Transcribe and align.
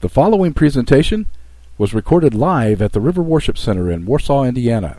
The 0.00 0.08
following 0.08 0.54
presentation 0.54 1.26
was 1.76 1.92
recorded 1.92 2.32
live 2.32 2.80
at 2.80 2.92
the 2.92 3.00
River 3.00 3.20
Worship 3.20 3.58
Center 3.58 3.90
in 3.90 4.06
Warsaw, 4.06 4.44
Indiana. 4.44 4.98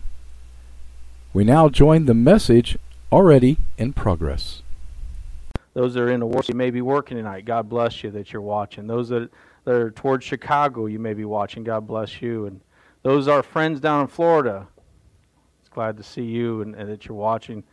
We 1.32 1.46
now 1.46 1.70
join 1.70 2.06
the 2.06 2.14
message 2.14 2.78
already 3.10 3.60
in 3.78 3.94
progress. 3.94 4.62
Those 5.74 5.94
that 5.94 6.02
are 6.02 6.12
in 6.12 6.20
the 6.20 6.26
work, 6.26 6.50
you 6.50 6.54
may 6.54 6.70
be 6.70 6.82
working 6.82 7.16
tonight. 7.16 7.46
God 7.46 7.70
bless 7.70 8.04
you 8.04 8.12
that 8.12 8.34
you're 8.34 8.42
watching. 8.42 8.88
Those 8.88 9.08
that, 9.08 9.30
that 9.64 9.74
are 9.74 9.90
towards 9.90 10.26
Chicago, 10.26 10.88
you 10.88 11.00
may 11.00 11.14
be 11.14 11.24
watching. 11.24 11.64
God 11.64 11.88
bless 11.88 12.22
you. 12.22 12.48
And 12.48 12.60
those 13.02 13.30
are 13.30 13.42
friends 13.42 13.80
down 13.80 14.02
in 14.02 14.08
Florida. 14.08 14.68
It's 15.62 15.70
glad 15.70 15.96
to 15.96 16.04
see 16.04 16.26
you 16.26 16.62
and, 16.62 16.76
and 16.76 16.90
that 16.90 17.06
you're 17.06 17.16
watching, 17.16 17.64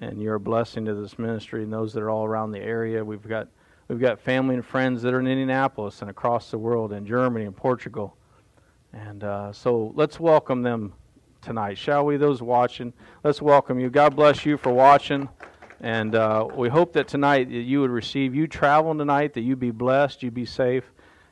and 0.00 0.22
you're 0.22 0.36
a 0.36 0.40
blessing 0.40 0.84
to 0.84 0.94
this 0.94 1.18
ministry. 1.18 1.64
And 1.64 1.72
those 1.72 1.92
that 1.94 2.04
are 2.04 2.10
all 2.10 2.24
around 2.24 2.52
the 2.52 2.60
area, 2.60 3.04
we've 3.04 3.26
got 3.26 3.48
we've 3.88 3.98
got 3.98 4.20
family 4.20 4.54
and 4.54 4.64
friends 4.64 5.02
that 5.02 5.14
are 5.14 5.20
in 5.20 5.26
Indianapolis 5.26 6.02
and 6.02 6.10
across 6.10 6.50
the 6.50 6.58
world, 6.58 6.92
in 6.92 7.06
Germany 7.06 7.46
and 7.46 7.56
Portugal. 7.56 8.16
And 8.92 9.24
uh, 9.24 9.52
so 9.52 9.92
let's 9.94 10.20
welcome 10.20 10.62
them 10.62 10.92
tonight, 11.40 11.78
shall 11.78 12.04
we? 12.04 12.18
Those 12.18 12.42
watching, 12.42 12.92
let's 13.24 13.40
welcome 13.40 13.80
you. 13.80 13.88
God 13.90 14.14
bless 14.14 14.44
you 14.44 14.56
for 14.58 14.72
watching. 14.72 15.28
And 15.80 16.14
uh, 16.14 16.46
we 16.54 16.68
hope 16.68 16.92
that 16.94 17.08
tonight 17.08 17.48
that 17.50 17.62
you 17.62 17.80
would 17.80 17.90
receive, 17.90 18.34
you 18.34 18.46
traveling 18.46 18.98
tonight, 18.98 19.32
that 19.34 19.42
you 19.42 19.56
be 19.56 19.70
blessed, 19.70 20.22
you 20.22 20.30
be 20.30 20.44
safe. 20.44 20.84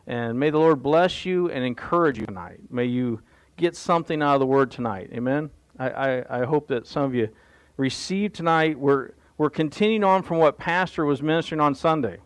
And 0.06 0.38
may 0.38 0.50
the 0.50 0.58
Lord 0.58 0.82
bless 0.82 1.26
you 1.26 1.50
and 1.50 1.64
encourage 1.64 2.18
you 2.18 2.26
tonight. 2.26 2.60
May 2.70 2.84
you 2.84 3.20
get 3.56 3.74
something 3.74 4.22
out 4.22 4.34
of 4.34 4.40
the 4.40 4.46
word 4.46 4.70
tonight. 4.70 5.10
Amen. 5.12 5.50
I, 5.78 5.90
I, 5.90 6.40
I 6.42 6.44
hope 6.44 6.68
that 6.68 6.86
some 6.86 7.02
of 7.02 7.14
you 7.14 7.28
receive 7.76 8.32
tonight. 8.32 8.78
We're, 8.78 9.10
we're 9.36 9.50
continuing 9.50 10.04
on 10.04 10.22
from 10.22 10.38
what 10.38 10.56
Pastor 10.56 11.04
was 11.04 11.22
ministering 11.22 11.60
on 11.60 11.74
Sunday. 11.74 12.18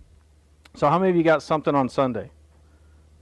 So, 0.74 0.88
how 0.88 0.98
many 0.98 1.10
of 1.10 1.16
you 1.16 1.23
got 1.23 1.42
something 1.42 1.74
on 1.74 1.88
Sunday? 1.88 2.30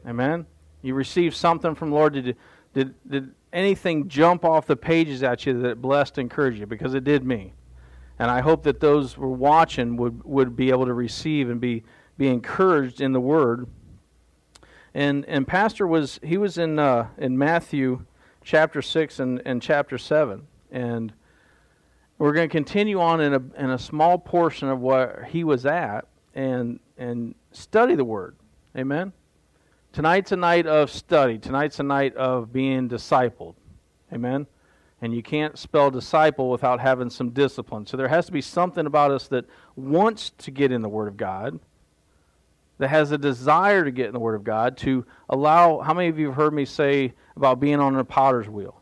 Amen. 0.07 0.47
You 0.83 0.95
received 0.95 1.35
something 1.35 1.75
from 1.75 1.91
Lord. 1.91 2.13
Did, 2.15 2.37
did, 2.73 2.95
did 3.09 3.35
anything 3.53 4.09
jump 4.09 4.45
off 4.45 4.67
the 4.67 4.77
pages 4.77 5.23
at 5.23 5.47
you 5.47 5.61
that 5.63 5.81
blessed 5.81 6.19
and 6.19 6.31
encouraged 6.31 6.61
you? 6.61 6.67
Because 6.67 6.95
it 6.95 7.05
did 7.05 7.25
me. 7.25 7.55
And 8.19 8.31
I 8.31 8.41
hope 8.41 8.65
that 8.65 8.81
those 8.81 9.15
who 9.15 9.25
are 9.25 9.29
watching 9.29 9.97
would, 9.97 10.25
would 10.25 10.57
be 10.57 10.71
able 10.71 10.87
to 10.87 10.93
receive 10.93 11.51
and 11.51 11.61
be, 11.61 11.85
be 12.17 12.29
encouraged 12.29 13.01
in 13.01 13.13
the 13.13 13.21
Word. 13.21 13.67
And, 14.95 15.25
and 15.27 15.47
Pastor 15.47 15.87
was, 15.87 16.19
he 16.23 16.37
was 16.37 16.59
in, 16.59 16.79
uh, 16.79 17.09
in 17.17 17.39
Matthew 17.39 18.05
chapter 18.43 18.83
6 18.83 19.21
and, 19.21 19.43
and 19.45 19.63
chapter 19.63 19.99
7. 19.99 20.47
And 20.71 21.13
we're 22.19 22.33
going 22.33 22.49
to 22.49 22.53
continue 22.53 23.01
on 23.01 23.21
in 23.21 23.35
a, 23.35 23.43
in 23.57 23.71
a 23.71 23.79
small 23.79 24.19
portion 24.19 24.69
of 24.69 24.81
where 24.81 25.29
he 25.31 25.45
was 25.45 25.65
at 25.65 26.07
and, 26.35 26.81
and 26.99 27.35
study 27.53 27.95
the 27.95 28.05
Word. 28.05 28.37
Amen? 28.77 29.13
Tonight's 29.93 30.33
a 30.33 30.37
night 30.37 30.67
of 30.67 30.91
study. 30.91 31.39
Tonight's 31.39 31.81
a 31.81 31.83
night 31.83 32.15
of 32.17 32.53
being 32.53 32.89
discipled. 32.89 33.55
Amen? 34.13 34.47
And 35.01 35.15
you 35.15 35.23
can't 35.23 35.57
spell 35.57 35.91
disciple 35.91 36.51
without 36.51 36.81
having 36.81 37.09
some 37.09 37.31
discipline. 37.31 37.87
So 37.87 37.97
there 37.97 38.09
has 38.09 38.27
to 38.27 38.33
be 38.33 38.41
something 38.41 38.85
about 38.85 39.11
us 39.11 39.29
that 39.29 39.47
wants 39.77 40.31
to 40.39 40.51
get 40.51 40.73
in 40.73 40.83
the 40.83 40.89
Word 40.89 41.09
of 41.09 41.17
God, 41.17 41.59
that 42.79 42.89
has 42.89 43.13
a 43.13 43.19
desire 43.19 43.85
to 43.85 43.91
get 43.91 44.07
in 44.07 44.13
the 44.13 44.19
Word 44.19 44.35
of 44.35 44.45
God, 44.45 44.77
to 44.79 45.07
allow. 45.29 45.81
How 45.81 45.95
many 45.95 46.09
of 46.09 46.19
you 46.19 46.27
have 46.27 46.37
heard 46.37 46.53
me 46.53 46.65
say 46.65 47.15
about 47.37 47.61
being 47.61 47.81
on 47.81 47.95
a 47.97 48.05
potter's 48.05 48.49
wheel? 48.49 48.81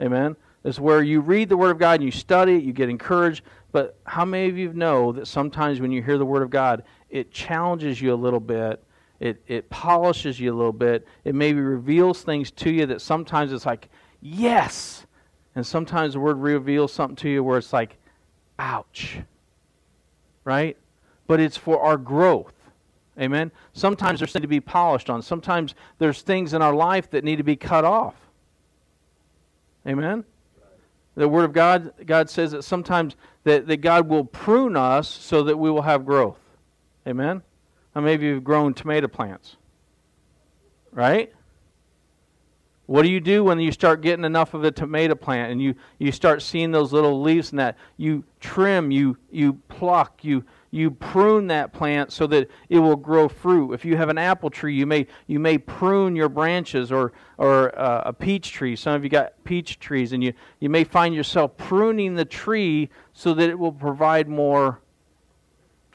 Amen. 0.00 0.06
Amen. 0.06 0.36
It's 0.64 0.80
where 0.80 1.02
you 1.02 1.20
read 1.20 1.48
the 1.48 1.56
Word 1.56 1.70
of 1.70 1.78
God 1.78 1.94
and 1.94 2.04
you 2.04 2.10
study 2.10 2.56
it, 2.56 2.62
you 2.62 2.72
get 2.72 2.88
encouraged. 2.88 3.44
But 3.70 3.98
how 4.04 4.24
many 4.24 4.48
of 4.48 4.56
you 4.56 4.72
know 4.72 5.12
that 5.12 5.26
sometimes 5.26 5.80
when 5.80 5.92
you 5.92 6.02
hear 6.02 6.18
the 6.18 6.26
Word 6.26 6.42
of 6.42 6.50
God, 6.50 6.84
it 7.10 7.30
challenges 7.30 8.00
you 8.00 8.12
a 8.12 8.16
little 8.16 8.40
bit 8.40 8.82
it, 9.20 9.42
it 9.48 9.68
polishes 9.68 10.38
you 10.38 10.52
a 10.52 10.56
little 10.56 10.72
bit. 10.72 11.06
It 11.24 11.34
maybe 11.34 11.60
reveals 11.60 12.22
things 12.22 12.50
to 12.52 12.70
you 12.70 12.86
that 12.86 13.00
sometimes 13.00 13.52
it's 13.52 13.66
like, 13.66 13.88
yes. 14.20 15.06
And 15.54 15.66
sometimes 15.66 16.14
the 16.14 16.20
word 16.20 16.38
reveals 16.38 16.92
something 16.92 17.16
to 17.16 17.28
you 17.28 17.42
where 17.42 17.58
it's 17.58 17.72
like, 17.72 17.96
ouch. 18.58 19.18
Right? 20.44 20.76
But 21.26 21.40
it's 21.40 21.56
for 21.56 21.80
our 21.80 21.96
growth. 21.96 22.54
Amen? 23.20 23.50
Sometimes 23.72 24.20
there's 24.20 24.32
things 24.32 24.42
to 24.42 24.48
be 24.48 24.60
polished 24.60 25.10
on. 25.10 25.22
Sometimes 25.22 25.74
there's 25.98 26.22
things 26.22 26.54
in 26.54 26.62
our 26.62 26.74
life 26.74 27.10
that 27.10 27.24
need 27.24 27.36
to 27.36 27.42
be 27.42 27.56
cut 27.56 27.84
off. 27.84 28.14
Amen? 29.84 30.24
The 31.16 31.28
Word 31.28 31.44
of 31.44 31.52
God, 31.52 31.92
God 32.06 32.30
says 32.30 32.52
that 32.52 32.62
sometimes 32.62 33.16
that, 33.42 33.66
that 33.66 33.78
God 33.78 34.08
will 34.08 34.24
prune 34.24 34.76
us 34.76 35.08
so 35.08 35.42
that 35.42 35.58
we 35.58 35.68
will 35.68 35.82
have 35.82 36.06
growth. 36.06 36.38
Amen? 37.08 37.42
How 37.94 38.02
many 38.02 38.14
of 38.14 38.22
you 38.22 38.34
have 38.34 38.44
grown 38.44 38.74
tomato 38.74 39.08
plants? 39.08 39.56
Right? 40.92 41.32
What 42.84 43.02
do 43.02 43.10
you 43.10 43.20
do 43.20 43.44
when 43.44 43.58
you 43.60 43.72
start 43.72 44.02
getting 44.02 44.24
enough 44.24 44.52
of 44.52 44.64
a 44.64 44.70
tomato 44.70 45.14
plant 45.14 45.52
and 45.52 45.60
you, 45.60 45.74
you 45.98 46.12
start 46.12 46.42
seeing 46.42 46.70
those 46.70 46.92
little 46.92 47.20
leaves 47.22 47.50
and 47.50 47.58
that? 47.58 47.76
You 47.96 48.24
trim, 48.40 48.90
you, 48.90 49.16
you 49.30 49.54
pluck, 49.68 50.22
you, 50.22 50.44
you 50.70 50.90
prune 50.90 51.46
that 51.46 51.72
plant 51.72 52.12
so 52.12 52.26
that 52.26 52.50
it 52.68 52.78
will 52.78 52.96
grow 52.96 53.28
fruit. 53.28 53.72
If 53.72 53.86
you 53.86 53.96
have 53.96 54.10
an 54.10 54.18
apple 54.18 54.50
tree, 54.50 54.74
you 54.74 54.86
may, 54.86 55.06
you 55.26 55.38
may 55.38 55.56
prune 55.56 56.14
your 56.14 56.28
branches 56.28 56.92
or, 56.92 57.12
or 57.38 57.78
uh, 57.78 58.02
a 58.06 58.12
peach 58.12 58.52
tree. 58.52 58.76
Some 58.76 58.94
of 58.94 59.02
you 59.02 59.10
got 59.10 59.32
peach 59.44 59.78
trees 59.78 60.12
and 60.12 60.22
you, 60.22 60.34
you 60.60 60.68
may 60.68 60.84
find 60.84 61.14
yourself 61.14 61.56
pruning 61.56 62.14
the 62.14 62.24
tree 62.26 62.90
so 63.14 63.32
that 63.34 63.48
it 63.48 63.58
will 63.58 63.72
provide 63.72 64.28
more 64.28 64.80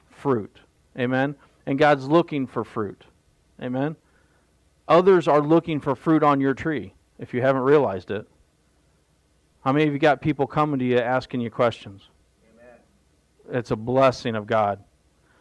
fruit. 0.10 0.60
Amen? 0.98 1.36
and 1.66 1.80
God's 1.80 2.06
looking 2.08 2.48
for 2.48 2.64
fruit. 2.64 3.04
Amen? 3.62 3.96
Others 4.88 5.28
are 5.28 5.42
looking 5.42 5.80
for 5.80 5.96
fruit 5.96 6.24
on 6.24 6.42
your 6.42 6.54
tree, 6.54 6.94
if 7.20 7.34
you 7.34 7.42
haven't 7.42 7.62
realized 7.62 8.12
it. 8.12 8.28
How 9.64 9.72
many 9.72 9.88
of 9.88 9.94
you 9.94 10.00
got 10.00 10.22
people 10.22 10.46
coming 10.46 10.80
to 10.80 10.86
you 10.86 11.00
asking 11.00 11.40
you 11.40 11.50
questions? 11.50 12.10
Amen. 12.54 13.58
It's 13.58 13.72
a 13.72 13.78
blessing 13.78 14.36
of 14.36 14.46
God. 14.46 14.84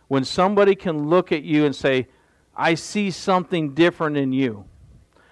When 0.07 0.25
somebody 0.25 0.77
can 0.77 1.09
look 1.09 1.33
at 1.33 1.43
you 1.43 1.65
and 1.65 1.75
say, 1.75 2.07
I 2.55 2.75
see 2.75 3.11
something 3.11 3.75
different 3.75 4.17
in 4.17 4.33
you. 4.33 4.67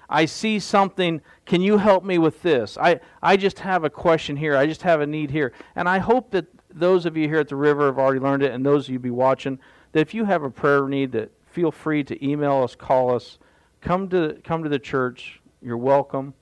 I 0.09 0.25
see 0.25 0.59
something. 0.59 1.21
Can 1.45 1.61
you 1.61 1.79
help 1.79 2.03
me 2.03 2.19
with 2.19 2.43
this? 2.43 2.77
I, 2.79 2.99
I 3.23 3.37
just 3.37 3.61
have 3.61 3.85
a 3.85 3.91
question 3.91 4.37
here. 4.37 4.57
I 4.57 4.67
just 4.67 4.83
have 4.83 5.01
a 5.01 5.07
need 5.07 5.31
here. 5.31 5.53
And 5.77 5.89
I 5.89 5.99
hope 5.99 6.33
that 6.33 6.47
those 6.73 7.07
of 7.07 7.17
you 7.17 7.29
here 7.29 7.39
at 7.39 7.49
the 7.49 7.57
river 7.57 7.87
have 7.87 7.99
already 7.99 8.19
learned 8.19 8.43
it, 8.43 8.53
and 8.53 8.67
those 8.67 8.89
of 8.89 8.93
you 8.93 8.99
be 8.99 9.11
watching, 9.11 9.61
that 9.93 10.01
if 10.01 10.15
you 10.15 10.25
have 10.25 10.43
a 10.43 10.51
prayer 10.51 10.87
need, 10.89 11.13
that 11.13 11.31
feel 11.47 11.71
free 11.71 12.05
to 12.05 12.27
email 12.27 12.63
us, 12.63 12.75
call 12.75 13.15
us, 13.15 13.39
come 13.81 14.09
to 14.09 14.39
come 14.45 14.63
to 14.63 14.69
the 14.69 14.79
church. 14.79 15.41
You're 15.63 15.77
welcome, 15.77 16.35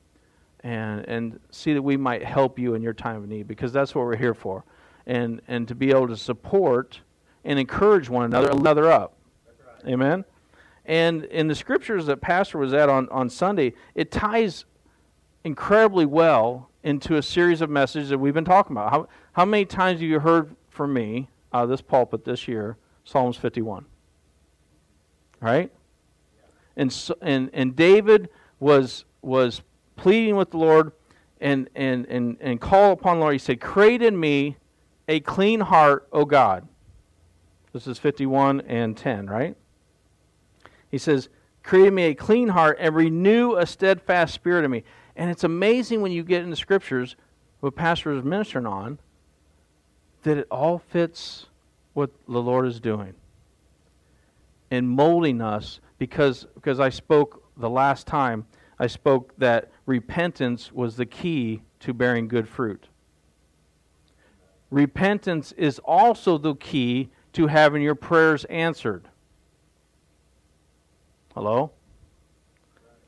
and 0.60 1.06
and 1.08 1.40
see 1.50 1.72
that 1.74 1.82
we 1.82 1.96
might 1.96 2.24
help 2.24 2.58
you 2.58 2.74
in 2.74 2.82
your 2.82 2.92
time 2.92 3.16
of 3.16 3.28
need 3.28 3.48
because 3.48 3.72
that's 3.72 3.94
what 3.94 4.04
we're 4.04 4.16
here 4.16 4.34
for, 4.34 4.64
and 5.06 5.40
and 5.48 5.66
to 5.68 5.74
be 5.74 5.90
able 5.90 6.08
to 6.08 6.16
support 6.16 7.00
and 7.44 7.58
encourage 7.58 8.08
one 8.08 8.24
another, 8.24 8.50
another 8.50 8.90
up. 8.90 9.16
Right. 9.46 9.92
Amen. 9.92 10.24
And 10.84 11.24
in 11.24 11.48
the 11.48 11.54
scriptures 11.54 12.06
that 12.06 12.20
Pastor 12.20 12.58
was 12.58 12.72
at 12.72 12.88
on, 12.88 13.08
on 13.10 13.28
Sunday, 13.28 13.74
it 13.94 14.10
ties 14.10 14.64
incredibly 15.44 16.06
well 16.06 16.70
into 16.82 17.16
a 17.16 17.22
series 17.22 17.60
of 17.60 17.68
messages 17.68 18.08
that 18.08 18.18
we've 18.18 18.34
been 18.34 18.44
talking 18.44 18.72
about. 18.72 18.90
How, 18.90 19.08
how 19.32 19.44
many 19.44 19.66
times 19.66 20.00
have 20.00 20.08
you 20.08 20.20
heard 20.20 20.56
from 20.70 20.94
me 20.94 21.28
of 21.52 21.68
this 21.68 21.82
pulpit 21.82 22.24
this 22.24 22.48
year 22.48 22.78
Psalms 23.08 23.38
51. 23.38 23.86
Right? 25.40 25.72
And, 26.76 26.92
so, 26.92 27.16
and, 27.22 27.48
and 27.54 27.74
David 27.74 28.28
was, 28.60 29.06
was 29.22 29.62
pleading 29.96 30.36
with 30.36 30.50
the 30.50 30.58
Lord 30.58 30.92
and, 31.40 31.70
and, 31.74 32.04
and, 32.06 32.36
and 32.38 32.60
call 32.60 32.92
upon 32.92 33.16
the 33.16 33.20
Lord. 33.22 33.32
He 33.32 33.38
said, 33.38 33.62
Create 33.62 34.02
in 34.02 34.20
me 34.20 34.58
a 35.08 35.20
clean 35.20 35.60
heart, 35.60 36.06
O 36.12 36.26
God. 36.26 36.68
This 37.72 37.86
is 37.86 37.98
51 37.98 38.60
and 38.62 38.94
10, 38.94 39.26
right? 39.26 39.56
He 40.90 40.98
says, 40.98 41.30
Create 41.62 41.88
in 41.88 41.94
me 41.94 42.02
a 42.04 42.14
clean 42.14 42.48
heart 42.48 42.76
and 42.78 42.94
renew 42.94 43.54
a 43.54 43.64
steadfast 43.64 44.34
spirit 44.34 44.66
in 44.66 44.70
me. 44.70 44.84
And 45.16 45.30
it's 45.30 45.44
amazing 45.44 46.02
when 46.02 46.12
you 46.12 46.22
get 46.22 46.42
into 46.42 46.56
scriptures, 46.56 47.16
what 47.60 47.74
Pastor 47.74 48.12
is 48.12 48.22
ministering 48.22 48.66
on, 48.66 48.98
that 50.24 50.36
it 50.36 50.46
all 50.50 50.78
fits 50.78 51.46
what 51.98 52.10
the 52.28 52.40
Lord 52.40 52.64
is 52.64 52.78
doing 52.78 53.12
in 54.70 54.86
molding 54.86 55.40
us 55.40 55.80
because 55.98 56.46
because 56.54 56.78
I 56.78 56.90
spoke 56.90 57.42
the 57.56 57.68
last 57.68 58.06
time 58.06 58.46
I 58.78 58.86
spoke 58.86 59.34
that 59.38 59.72
repentance 59.84 60.70
was 60.70 60.94
the 60.94 61.06
key 61.06 61.60
to 61.80 61.92
bearing 61.92 62.28
good 62.28 62.48
fruit. 62.48 62.86
Repentance 64.70 65.50
is 65.56 65.80
also 65.80 66.38
the 66.38 66.54
key 66.54 67.10
to 67.32 67.48
having 67.48 67.82
your 67.82 67.96
prayers 67.96 68.44
answered. 68.44 69.08
Hello? 71.34 71.72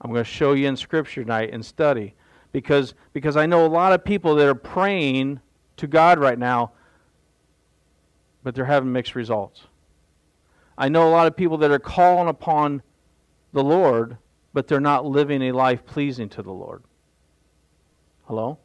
I'm 0.00 0.10
going 0.10 0.25
to 0.25 0.28
show 0.28 0.54
you 0.54 0.66
in 0.66 0.76
scripture 0.76 1.22
tonight 1.22 1.50
and 1.52 1.64
study 1.64 2.14
because 2.50 2.94
because 3.12 3.36
I 3.36 3.46
know 3.46 3.64
a 3.64 3.69
lot 3.69 3.93
of 3.93 4.04
people 4.04 4.34
that 4.34 4.48
are 4.48 4.54
praying 4.56 5.38
to 5.76 5.86
God 5.86 6.19
right 6.19 6.38
now 6.38 6.72
but 8.42 8.54
they're 8.54 8.64
having 8.64 8.92
mixed 8.92 9.14
results. 9.14 9.66
I 10.78 10.88
know 10.88 11.08
a 11.08 11.10
lot 11.10 11.26
of 11.26 11.37
people 11.37 11.58
that 11.58 11.70
are 11.70 11.78
calling 11.78 12.28
upon 12.28 12.82
the 13.52 13.62
Lord, 13.62 14.16
but 14.52 14.66
they're 14.66 14.81
not 14.81 15.04
living 15.04 15.42
a 15.42 15.52
life 15.52 15.84
pleasing 15.84 16.28
to 16.31 16.42
the 16.42 16.52
Lord. 16.52 16.82
Hello? 18.26 18.58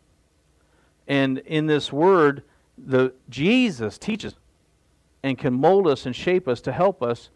And 1.07 1.39
in 1.39 1.65
this 1.65 1.91
word, 1.91 2.43
the 2.77 3.13
Jesus 3.29 3.97
teaches 3.97 4.35
and 5.23 5.37
can 5.37 5.53
mold 5.53 5.87
us 5.87 6.05
and 6.05 6.15
shape 6.15 6.47
us 6.47 6.61
to 6.61 6.71
help 6.71 7.01
us 7.01 7.29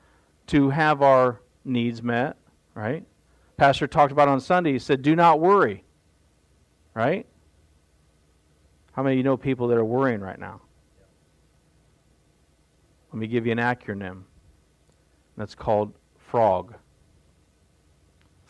to 0.47 0.69
have 0.69 1.01
our 1.01 1.41
needs 1.65 2.01
met, 2.01 2.37
right? 2.73 3.03
Pastor 3.57 3.87
talked 3.87 4.11
about 4.11 4.27
on 4.27 4.39
Sunday, 4.39 4.71
he 4.71 4.79
said, 4.79 5.01
Do 5.01 5.15
not 5.15 5.39
worry. 5.39 5.83
Right? 6.93 7.25
How 8.93 9.03
many 9.03 9.15
of 9.15 9.17
you 9.17 9.23
know 9.23 9.37
people 9.37 9.67
that 9.67 9.77
are 9.77 9.85
worrying 9.85 10.21
right 10.21 10.39
now? 10.39 10.61
Let 13.11 13.19
me 13.19 13.27
give 13.27 13.45
you 13.45 13.51
an 13.51 13.57
acronym. 13.57 14.23
That's 15.35 15.55
called 15.55 15.93
FROG. 16.17 16.75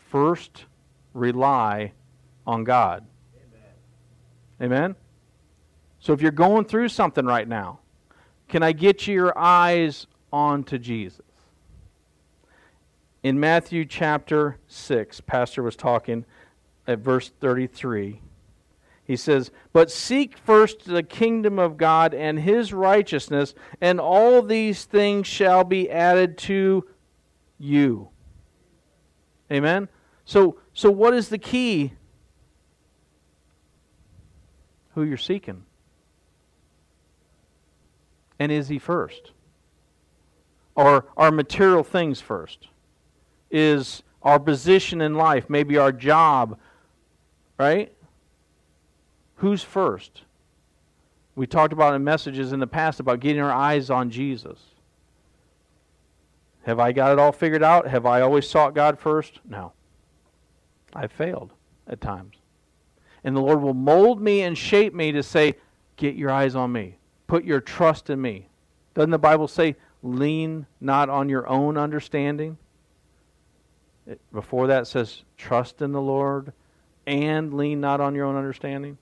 First, 0.09 0.65
rely 1.13 1.93
on 2.45 2.63
God. 2.63 3.05
Amen. 4.59 4.73
Amen? 4.73 4.95
So 5.99 6.13
if 6.13 6.21
you're 6.21 6.31
going 6.31 6.65
through 6.65 6.89
something 6.89 7.25
right 7.25 7.47
now, 7.47 7.79
can 8.47 8.63
I 8.63 8.71
get 8.71 9.05
your 9.07 9.37
eyes 9.37 10.07
onto 10.33 10.77
Jesus? 10.77 11.25
In 13.21 13.39
Matthew 13.39 13.85
chapter 13.85 14.57
6, 14.67 15.21
Pastor 15.21 15.61
was 15.61 15.75
talking 15.75 16.25
at 16.87 16.99
verse 16.99 17.29
33. 17.39 18.21
He 19.09 19.15
says, 19.15 19.49
But 19.73 19.89
seek 19.89 20.37
first 20.37 20.85
the 20.85 21.01
kingdom 21.01 21.57
of 21.57 21.77
God 21.77 22.13
and 22.13 22.39
his 22.39 22.71
righteousness, 22.71 23.55
and 23.81 23.99
all 23.99 24.43
these 24.43 24.85
things 24.85 25.25
shall 25.25 25.63
be 25.63 25.89
added 25.89 26.37
to 26.39 26.85
you. 27.57 28.09
Amen? 29.51 29.89
So, 30.25 30.59
so 30.73 30.91
what 30.91 31.15
is 31.15 31.29
the 31.29 31.39
key? 31.39 31.93
Who 34.93 35.01
you're 35.01 35.17
seeking. 35.17 35.63
And 38.37 38.51
is 38.51 38.67
he 38.67 38.77
first? 38.77 39.31
Or 40.75 41.07
are 41.17 41.31
material 41.31 41.83
things 41.83 42.21
first? 42.21 42.67
is 43.51 44.03
our 44.21 44.39
position 44.39 45.01
in 45.01 45.15
life, 45.15 45.49
maybe 45.49 45.77
our 45.77 45.91
job, 45.91 46.59
right? 47.57 47.91
Who's 49.39 49.63
first? 49.63 50.23
We 51.35 51.47
talked 51.47 51.73
about 51.73 51.93
in 51.93 52.03
messages 52.03 52.53
in 52.53 52.59
the 52.59 52.67
past 52.67 52.99
about 52.99 53.19
getting 53.19 53.41
our 53.41 53.51
eyes 53.51 53.89
on 53.89 54.09
Jesus. 54.09 54.59
Have 56.63 56.79
I 56.79 56.91
got 56.91 57.11
it 57.11 57.19
all 57.19 57.31
figured 57.31 57.63
out? 57.63 57.87
Have 57.87 58.05
I 58.05 58.21
always 58.21 58.49
sought 58.49 58.75
God 58.75 58.99
first? 58.99 59.39
No. 59.47 59.73
I've 60.93 61.11
failed 61.11 61.53
at 61.87 62.01
times. 62.01 62.35
And 63.23 63.35
the 63.35 63.41
Lord 63.41 63.61
will 63.61 63.73
mold 63.73 64.21
me 64.21 64.41
and 64.41 64.57
shape 64.57 64.93
me 64.93 65.11
to 65.11 65.23
say, 65.23 65.55
Get 65.95 66.15
your 66.15 66.31
eyes 66.31 66.55
on 66.55 66.71
me. 66.71 66.97
Put 67.27 67.43
your 67.43 67.59
trust 67.59 68.09
in 68.09 68.21
me. 68.21 68.47
Doesn't 68.93 69.11
the 69.11 69.17
Bible 69.17 69.47
say, 69.47 69.75
Lean 70.01 70.65
not 70.79 71.09
on 71.09 71.27
your 71.29 71.47
own 71.47 71.77
understanding? 71.77 72.57
before 74.33 74.67
that 74.67 74.87
says, 74.87 75.23
trust 75.37 75.81
in 75.81 75.91
the 75.91 76.01
Lord 76.01 76.53
and 77.05 77.53
lean 77.53 77.81
not 77.81 78.01
on 78.01 78.15
your 78.15 78.25
own 78.25 78.35
understanding. 78.35 78.97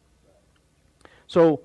So 1.28 1.62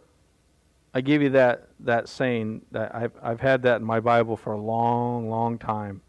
I 0.92 1.00
give 1.00 1.22
you 1.22 1.30
that, 1.30 1.68
that 1.80 2.08
saying 2.08 2.62
that 2.72 2.94
I've, 2.94 3.12
I've 3.22 3.40
had 3.40 3.62
that 3.62 3.80
in 3.80 3.86
my 3.86 4.00
Bible 4.00 4.36
for 4.36 4.52
a 4.52 4.60
long, 4.60 5.30
long 5.30 5.58
time 5.58 6.02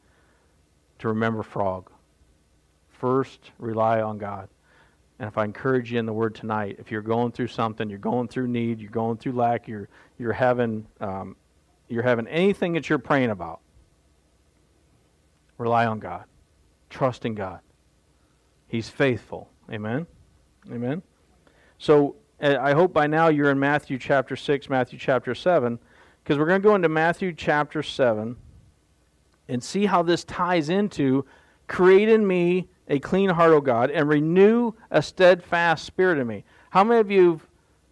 to 0.99 1.07
remember 1.07 1.43
frog. 1.43 1.89
First, 2.89 3.51
rely 3.59 4.01
on 4.01 4.17
God. 4.17 4.49
And 5.19 5.27
if 5.27 5.37
I 5.37 5.45
encourage 5.45 5.91
you 5.91 5.99
in 5.99 6.05
the 6.05 6.13
word 6.13 6.35
tonight, 6.35 6.77
if 6.79 6.91
you're 6.91 7.01
going 7.01 7.31
through 7.31 7.47
something, 7.47 7.89
you're 7.89 7.99
going 7.99 8.27
through 8.27 8.47
need, 8.47 8.81
you're 8.81 8.91
going 8.91 9.17
through 9.17 9.33
lack, 9.33 9.67
you're, 9.67 9.87
you're, 10.17 10.33
having, 10.33 10.85
um, 10.99 11.35
you're 11.87 12.03
having 12.03 12.27
anything 12.27 12.73
that 12.73 12.89
you're 12.89 12.99
praying 12.99 13.29
about, 13.29 13.61
rely 15.57 15.85
on 15.85 15.99
God. 15.99 16.25
Trust 16.89 17.25
in 17.25 17.35
God. 17.35 17.59
He's 18.67 18.89
faithful. 18.89 19.49
Amen? 19.71 20.07
Amen? 20.71 21.03
So 21.77 22.15
I 22.43 22.73
hope 22.73 22.91
by 22.91 23.07
now 23.07 23.29
you're 23.29 23.51
in 23.51 23.59
Matthew 23.59 23.97
chapter 23.97 24.35
6, 24.35 24.69
Matthew 24.69 24.99
chapter 24.99 25.33
7, 25.33 25.79
because 26.21 26.37
we're 26.37 26.45
going 26.45 26.61
to 26.61 26.67
go 26.67 26.75
into 26.75 26.89
Matthew 26.89 27.31
chapter 27.31 27.81
7 27.81 28.35
and 29.47 29.63
see 29.63 29.85
how 29.85 30.03
this 30.03 30.25
ties 30.25 30.67
into 30.67 31.25
create 31.67 32.09
in 32.09 32.27
me 32.27 32.67
a 32.89 32.99
clean 32.99 33.29
heart, 33.29 33.53
O 33.53 33.61
God, 33.61 33.91
and 33.91 34.09
renew 34.09 34.73
a 34.91 35.01
steadfast 35.01 35.85
spirit 35.85 36.19
in 36.19 36.27
me. 36.27 36.43
How 36.71 36.83
many 36.83 36.99
of 36.99 37.09
you, 37.09 37.39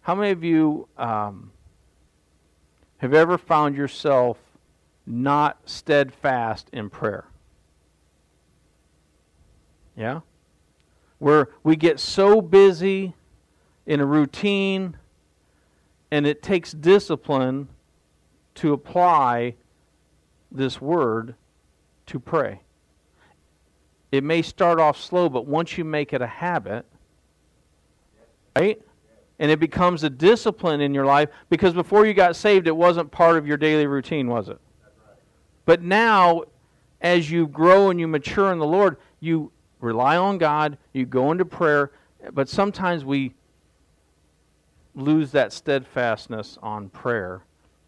how 0.02 0.14
many 0.14 0.32
of 0.32 0.44
you 0.44 0.86
um, 0.98 1.50
have 2.98 3.14
ever 3.14 3.38
found 3.38 3.74
yourself 3.74 4.36
not 5.06 5.58
steadfast 5.64 6.68
in 6.74 6.90
prayer? 6.90 7.24
Yeah? 9.96 10.20
Where 11.18 11.48
we 11.62 11.74
get 11.74 11.98
so 11.98 12.42
busy 12.42 13.14
in 13.86 14.00
a 14.00 14.06
routine 14.06 14.96
and 16.10 16.26
it 16.26 16.42
takes 16.42 16.72
discipline 16.72 17.68
to 18.54 18.74
apply 18.74 19.54
this 20.50 20.80
word 20.80 21.34
to 22.04 22.20
pray. 22.20 22.60
It 24.12 24.22
may 24.22 24.42
start 24.42 24.78
off 24.78 25.00
slow, 25.00 25.30
but 25.30 25.46
once 25.46 25.78
you 25.78 25.84
make 25.84 26.12
it 26.12 26.20
a 26.20 26.26
habit, 26.26 26.84
right? 28.54 28.78
And 29.38 29.50
it 29.50 29.58
becomes 29.58 30.04
a 30.04 30.10
discipline 30.10 30.82
in 30.82 30.92
your 30.92 31.06
life 31.06 31.30
because 31.48 31.72
before 31.72 32.04
you 32.04 32.12
got 32.12 32.36
saved, 32.36 32.66
it 32.66 32.76
wasn't 32.76 33.10
part 33.10 33.38
of 33.38 33.46
your 33.46 33.56
daily 33.56 33.86
routine, 33.86 34.28
was 34.28 34.50
it? 34.50 34.60
But 35.64 35.80
now, 35.80 36.42
as 37.00 37.30
you 37.30 37.46
grow 37.46 37.88
and 37.88 37.98
you 37.98 38.06
mature 38.06 38.52
in 38.52 38.58
the 38.58 38.66
Lord, 38.66 38.98
you 39.20 39.50
rely 39.80 40.18
on 40.18 40.36
God, 40.36 40.76
you 40.92 41.06
go 41.06 41.32
into 41.32 41.46
prayer, 41.46 41.92
but 42.32 42.50
sometimes 42.50 43.02
we 43.04 43.32
lose 44.94 45.32
that 45.32 45.52
steadfastness 45.52 46.58
on 46.62 46.88
prayer. 46.88 47.42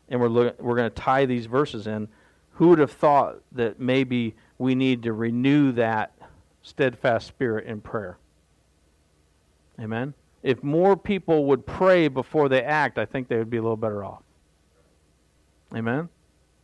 And 0.08 0.20
we're, 0.20 0.28
look, 0.28 0.60
we're 0.60 0.76
going 0.76 0.90
to 0.90 0.94
tie 0.94 1.26
these 1.26 1.46
verses 1.46 1.86
in. 1.86 2.08
Who 2.52 2.68
would 2.68 2.78
have 2.78 2.92
thought 2.92 3.40
that 3.52 3.80
maybe 3.80 4.34
we 4.58 4.74
need 4.74 5.02
to 5.04 5.12
renew 5.12 5.72
that 5.72 6.12
steadfast 6.62 7.26
spirit 7.26 7.66
in 7.66 7.80
prayer? 7.80 8.18
Amen? 9.80 10.14
If 10.42 10.62
more 10.62 10.96
people 10.96 11.46
would 11.46 11.66
pray 11.66 12.08
before 12.08 12.49
they 12.49 12.62
act, 12.62 12.99
I 12.99 13.06
think 13.06 13.28
they 13.28 13.37
would 13.37 13.50
be 13.50 13.56
a 13.56 13.62
little 13.62 13.76
better 13.76 14.04
off. 14.04 14.23
Amen? 15.75 16.08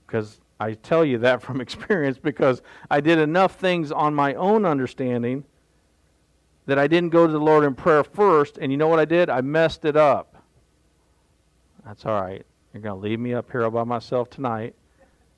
Because 0.06 0.40
I 0.61 0.75
tell 0.75 1.04
you 1.04 1.18
that 1.18 1.42
from 1.42 1.61
experience 1.61 2.18
because 2.18 2.62
I 2.90 3.00
did 3.00 3.18
enough 3.18 3.56
things 3.56 3.90
on 3.90 4.14
my 4.14 4.35
own 4.35 4.64
understanding 4.64 5.44
that 6.67 6.79
I 6.79 6.87
didn't 6.87 7.11
go 7.11 7.26
to 7.26 7.33
the 7.33 7.40
Lord 7.40 7.64
in 7.64 7.75
prayer 7.75 8.05
first, 8.05 8.59
and 8.59 8.71
you 8.71 8.79
know 8.79 8.88
what 8.88 8.99
I 8.99 9.05
did? 9.05 9.29
I 9.29 9.40
messed 9.40 9.85
it 9.85 9.97
up. 9.97 10.37
That's 11.85 12.07
all 12.07 12.21
right. 12.21 12.45
You're 12.73 12.83
going 12.83 13.00
to 13.00 13.09
leave 13.09 13.19
me 13.19 13.35
up 13.35 13.50
here 13.50 13.64
all 13.64 13.71
by 13.71 13.85
myself 13.85 14.31
tonight. 14.31 14.75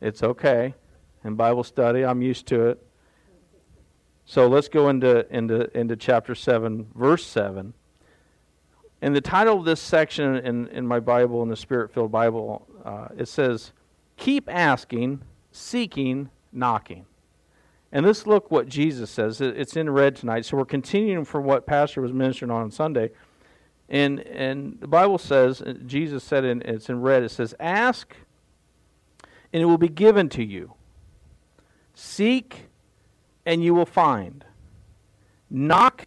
It's 0.01 0.23
okay. 0.23 0.75
In 1.25 1.35
Bible 1.35 1.65
study, 1.65 2.05
I'm 2.05 2.21
used 2.21 2.47
to 2.49 2.69
it. 2.69 2.87
So 4.25 4.49
let's 4.49 4.69
go 4.69 4.89
into, 4.89 5.27
into, 5.35 5.77
into 5.79 5.97
chapter 5.97 6.35
7, 6.35 6.89
verse 6.95 7.27
7. 7.27 7.75
And 9.01 9.17
the 9.17 9.21
title 9.21 9.59
of 9.59 9.65
this 9.65 9.81
section 9.81 10.37
in, 10.37 10.69
in 10.69 10.87
my 10.87 11.01
Bible, 11.01 11.43
in 11.43 11.49
the 11.49 11.57
Spirit 11.57 11.93
filled 11.93 12.13
Bible, 12.13 12.67
uh, 12.85 13.09
it 13.17 13.29
says, 13.29 13.73
Keep 14.17 14.49
asking, 14.49 15.23
seeking, 15.51 16.31
knocking. 16.53 17.07
And 17.93 18.07
let's 18.07 18.27
look 18.27 18.51
what 18.51 18.69
Jesus 18.69 19.11
says. 19.11 19.41
It's 19.41 19.77
in 19.77 19.91
red 19.91 20.17
tonight. 20.17 20.47
So 20.47 20.57
we're 20.57 20.65
continuing 20.65 21.27
from 21.27 21.45
what 21.45 21.67
Pastor 21.67 22.01
was 22.01 22.13
mentioning 22.13 22.51
on 22.51 22.71
Sunday. 22.71 23.11
And, 23.89 24.21
and 24.21 24.79
the 24.81 24.89
Bible 24.89 25.19
says, 25.19 25.61
uh, 25.61 25.75
Jesus 25.85 26.25
said, 26.25 26.45
and 26.45 26.63
it's 26.63 26.89
in 26.89 27.03
red, 27.03 27.23
it 27.23 27.31
says, 27.31 27.55
Ask, 27.61 28.17
and 29.53 29.63
it 29.63 29.67
will 29.67 29.77
be 29.77 29.91
given 29.91 30.31
to 30.31 30.43
you. 30.43 30.73
Seek, 31.93 32.69
and 33.45 33.63
you 33.63 33.75
will 33.75 33.85
find. 33.85 34.47
Knock, 35.51 36.07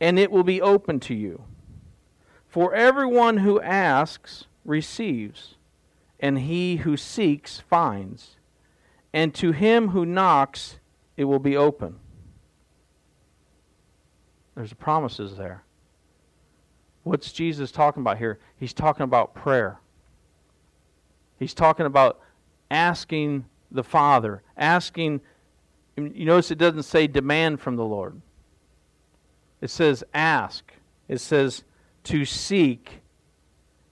and 0.00 0.18
it 0.18 0.30
will 0.30 0.44
be 0.44 0.62
open 0.62 0.98
to 1.00 1.14
you. 1.14 1.44
For 2.48 2.74
everyone 2.74 3.38
who 3.38 3.60
asks 3.60 4.46
receives 4.64 5.56
and 6.18 6.38
he 6.38 6.76
who 6.76 6.96
seeks 6.96 7.60
finds, 7.60 8.36
and 9.12 9.34
to 9.34 9.52
him 9.52 9.88
who 9.88 10.06
knocks 10.06 10.78
it 11.16 11.24
will 11.24 11.38
be 11.38 11.56
open. 11.56 11.96
There's 14.54 14.72
promises 14.72 15.36
there. 15.36 15.62
What's 17.02 17.30
Jesus 17.30 17.70
talking 17.70 18.02
about 18.02 18.18
here? 18.18 18.38
He's 18.58 18.72
talking 18.72 19.04
about 19.04 19.34
prayer. 19.34 19.78
He's 21.38 21.54
talking 21.54 21.86
about 21.86 22.20
asking 22.70 23.44
the 23.70 23.84
Father, 23.84 24.42
asking 24.56 25.20
You 25.96 26.24
notice 26.24 26.50
it 26.50 26.58
doesn't 26.58 26.82
say 26.82 27.06
demand 27.06 27.60
from 27.60 27.76
the 27.76 27.84
Lord. 27.84 28.20
It 29.60 29.70
says 29.70 30.04
ask. 30.12 30.72
It 31.08 31.20
says 31.20 31.64
to 32.04 32.24
seek 32.24 33.00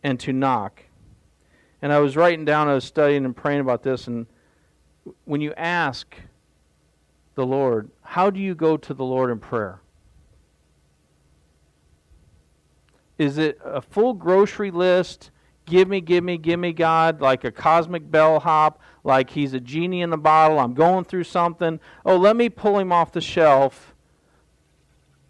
and 0.02 0.19
to 0.21 0.33
knock. 0.33 0.83
And 1.81 1.93
I 1.93 2.00
was 2.00 2.16
writing 2.16 2.45
down, 2.45 2.69
I 2.69 2.75
was 2.75 2.85
studying 2.85 3.25
and 3.25 3.37
praying 3.37 3.61
about 3.61 3.83
this, 3.83 4.07
and 4.07 4.26
when 5.25 5.40
you 5.40 5.52
ask 5.54 6.14
the 7.35 7.45
Lord, 7.45 7.91
how 8.03 8.31
do 8.31 8.41
you 8.41 8.55
go 8.55 8.76
to 8.76 8.95
the 8.95 9.05
Lord 9.05 9.31
in 9.31 9.38
prayer? 9.38 9.81
Is 13.19 13.38
it 13.38 13.59
a 13.64 13.81
full 13.81 14.14
grocery 14.14 14.71
list? 14.71 15.31
Give 15.67 15.88
me, 15.88 16.00
give 16.00 16.23
me, 16.23 16.37
give 16.37 16.61
me, 16.61 16.73
God, 16.73 17.21
like 17.21 17.45
a 17.45 17.50
cosmic 17.50 18.11
bellhop, 18.11 18.81
like 19.03 19.31
he's 19.31 19.55
a 19.55 19.61
genie 19.61 20.03
in 20.03 20.12
a 20.12 20.17
bottle. 20.17 20.59
I'm 20.59 20.75
going 20.75 21.05
through 21.05 21.25
something. 21.25 21.81
Oh, 22.05 22.17
let 22.17 22.37
me 22.37 22.49
pull 22.49 22.79
him 22.79 22.93
off 22.93 23.12
the 23.12 23.21
shelf. 23.21 23.95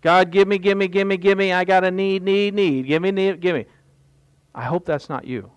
God, 0.01 0.31
give 0.31 0.49
me, 0.49 0.59
give 0.59 0.77
me, 0.77 0.89
give 0.89 1.07
me, 1.07 1.17
give 1.17 1.39
me. 1.39 1.53
I 1.53 1.65
got 1.65 1.85
a 1.85 1.91
need, 1.91 2.23
need, 2.23 2.55
need. 2.55 2.87
Give 2.87 3.01
me, 3.01 3.11
need, 3.11 3.41
give 3.41 3.55
me. 3.55 3.67
I 4.55 4.65
hope 4.65 4.85
that's 4.85 5.09
not 5.09 5.25
you. 5.25 5.51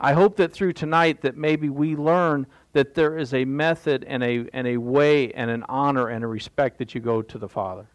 I 0.00 0.12
hope 0.12 0.36
that 0.36 0.52
through 0.52 0.72
tonight 0.74 1.22
that 1.22 1.36
maybe 1.36 1.68
we 1.68 1.96
learn 1.96 2.46
that 2.72 2.94
there 2.94 3.18
is 3.18 3.34
a 3.34 3.44
method 3.44 4.04
and 4.04 4.22
a, 4.22 4.46
and 4.52 4.66
a 4.66 4.76
way 4.76 5.32
and 5.32 5.50
an 5.50 5.64
honor 5.68 6.08
and 6.08 6.24
a 6.24 6.26
respect 6.26 6.78
that 6.78 6.94
you 6.94 7.00
go 7.00 7.20
to 7.22 7.38
the 7.38 7.48
Father. 7.48 7.86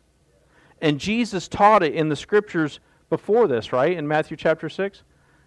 And 0.81 0.99
Jesus 0.99 1.47
taught 1.47 1.83
it 1.83 1.95
in 1.95 2.09
the 2.09 2.15
scriptures 2.15 2.79
before 3.09 3.47
this, 3.47 3.73
right? 3.73 3.97
In 3.97 4.07
Matthew 4.07 4.37
chapter 4.37 4.69
6. 4.69 5.03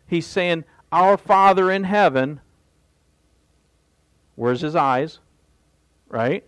He's 0.07 0.27
saying, 0.27 0.65
Our 0.91 1.17
Father 1.17 1.71
in 1.71 1.85
heaven, 1.85 2.41
where's 4.35 4.61
his 4.61 4.75
eyes? 4.75 5.21
Right? 6.09 6.45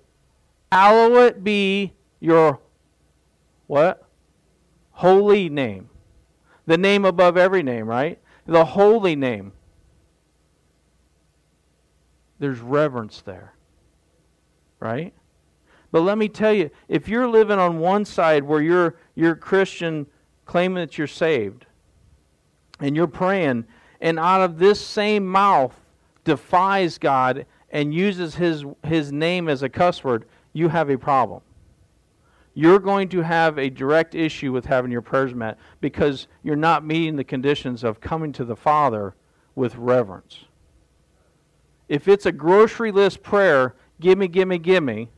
Hallowed 0.73 1.45
be 1.45 1.93
your 2.19 2.59
what? 3.69 4.05
Holy 4.93 5.49
name. 5.49 5.89
The 6.67 6.79
name 6.79 7.05
above 7.05 7.37
every 7.37 7.63
name, 7.63 7.87
right? 7.87 8.19
The 8.47 8.65
holy 8.65 9.15
name. 9.15 9.53
There's 12.43 12.59
reverence 12.59 13.23
there. 13.23 13.53
Right? 14.81 15.15
But 15.93 16.01
let 16.01 16.19
me 16.19 16.29
tell 16.29 16.53
you, 16.53 16.71
if 16.89 17.07
you're 17.07 17.29
living 17.29 17.61
on 17.61 17.79
one 17.79 18.05
side 18.05 18.43
where 18.43 18.61
you're 18.61 18.97
you're 19.15 19.37
Christian 19.37 20.09
claiming 20.45 20.83
that 20.83 20.99
you're 20.99 21.07
saved 21.07 21.67
and 22.81 22.97
you're 22.97 23.07
praying 23.07 23.67
and 24.01 24.19
out 24.19 24.41
of 24.41 24.59
this 24.59 24.85
same 24.85 25.25
mouth 25.25 25.73
defies 26.25 26.99
God 26.99 27.47
and 27.71 27.95
uses 27.95 28.35
his 28.35 28.65
his 28.85 29.13
name 29.13 29.49
as 29.49 29.63
a 29.63 29.69
cuss 29.69 30.03
word, 30.03 30.25
you 30.53 30.69
have 30.69 30.91
a 30.91 30.99
problem. 30.99 31.43
You're 32.55 32.81
going 32.81 33.09
to 33.11 33.21
have 33.21 33.57
a 33.57 33.71
direct 33.71 34.17
issue 34.17 34.51
with 34.51 34.67
having 34.67 34.91
your 34.91 35.01
prayers 35.01 35.33
met 35.33 35.59
because 35.81 36.27
you're 36.43 36.57
not 36.57 36.85
meeting 36.85 37.15
the 37.15 37.23
conditions 37.23 37.85
of 37.85 38.01
coming 38.01 38.33
to 38.33 38.45
the 38.45 38.57
Father 38.57 39.15
with 39.55 39.77
reverence. 39.77 40.47
If 41.93 42.09
it's 42.09 42.25
a 42.25 42.33
grocery 42.33 42.91
list 42.91 43.23
prayer, 43.23 43.75
gimme, 44.01 44.27
gimme, 44.27 44.57
gimme, 44.57 45.11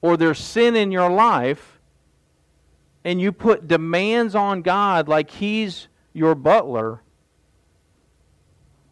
or 0.00 0.16
there's 0.16 0.38
sin 0.38 0.76
in 0.76 0.90
your 0.90 1.10
life 1.10 1.78
and 3.04 3.20
you 3.20 3.32
put 3.32 3.68
demands 3.68 4.34
on 4.34 4.62
God 4.62 5.08
like 5.08 5.30
He's 5.30 5.88
your 6.14 6.34
butler, 6.34 7.02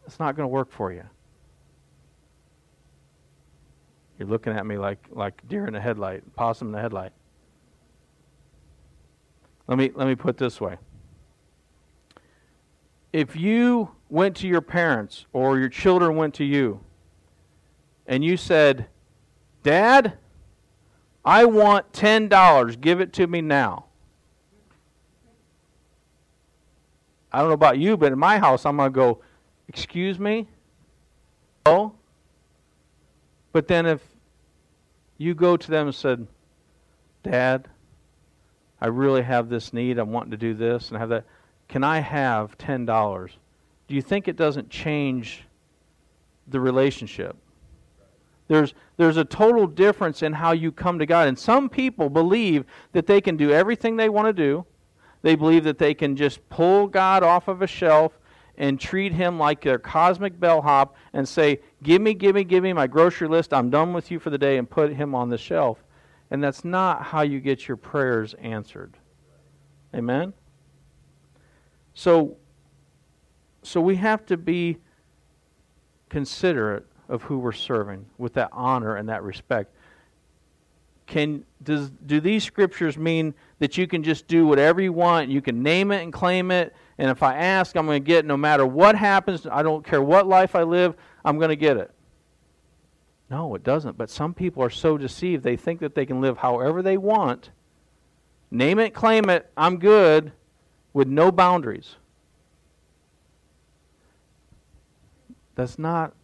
it's 0.06 0.18
not 0.18 0.36
going 0.36 0.44
to 0.44 0.52
work 0.52 0.70
for 0.70 0.92
you. 0.92 1.04
You're 4.18 4.28
looking 4.28 4.52
at 4.52 4.66
me 4.66 4.76
like, 4.76 5.02
like 5.10 5.48
deer 5.48 5.66
in 5.66 5.72
the 5.72 5.80
headlight, 5.80 6.24
possum 6.36 6.68
in 6.68 6.72
the 6.72 6.80
headlight. 6.82 7.12
Let 9.66 9.78
me, 9.78 9.92
let 9.94 10.06
me 10.06 10.14
put 10.14 10.36
this 10.36 10.60
way. 10.60 10.76
If 13.14 13.34
you 13.34 13.92
went 14.08 14.36
to 14.36 14.48
your 14.48 14.60
parents 14.60 15.26
or 15.32 15.58
your 15.58 15.68
children 15.68 16.16
went 16.16 16.34
to 16.34 16.44
you 16.44 16.80
and 18.06 18.24
you 18.24 18.36
said, 18.36 18.86
Dad, 19.62 20.16
I 21.24 21.44
want 21.44 21.92
$10. 21.92 22.80
Give 22.80 23.00
it 23.00 23.12
to 23.14 23.26
me 23.26 23.42
now. 23.42 23.84
I 27.30 27.40
don't 27.40 27.48
know 27.48 27.54
about 27.54 27.78
you, 27.78 27.98
but 27.98 28.10
in 28.10 28.18
my 28.18 28.38
house, 28.38 28.64
I'm 28.64 28.78
going 28.78 28.90
to 28.90 28.94
go, 28.94 29.20
Excuse 29.68 30.18
me? 30.18 30.48
Oh? 31.66 31.92
But 33.52 33.68
then 33.68 33.84
if 33.84 34.00
you 35.18 35.34
go 35.34 35.56
to 35.56 35.70
them 35.70 35.88
and 35.88 35.94
said, 35.94 36.26
Dad, 37.22 37.68
I 38.80 38.86
really 38.86 39.22
have 39.22 39.50
this 39.50 39.72
need. 39.72 39.98
I'm 39.98 40.10
wanting 40.12 40.30
to 40.30 40.36
do 40.36 40.54
this 40.54 40.88
and 40.88 40.98
have 40.98 41.10
that. 41.10 41.24
Can 41.68 41.84
I 41.84 41.98
have 41.98 42.56
$10? 42.56 43.30
Do 43.88 43.94
you 43.94 44.02
think 44.02 44.28
it 44.28 44.36
doesn't 44.36 44.70
change 44.70 45.44
the 46.46 46.60
relationship? 46.60 47.36
There's, 48.48 48.74
there's 48.96 49.16
a 49.16 49.24
total 49.24 49.66
difference 49.66 50.22
in 50.22 50.32
how 50.32 50.52
you 50.52 50.72
come 50.72 50.98
to 50.98 51.06
God. 51.06 51.28
And 51.28 51.38
some 51.38 51.68
people 51.68 52.08
believe 52.08 52.64
that 52.92 53.06
they 53.06 53.20
can 53.20 53.36
do 53.36 53.50
everything 53.50 53.96
they 53.96 54.08
want 54.08 54.26
to 54.26 54.32
do. 54.32 54.64
They 55.22 55.34
believe 55.34 55.64
that 55.64 55.78
they 55.78 55.94
can 55.94 56.16
just 56.16 56.46
pull 56.48 56.86
God 56.86 57.22
off 57.22 57.48
of 57.48 57.62
a 57.62 57.66
shelf 57.66 58.18
and 58.56 58.80
treat 58.80 59.12
him 59.12 59.38
like 59.38 59.62
their 59.62 59.78
cosmic 59.78 60.38
bellhop 60.38 60.96
and 61.12 61.28
say, 61.28 61.60
Give 61.82 62.02
me, 62.02 62.14
give 62.14 62.34
me, 62.34 62.44
give 62.44 62.62
me 62.62 62.72
my 62.72 62.86
grocery 62.86 63.28
list. 63.28 63.52
I'm 63.52 63.70
done 63.70 63.92
with 63.92 64.10
you 64.10 64.18
for 64.18 64.30
the 64.30 64.38
day, 64.38 64.58
and 64.58 64.68
put 64.68 64.92
him 64.92 65.14
on 65.14 65.28
the 65.28 65.38
shelf. 65.38 65.78
And 66.30 66.42
that's 66.42 66.64
not 66.64 67.04
how 67.04 67.22
you 67.22 67.40
get 67.40 67.68
your 67.68 67.76
prayers 67.76 68.34
answered. 68.34 68.96
Amen? 69.94 70.32
So, 71.94 72.36
so 73.62 73.80
we 73.80 73.96
have 73.96 74.24
to 74.26 74.36
be 74.36 74.78
considerate 76.08 76.86
of 77.08 77.22
who 77.22 77.38
we're 77.38 77.52
serving 77.52 78.06
with 78.18 78.34
that 78.34 78.50
honor 78.52 78.96
and 78.96 79.08
that 79.08 79.22
respect. 79.22 79.74
Can 81.06 81.44
does 81.62 81.90
do 82.06 82.20
these 82.20 82.44
scriptures 82.44 82.98
mean 82.98 83.34
that 83.60 83.78
you 83.78 83.86
can 83.86 84.02
just 84.02 84.28
do 84.28 84.46
whatever 84.46 84.80
you 84.80 84.92
want, 84.92 85.30
you 85.30 85.40
can 85.40 85.62
name 85.62 85.90
it 85.90 86.02
and 86.02 86.12
claim 86.12 86.50
it, 86.50 86.74
and 86.98 87.10
if 87.10 87.22
I 87.22 87.36
ask, 87.36 87.76
I'm 87.76 87.86
going 87.86 88.02
to 88.02 88.06
get 88.06 88.20
it 88.20 88.26
no 88.26 88.36
matter 88.36 88.66
what 88.66 88.94
happens, 88.94 89.46
I 89.50 89.62
don't 89.62 89.84
care 89.84 90.02
what 90.02 90.26
life 90.26 90.54
I 90.54 90.64
live, 90.64 90.96
I'm 91.24 91.38
going 91.38 91.48
to 91.48 91.56
get 91.56 91.76
it. 91.76 91.90
No, 93.30 93.54
it 93.54 93.62
doesn't. 93.62 93.96
But 93.96 94.10
some 94.10 94.34
people 94.34 94.62
are 94.62 94.70
so 94.70 94.98
deceived, 94.98 95.42
they 95.44 95.56
think 95.56 95.80
that 95.80 95.94
they 95.94 96.06
can 96.06 96.20
live 96.20 96.38
however 96.38 96.82
they 96.82 96.96
want, 96.96 97.50
name 98.50 98.78
it, 98.78 98.94
claim 98.94 99.30
it, 99.30 99.50
I'm 99.56 99.78
good, 99.78 100.32
with 100.92 101.08
no 101.08 101.32
boundaries. 101.32 101.96
That's 105.58 105.76
not 105.76 106.14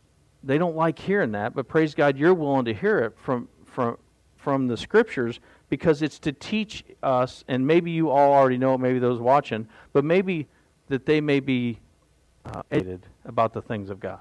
they 0.44 0.58
don't 0.58 0.76
like 0.76 0.96
hearing 0.96 1.32
that, 1.32 1.56
but 1.56 1.66
praise 1.66 1.92
God, 1.92 2.16
you're 2.16 2.34
willing 2.34 2.66
to 2.66 2.72
hear 2.72 3.00
it 3.00 3.14
from 3.18 3.48
from 3.64 3.98
from 4.36 4.68
the 4.68 4.76
scriptures 4.76 5.40
because 5.68 6.02
it's 6.02 6.20
to 6.20 6.30
teach 6.30 6.84
us, 7.02 7.42
and 7.48 7.66
maybe 7.66 7.90
you 7.90 8.10
all 8.10 8.32
already 8.32 8.58
know 8.58 8.74
it, 8.74 8.78
maybe 8.78 9.00
those 9.00 9.18
watching, 9.18 9.66
but 9.92 10.04
maybe 10.04 10.46
that 10.86 11.04
they 11.04 11.20
may 11.20 11.40
be 11.40 11.80
uh, 12.44 12.62
educated 12.70 13.06
about 13.24 13.52
the 13.52 13.60
things 13.60 13.90
of 13.90 13.98
God. 13.98 14.20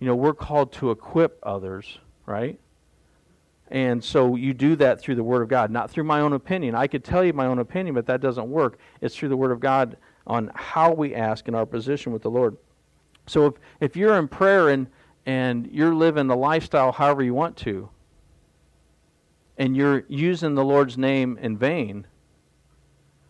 You 0.00 0.06
know, 0.06 0.14
we're 0.14 0.34
called 0.34 0.70
to 0.74 0.90
equip 0.90 1.38
others, 1.42 1.98
right? 2.26 2.58
And 3.70 4.04
so 4.04 4.36
you 4.36 4.52
do 4.52 4.76
that 4.76 5.00
through 5.00 5.14
the 5.14 5.24
Word 5.24 5.40
of 5.40 5.48
God, 5.48 5.70
not 5.70 5.90
through 5.90 6.04
my 6.04 6.20
own 6.20 6.34
opinion. 6.34 6.74
I 6.74 6.88
could 6.88 7.04
tell 7.04 7.24
you 7.24 7.32
my 7.32 7.46
own 7.46 7.58
opinion, 7.58 7.94
but 7.94 8.04
that 8.06 8.20
doesn't 8.20 8.50
work. 8.50 8.78
It's 9.00 9.16
through 9.16 9.30
the 9.30 9.36
Word 9.36 9.52
of 9.52 9.60
God 9.60 9.96
on 10.26 10.50
how 10.54 10.92
we 10.92 11.14
ask 11.14 11.48
in 11.48 11.54
our 11.54 11.64
position 11.64 12.12
with 12.12 12.20
the 12.20 12.30
Lord. 12.30 12.58
So 13.26 13.46
if, 13.46 13.54
if 13.80 13.96
you're 13.96 14.16
in 14.16 14.28
prayer 14.28 14.68
and 14.68 14.86
and 15.28 15.68
you're 15.72 15.94
living 15.94 16.28
the 16.28 16.36
lifestyle 16.36 16.92
however 16.92 17.22
you 17.22 17.34
want 17.34 17.56
to, 17.56 17.88
and 19.58 19.76
you're 19.76 20.04
using 20.08 20.54
the 20.54 20.64
Lord's 20.64 20.96
name 20.96 21.36
in 21.40 21.58
vain, 21.58 22.06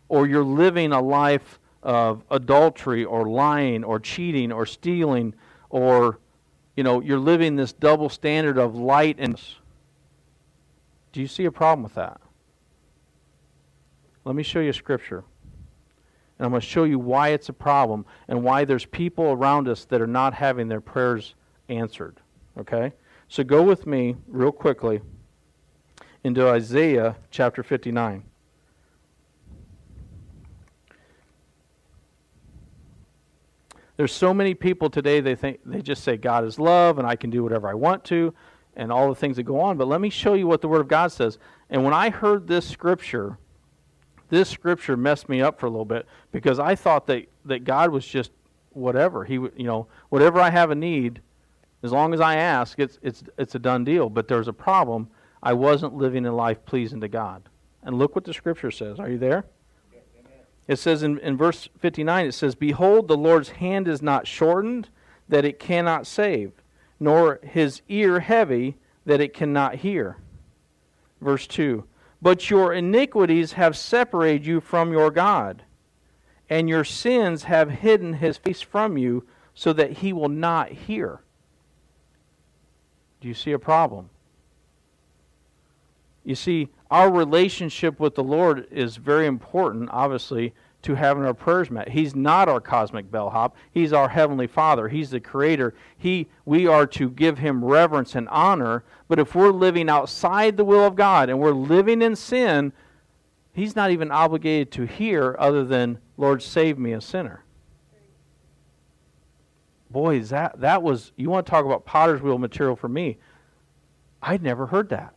or 0.08 0.26
you're 0.26 0.44
living 0.44 0.92
a 0.92 1.00
life 1.00 1.58
of 1.82 2.22
adultery 2.30 3.04
or 3.04 3.26
lying 3.26 3.82
or 3.82 3.98
cheating 3.98 4.52
or 4.52 4.66
stealing, 4.66 5.34
or 5.70 6.18
you 6.76 6.82
know, 6.82 7.00
you're 7.00 7.18
living 7.18 7.56
this 7.56 7.72
double 7.72 8.10
standard 8.10 8.58
of 8.58 8.76
light 8.76 9.16
and 9.18 9.40
do 11.12 11.22
you 11.22 11.26
see 11.26 11.46
a 11.46 11.50
problem 11.50 11.82
with 11.82 11.94
that? 11.94 12.20
Let 14.24 14.34
me 14.34 14.42
show 14.42 14.60
you 14.60 14.74
scripture. 14.74 15.24
And 16.38 16.44
I'm 16.44 16.50
going 16.50 16.60
to 16.60 16.66
show 16.66 16.84
you 16.84 16.98
why 16.98 17.28
it's 17.28 17.48
a 17.48 17.52
problem 17.52 18.04
and 18.28 18.42
why 18.42 18.64
there's 18.64 18.84
people 18.84 19.26
around 19.26 19.68
us 19.68 19.84
that 19.86 20.00
are 20.00 20.06
not 20.06 20.34
having 20.34 20.68
their 20.68 20.80
prayers 20.80 21.34
answered. 21.68 22.20
Okay? 22.58 22.92
So 23.28 23.42
go 23.42 23.62
with 23.62 23.86
me 23.86 24.16
real 24.26 24.52
quickly 24.52 25.00
into 26.22 26.46
Isaiah 26.48 27.16
chapter 27.30 27.62
59. 27.62 28.24
There's 33.96 34.12
so 34.12 34.34
many 34.34 34.54
people 34.54 34.90
today 34.90 35.20
they 35.20 35.34
think 35.34 35.60
they 35.64 35.80
just 35.80 36.04
say 36.04 36.18
God 36.18 36.44
is 36.44 36.58
love 36.58 36.98
and 36.98 37.06
I 37.06 37.16
can 37.16 37.30
do 37.30 37.42
whatever 37.42 37.68
I 37.68 37.74
want 37.74 38.04
to 38.06 38.34
and 38.76 38.92
all 38.92 39.08
the 39.08 39.14
things 39.14 39.36
that 39.36 39.44
go 39.44 39.58
on. 39.60 39.78
But 39.78 39.88
let 39.88 40.02
me 40.02 40.10
show 40.10 40.34
you 40.34 40.46
what 40.46 40.60
the 40.60 40.68
Word 40.68 40.82
of 40.82 40.88
God 40.88 41.12
says. 41.12 41.38
And 41.70 41.82
when 41.82 41.94
I 41.94 42.10
heard 42.10 42.46
this 42.46 42.68
scripture, 42.68 43.38
this 44.28 44.48
scripture 44.48 44.96
messed 44.96 45.28
me 45.28 45.40
up 45.40 45.60
for 45.60 45.66
a 45.66 45.70
little 45.70 45.84
bit 45.84 46.06
because 46.32 46.58
I 46.58 46.74
thought 46.74 47.06
that, 47.06 47.28
that 47.44 47.64
God 47.64 47.90
was 47.90 48.06
just 48.06 48.30
whatever. 48.70 49.24
He, 49.24 49.34
you 49.34 49.52
know, 49.58 49.86
whatever 50.08 50.40
I 50.40 50.50
have 50.50 50.70
a 50.70 50.74
need, 50.74 51.20
as 51.82 51.92
long 51.92 52.12
as 52.12 52.20
I 52.20 52.36
ask, 52.36 52.78
it's, 52.78 52.98
it's, 53.02 53.22
it's 53.38 53.54
a 53.54 53.58
done 53.58 53.84
deal. 53.84 54.10
But 54.10 54.28
there's 54.28 54.48
a 54.48 54.52
problem. 54.52 55.08
I 55.42 55.52
wasn't 55.52 55.94
living 55.94 56.26
a 56.26 56.32
life 56.34 56.64
pleasing 56.64 57.00
to 57.00 57.08
God. 57.08 57.48
And 57.82 57.98
look 57.98 58.14
what 58.14 58.24
the 58.24 58.34
scripture 58.34 58.70
says. 58.70 58.98
Are 58.98 59.08
you 59.08 59.18
there? 59.18 59.44
It 60.66 60.80
says 60.80 61.04
in, 61.04 61.18
in 61.20 61.36
verse 61.36 61.68
59, 61.78 62.26
it 62.26 62.32
says, 62.32 62.56
Behold, 62.56 63.06
the 63.06 63.16
Lord's 63.16 63.50
hand 63.50 63.86
is 63.86 64.02
not 64.02 64.26
shortened, 64.26 64.88
that 65.28 65.44
it 65.44 65.60
cannot 65.60 66.06
save, 66.06 66.52
nor 66.98 67.38
his 67.42 67.82
ear 67.88 68.20
heavy, 68.20 68.76
that 69.04 69.20
it 69.20 69.32
cannot 69.32 69.76
hear. 69.76 70.16
Verse 71.20 71.46
2 71.46 71.84
But 72.22 72.50
your 72.50 72.72
iniquities 72.72 73.52
have 73.52 73.76
separated 73.76 74.46
you 74.46 74.60
from 74.60 74.92
your 74.92 75.10
God, 75.10 75.62
and 76.48 76.68
your 76.68 76.84
sins 76.84 77.44
have 77.44 77.70
hidden 77.70 78.14
his 78.14 78.36
face 78.36 78.62
from 78.62 78.96
you, 78.96 79.26
so 79.54 79.72
that 79.72 79.92
he 79.92 80.12
will 80.12 80.28
not 80.28 80.70
hear. 80.70 81.20
Do 83.20 83.28
you 83.28 83.34
see 83.34 83.52
a 83.52 83.58
problem? 83.58 84.10
You 86.24 86.34
see, 86.34 86.68
our 86.90 87.10
relationship 87.10 87.98
with 87.98 88.14
the 88.14 88.24
Lord 88.24 88.66
is 88.70 88.96
very 88.96 89.26
important, 89.26 89.88
obviously, 89.92 90.54
to 90.86 90.94
having 90.94 91.24
our 91.24 91.34
prayers 91.34 91.68
met. 91.68 91.88
He's 91.88 92.14
not 92.14 92.48
our 92.48 92.60
cosmic 92.60 93.10
bellhop. 93.10 93.56
He's 93.72 93.92
our 93.92 94.08
heavenly 94.08 94.46
Father. 94.46 94.88
He's 94.88 95.10
the 95.10 95.18
creator. 95.18 95.74
He 95.98 96.28
we 96.44 96.68
are 96.68 96.86
to 96.86 97.10
give 97.10 97.38
him 97.38 97.64
reverence 97.64 98.14
and 98.14 98.28
honor, 98.28 98.84
but 99.08 99.18
if 99.18 99.34
we're 99.34 99.50
living 99.50 99.88
outside 99.88 100.56
the 100.56 100.64
will 100.64 100.84
of 100.84 100.94
God 100.94 101.28
and 101.28 101.40
we're 101.40 101.50
living 101.50 102.02
in 102.02 102.14
sin, 102.14 102.72
he's 103.52 103.74
not 103.74 103.90
even 103.90 104.12
obligated 104.12 104.70
to 104.72 104.86
hear 104.86 105.34
other 105.40 105.64
than 105.64 105.98
Lord 106.16 106.40
save 106.40 106.78
me 106.78 106.92
a 106.92 107.00
sinner. 107.00 107.42
Boy, 109.90 110.20
that 110.20 110.60
that 110.60 110.84
was 110.84 111.10
you 111.16 111.30
want 111.30 111.46
to 111.46 111.50
talk 111.50 111.64
about 111.64 111.84
potter's 111.84 112.22
wheel 112.22 112.38
material 112.38 112.76
for 112.76 112.88
me. 112.88 113.18
I'd 114.22 114.42
never 114.42 114.66
heard 114.66 114.90
that. 114.90 115.14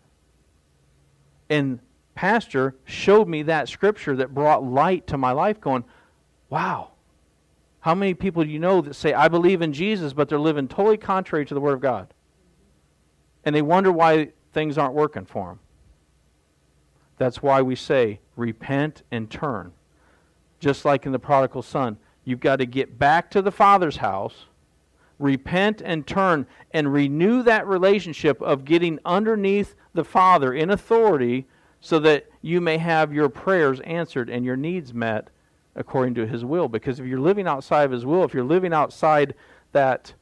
And 1.47 1.79
pastor 2.19 2.75
showed 2.83 3.29
me 3.29 3.43
that 3.43 3.69
scripture 3.69 4.13
that 4.13 4.33
brought 4.33 4.61
light 4.61 5.07
to 5.07 5.17
my 5.17 5.31
life, 5.31 5.61
going, 5.61 5.85
wow. 6.49 6.91
How 7.79 7.95
many 7.95 8.13
people 8.13 8.43
do 8.43 8.49
you 8.49 8.59
know 8.59 8.81
that 8.81 8.95
say, 8.95 9.13
I 9.13 9.29
believe 9.29 9.61
in 9.61 9.71
Jesus, 9.71 10.11
but 10.11 10.27
they're 10.27 10.37
living 10.37 10.67
totally 10.67 10.97
contrary 10.97 11.45
to 11.45 11.53
the 11.53 11.61
Word 11.61 11.75
of 11.75 11.79
God? 11.79 12.13
And 13.45 13.55
they 13.55 13.61
wonder 13.61 13.89
why 13.89 14.33
things 14.51 14.77
aren't 14.77 14.95
working 14.95 15.23
for 15.23 15.47
them. 15.47 15.59
That's 17.17 17.41
why 17.41 17.61
we 17.61 17.77
say, 17.77 18.19
repent 18.35 19.01
and 19.11 19.31
turn. 19.31 19.71
Just 20.59 20.83
like 20.83 21.05
in 21.05 21.13
the 21.13 21.19
prodigal 21.19 21.61
son, 21.61 21.97
you've 22.25 22.41
got 22.41 22.57
to 22.57 22.65
get 22.65 22.99
back 22.99 23.31
to 23.31 23.41
the 23.41 23.49
Father's 23.49 23.95
house, 23.95 24.47
repent 25.19 25.81
and 25.85 26.05
turn, 26.05 26.47
and 26.71 26.91
renew 26.91 27.43
that 27.43 27.65
relationship 27.65 28.41
of 28.41 28.65
getting 28.65 28.99
underneath 29.05 29.73
the 29.93 30.03
Father 30.03 30.53
in 30.53 30.69
authority 30.69 31.47
so 31.81 31.99
that 31.99 32.27
you 32.41 32.59
may 32.61 32.77
have 32.77 33.13
your 33.13 33.29
prayers 33.29 33.79
answered 33.81 34.29
and 34.29 34.45
your 34.45 34.57
needs 34.57 34.93
met 34.93 35.29
according 35.75 36.13
to 36.15 36.27
His 36.27 36.43
will. 36.43 36.67
Because 36.67 36.99
if 36.99 37.05
you're 37.05 37.19
living 37.19 37.47
outside 37.47 37.83
of 37.83 37.91
His 37.91 38.05
will, 38.05 38.23
if 38.23 38.33
you're 38.33 38.43
living 38.43 38.73
outside 38.73 39.33
that 39.71 40.13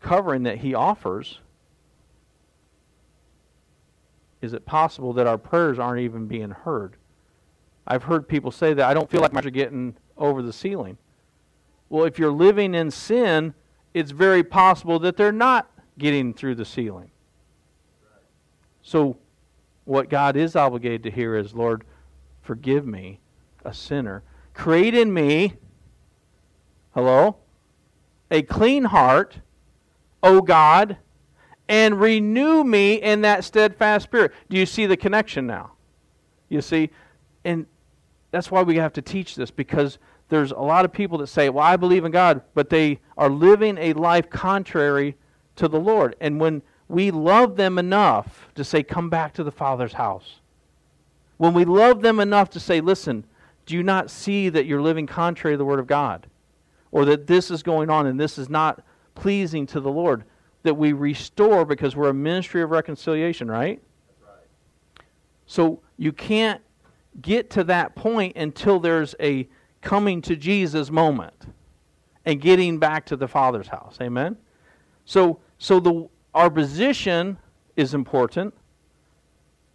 covering 0.00 0.42
that 0.42 0.58
He 0.58 0.74
offers, 0.74 1.38
is 4.40 4.52
it 4.52 4.66
possible 4.66 5.12
that 5.14 5.26
our 5.26 5.38
prayers 5.38 5.78
aren't 5.78 6.00
even 6.00 6.26
being 6.26 6.50
heard? 6.50 6.96
I've 7.86 8.04
heard 8.04 8.28
people 8.28 8.50
say 8.50 8.74
that 8.74 8.88
I 8.88 8.94
don't 8.94 9.10
feel 9.10 9.20
like 9.20 9.34
I'm 9.34 9.50
getting 9.52 9.96
over 10.16 10.42
the 10.42 10.52
ceiling. 10.52 10.98
Well, 11.88 12.04
if 12.04 12.18
you're 12.18 12.32
living 12.32 12.74
in 12.74 12.90
sin, 12.90 13.54
it's 13.94 14.10
very 14.10 14.42
possible 14.42 14.98
that 15.00 15.16
they're 15.16 15.32
not 15.32 15.70
getting 15.98 16.32
through 16.32 16.56
the 16.56 16.64
ceiling. 16.64 17.10
So 18.82 19.16
what 19.84 20.08
God 20.08 20.36
is 20.36 20.56
obligated 20.56 21.02
to 21.04 21.10
hear 21.10 21.36
is, 21.36 21.54
Lord, 21.54 21.84
forgive 22.42 22.86
me, 22.86 23.20
a 23.64 23.74
sinner. 23.74 24.22
Create 24.54 24.94
in 24.94 25.12
me, 25.12 25.54
hello, 26.94 27.36
a 28.30 28.42
clean 28.42 28.84
heart, 28.84 29.38
O 30.22 30.40
God, 30.40 30.96
and 31.68 32.00
renew 32.00 32.64
me 32.64 32.94
in 32.94 33.22
that 33.22 33.44
steadfast 33.44 34.04
spirit. 34.04 34.32
Do 34.48 34.56
you 34.56 34.66
see 34.66 34.86
the 34.86 34.96
connection 34.96 35.46
now? 35.46 35.72
You 36.48 36.60
see? 36.60 36.90
And 37.44 37.66
that's 38.30 38.50
why 38.50 38.62
we 38.62 38.76
have 38.76 38.92
to 38.94 39.02
teach 39.02 39.36
this 39.36 39.50
because 39.50 39.98
there's 40.28 40.50
a 40.50 40.58
lot 40.58 40.84
of 40.84 40.92
people 40.92 41.18
that 41.18 41.26
say, 41.26 41.48
Well, 41.50 41.64
I 41.64 41.76
believe 41.76 42.04
in 42.04 42.12
God, 42.12 42.42
but 42.54 42.70
they 42.70 43.00
are 43.16 43.30
living 43.30 43.78
a 43.78 43.92
life 43.92 44.30
contrary 44.30 45.16
to 45.56 45.68
the 45.68 45.78
Lord. 45.78 46.16
And 46.20 46.40
when 46.40 46.62
we 46.92 47.10
love 47.10 47.56
them 47.56 47.78
enough 47.78 48.48
to 48.54 48.62
say, 48.62 48.82
Come 48.82 49.08
back 49.08 49.32
to 49.34 49.44
the 49.44 49.50
Father's 49.50 49.94
house. 49.94 50.40
When 51.38 51.54
we 51.54 51.64
love 51.64 52.02
them 52.02 52.20
enough 52.20 52.50
to 52.50 52.60
say, 52.60 52.80
Listen, 52.80 53.24
do 53.64 53.74
you 53.74 53.82
not 53.82 54.10
see 54.10 54.50
that 54.50 54.66
you're 54.66 54.82
living 54.82 55.06
contrary 55.06 55.54
to 55.54 55.58
the 55.58 55.64
Word 55.64 55.80
of 55.80 55.86
God? 55.86 56.26
Or 56.90 57.06
that 57.06 57.26
this 57.26 57.50
is 57.50 57.62
going 57.62 57.88
on 57.88 58.06
and 58.06 58.20
this 58.20 58.36
is 58.36 58.50
not 58.50 58.82
pleasing 59.14 59.66
to 59.68 59.80
the 59.80 59.90
Lord? 59.90 60.24
That 60.64 60.74
we 60.74 60.92
restore 60.92 61.64
because 61.64 61.96
we're 61.96 62.10
a 62.10 62.14
ministry 62.14 62.60
of 62.60 62.70
reconciliation, 62.70 63.50
right? 63.50 63.82
right. 64.22 65.04
So 65.46 65.80
you 65.96 66.12
can't 66.12 66.60
get 67.22 67.48
to 67.50 67.64
that 67.64 67.94
point 67.94 68.36
until 68.36 68.78
there's 68.78 69.14
a 69.18 69.48
coming 69.80 70.20
to 70.22 70.36
Jesus 70.36 70.90
moment 70.90 71.34
and 72.26 72.40
getting 72.40 72.78
back 72.78 73.06
to 73.06 73.16
the 73.16 73.26
Father's 73.26 73.68
house. 73.68 73.96
Amen? 74.00 74.36
So, 75.06 75.40
so 75.58 75.80
the, 75.80 76.08
our 76.34 76.50
position 76.50 77.38
is 77.76 77.94
important. 77.94 78.54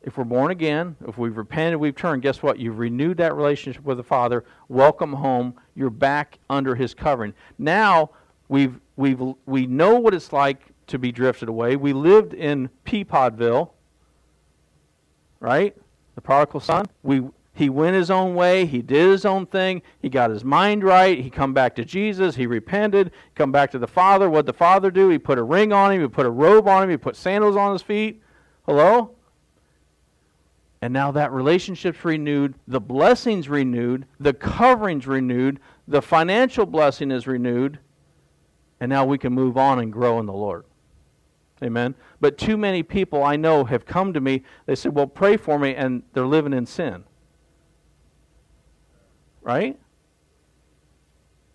If 0.01 0.17
we're 0.17 0.23
born 0.23 0.51
again, 0.51 0.95
if 1.07 1.17
we've 1.17 1.35
repented, 1.35 1.79
we've 1.79 1.95
turned, 1.95 2.21
guess 2.21 2.41
what? 2.41 2.59
You've 2.59 2.79
renewed 2.79 3.17
that 3.17 3.35
relationship 3.35 3.83
with 3.83 3.97
the 3.97 4.03
Father. 4.03 4.45
Welcome 4.69 5.13
home. 5.13 5.55
You're 5.75 5.89
back 5.89 6.39
under 6.49 6.75
His 6.75 6.93
covering. 6.93 7.33
Now 7.57 8.11
we've 8.47 8.79
we've 8.95 9.21
we 9.45 9.67
know 9.67 9.95
what 9.95 10.13
it's 10.13 10.31
like 10.31 10.61
to 10.87 10.97
be 10.97 11.11
drifted 11.11 11.49
away. 11.49 11.75
We 11.75 11.93
lived 11.93 12.33
in 12.33 12.69
Peapodville, 12.85 13.71
right? 15.39 15.75
The 16.15 16.21
prodigal 16.21 16.61
son. 16.61 16.85
We 17.03 17.23
he 17.57 17.71
went 17.71 17.95
his 17.95 18.11
own 18.11 18.35
way. 18.35 18.67
He 18.67 18.83
did 18.83 19.09
his 19.09 19.25
own 19.25 19.47
thing. 19.47 19.81
He 19.99 20.09
got 20.09 20.29
his 20.29 20.43
mind 20.43 20.83
right. 20.83 21.19
He 21.19 21.31
come 21.31 21.55
back 21.55 21.75
to 21.77 21.83
Jesus. 21.83 22.35
He 22.35 22.45
repented. 22.45 23.09
Come 23.33 23.51
back 23.51 23.71
to 23.71 23.79
the 23.79 23.87
Father. 23.87 24.29
What 24.29 24.45
the 24.45 24.53
Father 24.53 24.91
do? 24.91 25.09
He 25.09 25.17
put 25.17 25.39
a 25.39 25.43
ring 25.43 25.73
on 25.73 25.91
him. 25.91 26.01
He 26.01 26.07
put 26.07 26.27
a 26.27 26.29
robe 26.29 26.67
on 26.67 26.83
him. 26.83 26.91
He 26.91 26.97
put 26.97 27.15
sandals 27.15 27.55
on 27.55 27.73
his 27.73 27.81
feet. 27.81 28.21
Hello? 28.67 29.15
And 30.83 30.93
now 30.93 31.09
that 31.09 31.31
relationship's 31.31 32.05
renewed. 32.05 32.53
The 32.67 32.79
blessing's 32.79 33.49
renewed. 33.49 34.05
The 34.19 34.33
covering's 34.33 35.07
renewed. 35.07 35.59
The 35.87 36.03
financial 36.03 36.67
blessing 36.67 37.09
is 37.09 37.25
renewed. 37.25 37.79
And 38.79 38.87
now 38.87 39.03
we 39.03 39.17
can 39.17 39.33
move 39.33 39.57
on 39.57 39.79
and 39.79 39.91
grow 39.91 40.19
in 40.19 40.27
the 40.27 40.33
Lord. 40.33 40.63
Amen. 41.63 41.95
But 42.21 42.37
too 42.37 42.55
many 42.55 42.83
people 42.83 43.23
I 43.23 43.35
know 43.35 43.63
have 43.63 43.87
come 43.87 44.13
to 44.13 44.21
me. 44.21 44.43
They 44.67 44.75
said, 44.75 44.93
Well, 44.93 45.07
pray 45.07 45.37
for 45.37 45.57
me. 45.57 45.73
And 45.73 46.03
they're 46.13 46.27
living 46.27 46.53
in 46.53 46.67
sin 46.67 47.03
right? 49.47 49.79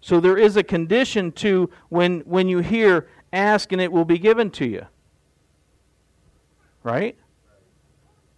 So 0.01 0.19
there 0.19 0.39
is 0.39 0.57
a 0.57 0.63
condition 0.65 1.31
to 1.33 1.71
when 1.91 2.21
when 2.21 2.49
you 2.49 2.59
hear 2.59 3.09
ask 3.33 3.71
and 3.71 3.81
it 3.81 3.93
will 3.93 4.07
be 4.07 4.19
given 4.19 4.51
to 4.53 4.67
you. 4.67 4.87
Right? 6.83 7.17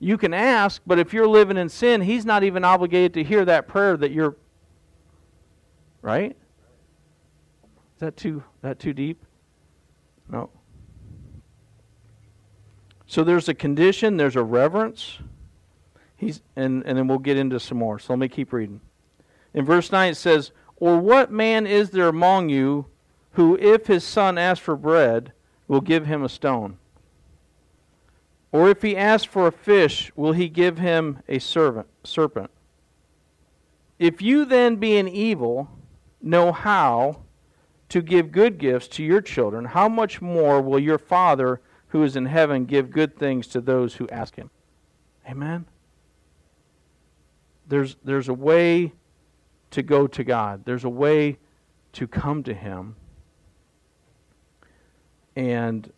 You 0.01 0.19
can 0.19 0.35
ask, 0.35 0.83
but 0.87 0.99
if 0.99 1.15
you're 1.15 1.29
living 1.29 1.57
in 1.57 1.69
sin, 1.69 2.03
he's 2.03 2.27
not 2.27 2.43
even 2.43 2.65
obligated 2.65 3.15
to 3.15 3.25
hear 3.25 3.45
that 3.45 3.69
prayer 3.69 3.97
that 3.97 4.11
you're 4.11 4.37
right? 6.03 6.37
Is 7.95 8.01
that 8.01 8.17
too 8.17 8.43
that 8.61 8.81
too 8.81 8.93
deep? 8.93 9.25
No. 10.29 10.51
So 13.07 13.23
there's 13.23 13.49
a 13.49 13.55
condition, 13.55 14.17
there's 14.17 14.37
a 14.37 14.43
reverence. 14.43 15.19
He's 16.17 16.43
and, 16.57 16.83
and 16.85 16.99
then 16.99 17.07
we'll 17.07 17.19
get 17.19 17.39
into 17.39 17.61
some 17.61 17.79
more. 17.79 18.01
So 18.01 18.13
let 18.13 18.19
me 18.19 18.29
keep 18.29 18.53
reading. 18.53 18.81
In 19.55 19.65
verse 19.65 19.91
9 19.91 20.13
it 20.13 20.17
says, 20.17 20.51
Or 20.77 20.99
what 20.99 21.31
man 21.31 21.67
is 21.67 21.91
there 21.91 22.09
among 22.09 22.49
you 22.49 22.87
who, 23.33 23.57
if 23.59 23.87
his 23.87 24.05
son 24.05 24.37
asks 24.37 24.65
for 24.65 24.77
bread, 24.77 25.33
will 25.69 25.81
give 25.81 26.07
him 26.07 26.23
a 26.23 26.29
stone? 26.29 26.77
Or 28.53 28.69
if 28.69 28.83
he 28.83 28.97
asks 28.97 29.27
for 29.27 29.47
a 29.47 29.53
fish, 29.53 30.13
will 30.15 30.33
he 30.33 30.49
give 30.49 30.79
him 30.79 31.21
a 31.29 31.39
servant, 31.39 31.89
serpent? 32.05 32.51
If 33.99 34.21
you 34.21 34.45
then, 34.45 34.77
being 34.77 35.09
evil, 35.09 35.69
know 36.21 36.53
how 36.53 37.23
to 37.89 38.03
give 38.03 38.33
good 38.33 38.59
gifts 38.59 38.89
to 38.89 39.05
your 39.05 39.21
children, 39.21 39.65
how 39.65 39.89
much 39.89 40.21
more 40.21 40.61
will 40.61 40.79
your 40.79 40.99
Father 40.99 41.61
who 41.89 42.03
is 42.03 42.17
in 42.17 42.27
heaven 42.27 42.65
give 42.65 42.91
good 42.91 43.17
things 43.17 43.47
to 43.47 43.61
those 43.61 43.95
who 43.95 44.09
ask 44.09 44.35
him. 44.35 44.51
Amen. 45.29 45.65
There's 47.69 47.97
there's 48.03 48.29
a 48.29 48.35
way 48.35 48.93
to 49.75 49.83
go 49.83 50.07
to 50.07 50.25
God. 50.25 50.65
There's 50.65 50.85
a 50.85 50.91
way 50.91 51.39
to 51.93 52.07
come 52.07 52.43
to 52.45 52.55
him. 52.55 52.97
And 55.37 55.93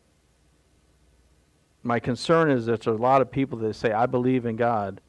my 1.83 2.01
concern 2.01 2.51
is 2.51 2.67
that 2.67 2.83
there's 2.83 2.99
a 2.99 3.03
lot 3.03 3.23
of 3.23 3.31
people 3.31 3.59
that 3.61 3.75
say, 3.75 3.93
I 3.93 4.07
believe 4.07 4.45
in 4.45 4.57
God, 4.57 5.01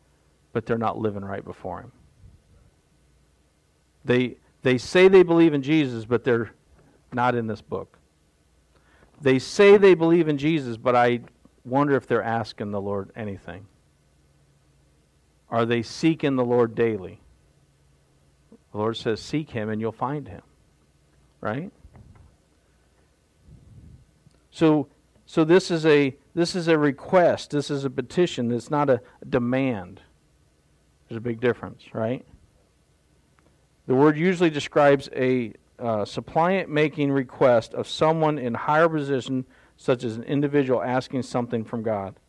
but 0.53 0.65
they're 0.65 0.77
not 0.77 0.97
living 0.97 1.25
right 1.25 1.43
before 1.43 1.81
Him. 1.81 1.91
They, 4.05 4.37
they 4.61 4.77
say 4.77 5.07
they 5.07 5.23
believe 5.23 5.53
in 5.53 5.63
Jesus, 5.63 6.05
but 6.05 6.23
they're 6.23 6.51
not 7.11 7.35
in 7.35 7.47
this 7.47 7.61
book. 7.61 7.97
They 9.19 9.39
say 9.39 9.77
they 9.77 9.95
believe 9.95 10.27
in 10.27 10.37
Jesus, 10.37 10.77
but 10.77 10.95
I 10.95 11.21
wonder 11.65 11.95
if 11.95 12.05
they're 12.05 12.23
asking 12.23 12.71
the 12.71 12.81
Lord 12.81 13.11
anything. 13.15 13.65
Are 15.49 15.65
they 15.65 15.81
seeking 15.81 16.35
the 16.35 16.45
Lord 16.45 16.75
daily? 16.75 17.21
The 18.77 18.83
Lord 18.83 18.97
says, 18.97 19.19
Seek 19.19 19.49
Him 19.49 19.69
and 19.69 19.81
you'll 19.81 19.91
find 19.91 20.27
Him. 20.27 20.43
Right? 21.41 21.71
So, 24.51 24.87
so 25.25 25.43
this 25.43 25.71
is 25.71 25.83
a 25.83 26.15
this 26.35 26.55
is 26.55 26.67
a 26.67 26.77
request. 26.77 27.49
This 27.49 27.71
is 27.71 27.85
a 27.85 27.89
petition. 27.89 28.51
It's 28.51 28.69
not 28.69 28.91
a 28.91 29.01
demand. 29.27 30.01
There's 31.09 31.17
a 31.17 31.21
big 31.21 31.39
difference, 31.39 31.85
right? 31.91 32.23
The 33.87 33.95
word 33.95 34.15
usually 34.15 34.51
describes 34.51 35.09
a 35.11 35.53
uh, 35.79 36.05
suppliant 36.05 36.69
making 36.69 37.11
request 37.11 37.73
of 37.73 37.87
someone 37.87 38.37
in 38.37 38.53
higher 38.53 38.87
position, 38.87 39.47
such 39.75 40.03
as 40.03 40.17
an 40.17 40.23
individual 40.23 40.83
asking 40.83 41.23
something 41.23 41.63
from 41.63 41.81
God. 41.81 42.19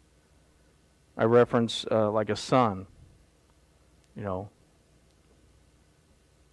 I 1.15 1.25
reference 1.25 1.85
uh, 1.91 2.11
like 2.11 2.31
a 2.31 2.37
son. 2.37 2.87
You 4.17 4.23
know, 4.23 4.49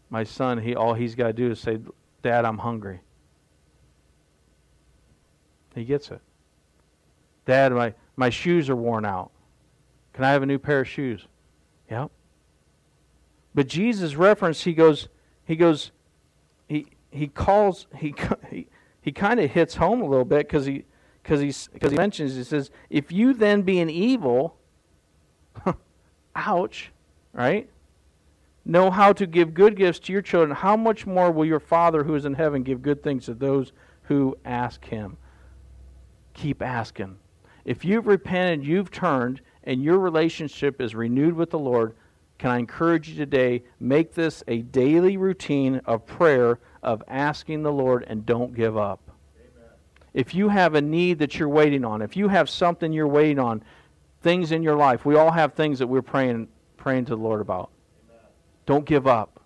my 0.09 0.23
son, 0.23 0.59
he 0.59 0.75
all 0.75 0.93
he's 0.93 1.15
got 1.15 1.27
to 1.27 1.33
do 1.33 1.51
is 1.51 1.59
say, 1.59 1.79
"Dad, 2.21 2.45
I'm 2.45 2.57
hungry." 2.57 3.01
He 5.75 5.83
gets 5.83 6.09
it. 6.09 6.21
Dad, 7.45 7.73
my, 7.73 7.93
my 8.15 8.29
shoes 8.29 8.69
are 8.69 8.75
worn 8.75 9.05
out. 9.05 9.31
Can 10.13 10.23
I 10.23 10.31
have 10.31 10.41
a 10.41 10.45
new 10.45 10.57
pair 10.57 10.79
of 10.79 10.87
shoes? 10.87 11.27
Yep. 11.91 12.09
But 13.53 13.67
Jesus 13.67 14.15
reference, 14.15 14.63
he 14.63 14.73
goes, 14.73 15.09
he 15.43 15.55
goes, 15.55 15.91
he 16.67 16.87
he 17.11 17.27
calls 17.27 17.87
he 17.95 18.15
he, 18.49 18.67
he 19.01 19.11
kind 19.11 19.39
of 19.39 19.51
hits 19.51 19.75
home 19.75 20.01
a 20.01 20.05
little 20.05 20.25
bit 20.25 20.47
because 20.47 20.65
he 20.65 20.85
because 21.21 21.39
he 21.41 21.53
because 21.73 21.91
he 21.91 21.97
mentions 21.97 22.35
he 22.35 22.43
says 22.43 22.71
if 22.89 23.11
you 23.11 23.33
then 23.33 23.61
being 23.61 23.89
evil, 23.89 24.57
ouch, 26.35 26.91
right? 27.33 27.69
Know 28.65 28.89
how 28.89 29.13
to 29.13 29.27
give 29.27 29.53
good 29.53 29.75
gifts 29.75 29.99
to 29.99 30.13
your 30.13 30.23
children. 30.23 30.55
How 30.55 30.75
much 30.75 31.05
more 31.05 31.31
will 31.31 31.45
your 31.45 31.59
Father 31.59 32.03
who 32.03 32.15
is 32.15 32.25
in 32.25 32.33
heaven 32.33 32.63
give 32.63 32.81
good 32.81 33.03
things 33.03 33.25
to 33.25 33.35
those 33.35 33.71
who 34.03 34.35
ask 34.43 34.83
Him? 34.85 35.17
Keep 36.33 36.63
asking. 36.63 37.17
If 37.63 37.85
you've 37.85 38.07
repented, 38.07 38.65
you've 38.65 38.89
turned, 38.89 39.41
and 39.63 39.83
your 39.83 39.99
relationship 39.99 40.81
is 40.81 40.95
renewed 40.95 41.35
with 41.35 41.51
the 41.51 41.59
Lord, 41.59 41.95
can 42.37 42.51
I 42.51 42.57
encourage 42.57 43.09
you 43.09 43.15
today, 43.15 43.63
make 43.79 44.13
this 44.13 44.43
a 44.47 44.61
daily 44.61 45.15
routine 45.15 45.81
of 45.85 46.05
prayer, 46.05 46.59
of 46.83 47.03
asking 47.07 47.63
the 47.63 47.71
Lord, 47.71 48.03
and 48.07 48.25
don't 48.25 48.53
give 48.53 48.77
up. 48.77 48.99
Amen. 49.39 49.69
If 50.13 50.35
you 50.35 50.49
have 50.49 50.75
a 50.75 50.81
need 50.81 51.19
that 51.19 51.39
you're 51.39 51.49
waiting 51.49 51.85
on, 51.85 52.01
if 52.01 52.17
you 52.17 52.27
have 52.27 52.49
something 52.49 52.91
you're 52.91 53.07
waiting 53.07 53.39
on, 53.39 53.63
things 54.21 54.51
in 54.51 54.63
your 54.63 54.75
life, 54.75 55.05
we 55.05 55.15
all 55.15 55.31
have 55.31 55.53
things 55.53 55.79
that 55.79 55.87
we're 55.87 56.01
praying, 56.01 56.47
praying 56.77 57.05
to 57.05 57.15
the 57.15 57.21
Lord 57.21 57.41
about. 57.41 57.69
Don't 58.65 58.85
give 58.85 59.07
up. 59.07 59.39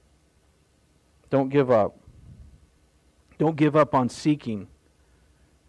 Don't 1.29 1.49
give 1.49 1.69
up. 1.69 1.97
Don't 3.38 3.55
give 3.55 3.75
up 3.75 3.93
on 3.93 4.10
seeking 4.10 4.67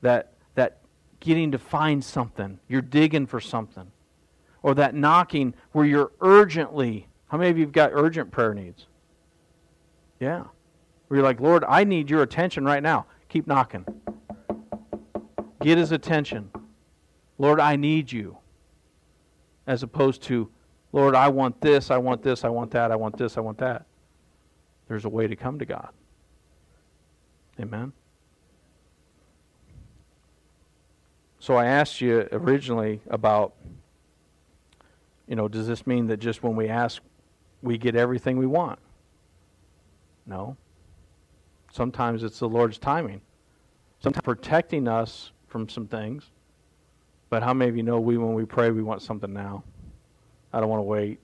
that, 0.03 0.33
that 0.55 0.79
getting 1.21 1.53
to 1.53 1.59
find 1.59 2.03
something. 2.05 2.59
You're 2.69 2.83
digging 2.83 3.27
for 3.27 3.41
something. 3.41 3.93
Or 4.63 4.75
that 4.75 4.95
knocking 4.95 5.55
where 5.73 5.85
you're 5.85 6.13
urgently 6.21 7.07
how 7.31 7.39
many 7.39 7.49
of 7.51 7.59
you 7.59 7.65
have 7.65 7.73
got 7.73 7.93
urgent 7.95 8.33
prayer 8.33 8.55
needs? 8.55 8.87
Yeah. 10.19 10.43
Where 11.07 11.19
you're 11.19 11.23
like, 11.23 11.39
Lord, 11.39 11.63
I 11.67 11.85
need 11.85 12.11
your 12.11 12.23
attention 12.23 12.65
right 12.65 12.83
now. 12.83 13.07
Keep 13.29 13.47
knocking. 13.47 13.87
Get 15.63 15.79
his 15.79 15.93
attention. 15.93 16.51
Lord, 17.39 17.61
I 17.61 17.77
need 17.77 18.11
you. 18.11 18.37
As 19.69 19.85
opposed 19.85 20.23
to, 20.23 20.51
Lord, 20.93 21.15
I 21.15 21.29
want 21.29 21.61
this, 21.61 21.91
I 21.91 21.99
want 21.99 22.23
this, 22.23 22.45
I 22.45 22.49
want 22.49 22.71
that, 22.73 22.91
I 22.91 22.97
want 22.97 23.17
this, 23.17 23.37
I 23.37 23.41
want 23.41 23.59
that. 23.59 23.87
There's 24.89 25.05
a 25.05 25.09
way 25.09 25.27
to 25.27 25.37
come 25.37 25.59
to 25.59 25.65
God. 25.65 25.91
Amen. 27.61 27.93
So 31.39 31.55
I 31.55 31.67
asked 31.67 32.01
you 32.01 32.29
originally 32.33 33.01
about, 33.09 33.55
you 35.27 35.37
know, 35.37 35.49
does 35.49 35.67
this 35.67 35.87
mean 35.87 36.09
that 36.09 36.19
just 36.19 36.43
when 36.43 36.57
we 36.57 36.69
ask 36.69 37.01
we 37.63 37.79
get 37.79 37.95
everything 37.95 38.39
we 38.39 38.47
want. 38.47 38.79
No. 40.27 40.57
Sometimes 41.73 42.23
it's 42.23 42.39
the 42.39 42.49
Lord's 42.49 42.79
timing. 42.79 43.21
Sometimes 44.03 44.25
protecting 44.25 44.89
us 44.89 45.33
from 45.47 45.69
some 45.69 45.87
things. 45.87 46.31
But 47.29 47.43
how 47.43 47.55
many 47.55 47.69
of 47.69 47.77
you 47.77 47.83
know 47.83 48.01
we, 48.01 48.17
when 48.17 48.35
we 48.35 48.45
pray, 48.45 48.71
we 48.71 48.83
want 48.83 49.03
something 49.03 49.33
now? 49.33 49.63
I 50.53 50.61
don't 50.61 50.69
want 50.69 50.81
to 50.81 50.85
wait. 50.85 51.21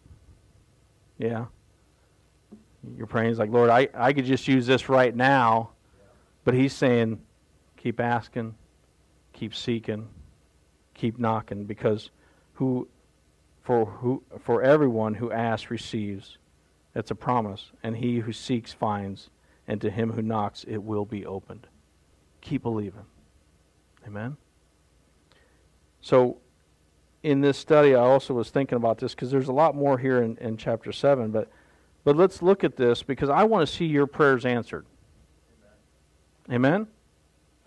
Yeah. 1.19 1.47
You're 2.97 3.07
praying, 3.07 3.31
it's 3.31 3.39
like, 3.39 3.51
Lord, 3.51 3.71
I, 3.71 3.89
I 3.95 4.13
could 4.13 4.25
just 4.25 4.47
use 4.47 4.67
this 4.67 4.89
right 4.89 5.15
now. 5.15 5.71
But 6.45 6.55
He's 6.55 6.73
saying, 6.73 7.21
keep 7.77 7.99
asking, 7.99 8.55
keep 9.33 9.55
seeking, 9.55 10.09
keep 10.95 11.19
knocking, 11.19 11.65
because 11.65 12.11
who 12.55 12.89
for, 13.67 13.85
who, 13.85 14.23
for 14.39 14.63
everyone 14.63 15.15
who 15.15 15.33
asks 15.33 15.73
receives. 15.73 16.39
That's 16.93 17.11
a 17.11 17.17
promise. 17.17 17.73
And 17.83 17.97
he 17.97 18.21
who 18.21 18.33
seeks 18.33 18.73
finds. 18.73 19.29
And 19.67 19.81
to 19.81 19.91
him 19.91 20.13
who 20.13 20.23
knocks, 20.23 20.65
it 20.69 20.79
will 20.79 21.05
be 21.05 21.27
opened. 21.27 21.67
Keep 22.41 22.63
believing. 22.63 23.07
Amen? 24.07 24.37
So, 26.01 26.37
in 27.27 27.41
this 27.41 27.59
study, 27.59 27.93
I 27.95 28.01
also 28.01 28.35
was 28.35 28.51
thinking 28.51 28.77
about 28.77 28.99
this 28.99 29.13
because 29.13 29.33
there's 29.33 29.49
a 29.49 29.53
lot 29.53 29.75
more 29.75 29.99
here 29.99 30.23
in, 30.23 30.39
in 30.39 30.57
chapter 30.57 30.93
7. 30.93 31.33
But, 31.33 31.49
but 32.05 32.17
let's 32.17 32.41
look 32.41 32.63
at 32.63 32.77
this 32.77 33.03
because 33.03 33.29
I 33.29 33.43
want 33.43 33.69
to 33.69 33.75
see 33.75 33.85
your 33.85 34.07
prayers 34.07 34.47
answered. 34.47 34.87
Amen? 36.49 36.65
Amen? 36.75 36.87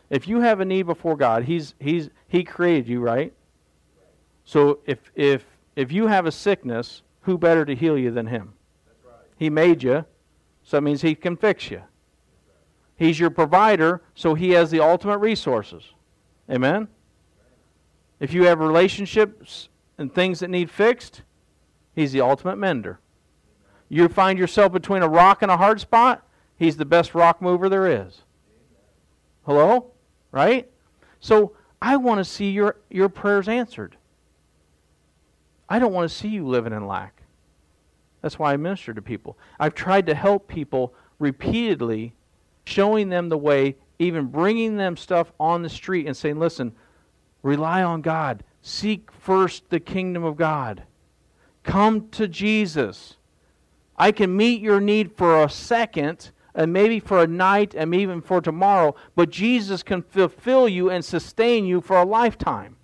If 0.10 0.30
you 0.30 0.40
have 0.40 0.62
a 0.62 0.66
need 0.66 0.84
before 0.84 1.18
God, 1.18 1.44
he's, 1.44 1.76
he's, 1.78 2.10
He 2.30 2.46
created 2.46 2.88
you, 2.88 3.02
right? 3.02 3.34
So 4.46 4.80
if, 4.86 5.12
if 5.14 5.44
if 5.76 5.92
you 5.92 6.08
have 6.08 6.26
a 6.26 6.32
sickness, 6.32 7.04
who 7.22 7.38
better 7.38 7.64
to 7.64 7.76
heal 7.76 7.98
you 7.98 8.12
than 8.12 8.28
Him? 8.28 8.54
Right. 9.06 9.16
He 9.38 9.50
made 9.50 9.84
you, 9.84 10.06
so 10.64 10.78
that 10.78 10.82
means 10.82 11.02
He 11.02 11.16
can 11.16 11.38
fix 11.38 11.70
you. 11.70 11.84
He's 12.96 13.20
your 13.20 13.30
provider, 13.30 14.02
so 14.16 14.36
He 14.36 14.52
has 14.52 14.72
the 14.72 14.80
ultimate 14.80 15.20
resources. 15.20 15.84
Amen? 16.50 16.88
If 18.20 18.34
you 18.34 18.46
have 18.46 18.60
relationships 18.60 19.70
and 19.98 20.14
things 20.14 20.40
that 20.40 20.50
need 20.50 20.70
fixed, 20.70 21.22
He's 21.96 22.12
the 22.12 22.22
ultimate 22.22 22.58
mender. 22.58 23.00
You 23.90 24.08
find 24.08 24.38
yourself 24.38 24.72
between 24.72 25.02
a 25.02 25.08
rock 25.08 25.42
and 25.42 25.52
a 25.52 25.58
hard 25.58 25.80
spot, 25.80 26.26
He's 26.58 26.78
the 26.78 26.86
best 26.86 27.16
rock 27.16 27.42
mover 27.42 27.70
there 27.70 27.88
is. 27.88 28.22
Hello? 29.46 29.92
Right? 30.32 30.70
So 31.20 31.54
I 31.82 31.98
want 31.98 32.20
to 32.20 32.26
see 32.26 32.52
your, 32.52 32.78
your 32.90 33.10
prayers 33.10 33.48
answered. 33.48 33.96
I 35.68 35.80
don't 35.80 35.94
want 35.94 36.10
to 36.10 36.16
see 36.16 36.28
you 36.28 36.48
living 36.48 36.74
in 36.74 36.88
lack. 36.88 37.24
That's 38.22 38.38
why 38.38 38.54
I 38.54 38.58
minister 38.58 38.94
to 38.94 39.02
people. 39.02 39.38
I've 39.60 39.76
tried 39.76 40.08
to 40.08 40.16
help 40.16 40.48
people 40.48 40.94
repeatedly, 41.20 42.14
showing 42.66 43.10
them 43.10 43.30
the 43.30 43.38
way, 43.38 43.78
even 43.98 44.26
bringing 44.26 44.78
them 44.78 44.98
stuff 44.98 45.32
on 45.40 45.62
the 45.62 45.70
street 45.70 46.06
and 46.06 46.16
saying, 46.16 46.40
listen, 46.40 46.74
rely 47.42 47.84
on 47.84 48.02
God. 48.02 48.44
Seek 48.62 49.12
first 49.12 49.70
the 49.70 49.80
kingdom 49.80 50.24
of 50.24 50.38
God. 50.38 50.84
Come 51.64 52.10
to 52.10 52.28
Jesus. 52.28 53.18
I 53.98 54.12
can 54.12 54.36
meet 54.36 54.62
your 54.62 54.80
need 54.80 55.12
for 55.16 55.44
a 55.44 55.50
second 55.50 56.32
and 56.56 56.74
maybe 56.74 57.00
for 57.00 57.22
a 57.22 57.28
night 57.28 57.76
and 57.76 57.94
even 57.94 58.22
for 58.22 58.42
tomorrow, 58.42 58.96
but 59.16 59.30
Jesus 59.30 59.84
can 59.84 60.02
fulfill 60.02 60.68
you 60.68 60.90
and 60.90 61.04
sustain 61.04 61.66
you 61.66 61.80
for 61.82 61.98
a 61.98 62.06
lifetime. 62.06 62.76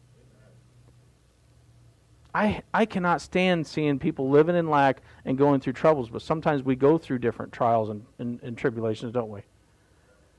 I, 2.34 2.64
I 2.74 2.86
cannot 2.86 3.22
stand 3.22 3.66
seeing 3.66 3.98
people 3.98 4.30
living 4.30 4.58
in 4.58 4.70
lack 4.70 5.02
and 5.24 5.38
going 5.38 5.62
through 5.62 5.74
troubles, 5.74 6.10
but 6.10 6.22
sometimes 6.22 6.64
we 6.64 6.76
go 6.76 6.98
through 6.98 7.20
different 7.20 7.54
trials 7.54 7.90
and, 7.90 8.06
and, 8.20 8.42
and 8.44 8.58
tribulations, 8.58 9.14
don't 9.14 9.30
we? 9.30 9.42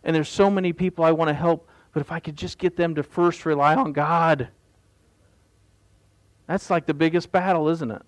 And 0.04 0.14
there's 0.14 0.28
so 0.28 0.50
many 0.50 0.74
people 0.74 1.06
I 1.06 1.12
want 1.12 1.28
to 1.28 1.34
help, 1.34 1.66
but 1.96 2.02
if 2.02 2.12
I 2.12 2.20
could 2.20 2.36
just 2.36 2.58
get 2.58 2.76
them 2.76 2.94
to 2.96 3.02
first 3.02 3.46
rely 3.46 3.74
on 3.74 3.94
God, 3.94 4.48
That's 6.46 6.68
like 6.68 6.84
the 6.84 6.92
biggest 6.92 7.32
battle, 7.32 7.70
isn't 7.70 7.90
it? 7.90 8.02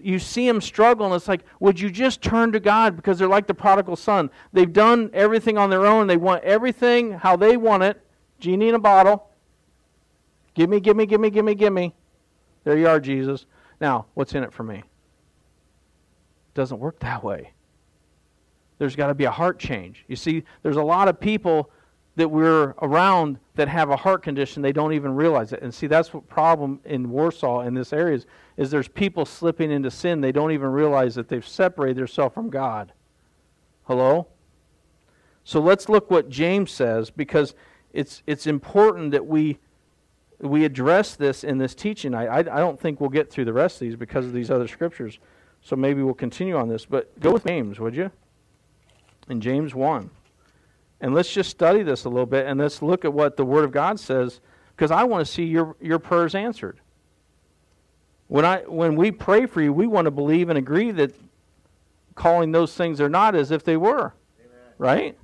You 0.00 0.20
see 0.20 0.46
them 0.46 0.60
struggle, 0.60 1.06
and 1.06 1.12
it's 1.12 1.26
like, 1.26 1.40
would 1.58 1.80
you 1.80 1.90
just 1.90 2.22
turn 2.22 2.52
to 2.52 2.60
God? 2.60 2.94
Because 2.94 3.18
they're 3.18 3.26
like 3.26 3.48
the 3.48 3.52
prodigal 3.54 3.96
son. 3.96 4.30
They've 4.52 4.72
done 4.72 5.10
everything 5.12 5.58
on 5.58 5.70
their 5.70 5.84
own. 5.84 6.06
They 6.06 6.16
want 6.16 6.44
everything 6.44 7.10
how 7.10 7.34
they 7.34 7.56
want 7.56 7.82
it. 7.82 8.00
Genie 8.38 8.68
in 8.68 8.76
a 8.76 8.78
bottle. 8.78 9.28
Give 10.54 10.70
me, 10.70 10.78
give 10.78 10.96
me, 10.96 11.04
give 11.04 11.20
me, 11.20 11.30
give 11.30 11.44
me, 11.44 11.56
give 11.56 11.72
me. 11.72 11.92
There 12.62 12.78
you 12.78 12.86
are, 12.86 13.00
Jesus. 13.00 13.44
Now, 13.80 14.06
what's 14.14 14.34
in 14.34 14.44
it 14.44 14.52
for 14.52 14.62
me? 14.62 14.76
It 14.76 14.84
doesn't 16.54 16.78
work 16.78 17.00
that 17.00 17.24
way. 17.24 17.54
There's 18.78 18.94
got 18.94 19.08
to 19.08 19.14
be 19.14 19.24
a 19.24 19.32
heart 19.32 19.58
change. 19.58 20.04
You 20.06 20.14
see, 20.14 20.44
there's 20.62 20.76
a 20.76 20.82
lot 20.84 21.08
of 21.08 21.18
people 21.18 21.68
that 22.16 22.28
we're 22.28 22.74
around 22.82 23.38
that 23.54 23.68
have 23.68 23.90
a 23.90 23.96
heart 23.96 24.22
condition 24.22 24.62
they 24.62 24.72
don't 24.72 24.92
even 24.92 25.14
realize 25.14 25.52
it. 25.52 25.62
And 25.62 25.72
see 25.72 25.86
that's 25.86 26.12
what 26.12 26.28
problem 26.28 26.80
in 26.84 27.10
warsaw 27.10 27.60
in 27.60 27.74
this 27.74 27.92
area 27.92 28.16
is, 28.16 28.26
is 28.56 28.70
there's 28.70 28.88
people 28.88 29.24
slipping 29.24 29.70
into 29.70 29.90
sin. 29.90 30.20
They 30.20 30.32
don't 30.32 30.52
even 30.52 30.68
realize 30.68 31.14
that 31.14 31.28
they've 31.28 31.46
separated 31.46 31.96
themselves 31.96 32.34
from 32.34 32.50
god. 32.50 32.92
Hello? 33.84 34.28
So 35.44 35.60
let's 35.60 35.88
look 35.88 36.10
what 36.10 36.28
james 36.28 36.70
says 36.70 37.10
because 37.10 37.54
it's 37.92 38.22
it's 38.26 38.46
important 38.46 39.10
that 39.12 39.26
we 39.26 39.58
we 40.40 40.64
address 40.64 41.14
this 41.14 41.44
in 41.44 41.58
this 41.58 41.74
teaching. 41.74 42.14
I, 42.14 42.26
I, 42.26 42.38
I 42.38 42.42
don't 42.42 42.78
think 42.78 43.00
we'll 43.00 43.10
get 43.10 43.30
through 43.30 43.44
the 43.44 43.52
rest 43.52 43.76
of 43.76 43.80
these 43.80 43.96
because 43.96 44.26
of 44.26 44.32
these 44.32 44.50
other 44.50 44.68
scriptures. 44.68 45.18
So 45.62 45.76
maybe 45.76 46.02
we'll 46.02 46.14
continue 46.14 46.56
on 46.56 46.68
this 46.68 46.84
but 46.84 47.18
go 47.20 47.32
with 47.32 47.46
james 47.46 47.80
would 47.80 47.96
you? 47.96 48.10
In 49.28 49.40
james 49.40 49.74
1 49.74 50.10
and 51.02 51.12
let's 51.12 51.30
just 51.30 51.50
study 51.50 51.82
this 51.82 52.04
a 52.04 52.08
little 52.08 52.26
bit 52.26 52.46
and 52.46 52.60
let's 52.60 52.80
look 52.80 53.04
at 53.04 53.12
what 53.12 53.36
the 53.36 53.44
Word 53.44 53.64
of 53.64 53.72
God 53.72 53.98
says 53.98 54.40
because 54.74 54.92
I 54.92 55.02
want 55.02 55.26
to 55.26 55.30
see 55.30 55.44
your, 55.44 55.76
your 55.80 55.98
prayers 55.98 56.34
answered. 56.34 56.80
When, 58.28 58.44
I, 58.44 58.58
when 58.60 58.94
we 58.94 59.10
pray 59.10 59.44
for 59.46 59.60
you, 59.60 59.72
we 59.72 59.86
want 59.86 60.06
to 60.06 60.12
believe 60.12 60.48
and 60.48 60.56
agree 60.56 60.92
that 60.92 61.12
calling 62.14 62.52
those 62.52 62.74
things 62.74 63.00
are 63.00 63.08
not 63.08 63.34
as 63.34 63.50
if 63.50 63.64
they 63.64 63.76
were. 63.76 64.14
Amen. 64.38 64.58
Right? 64.78 65.18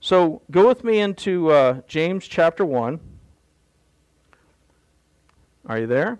So 0.00 0.42
go 0.50 0.68
with 0.68 0.84
me 0.84 1.00
into 1.00 1.50
uh, 1.50 1.80
James 1.88 2.28
chapter 2.28 2.64
1. 2.64 3.00
Are 5.66 5.78
you 5.78 5.86
there? 5.86 6.18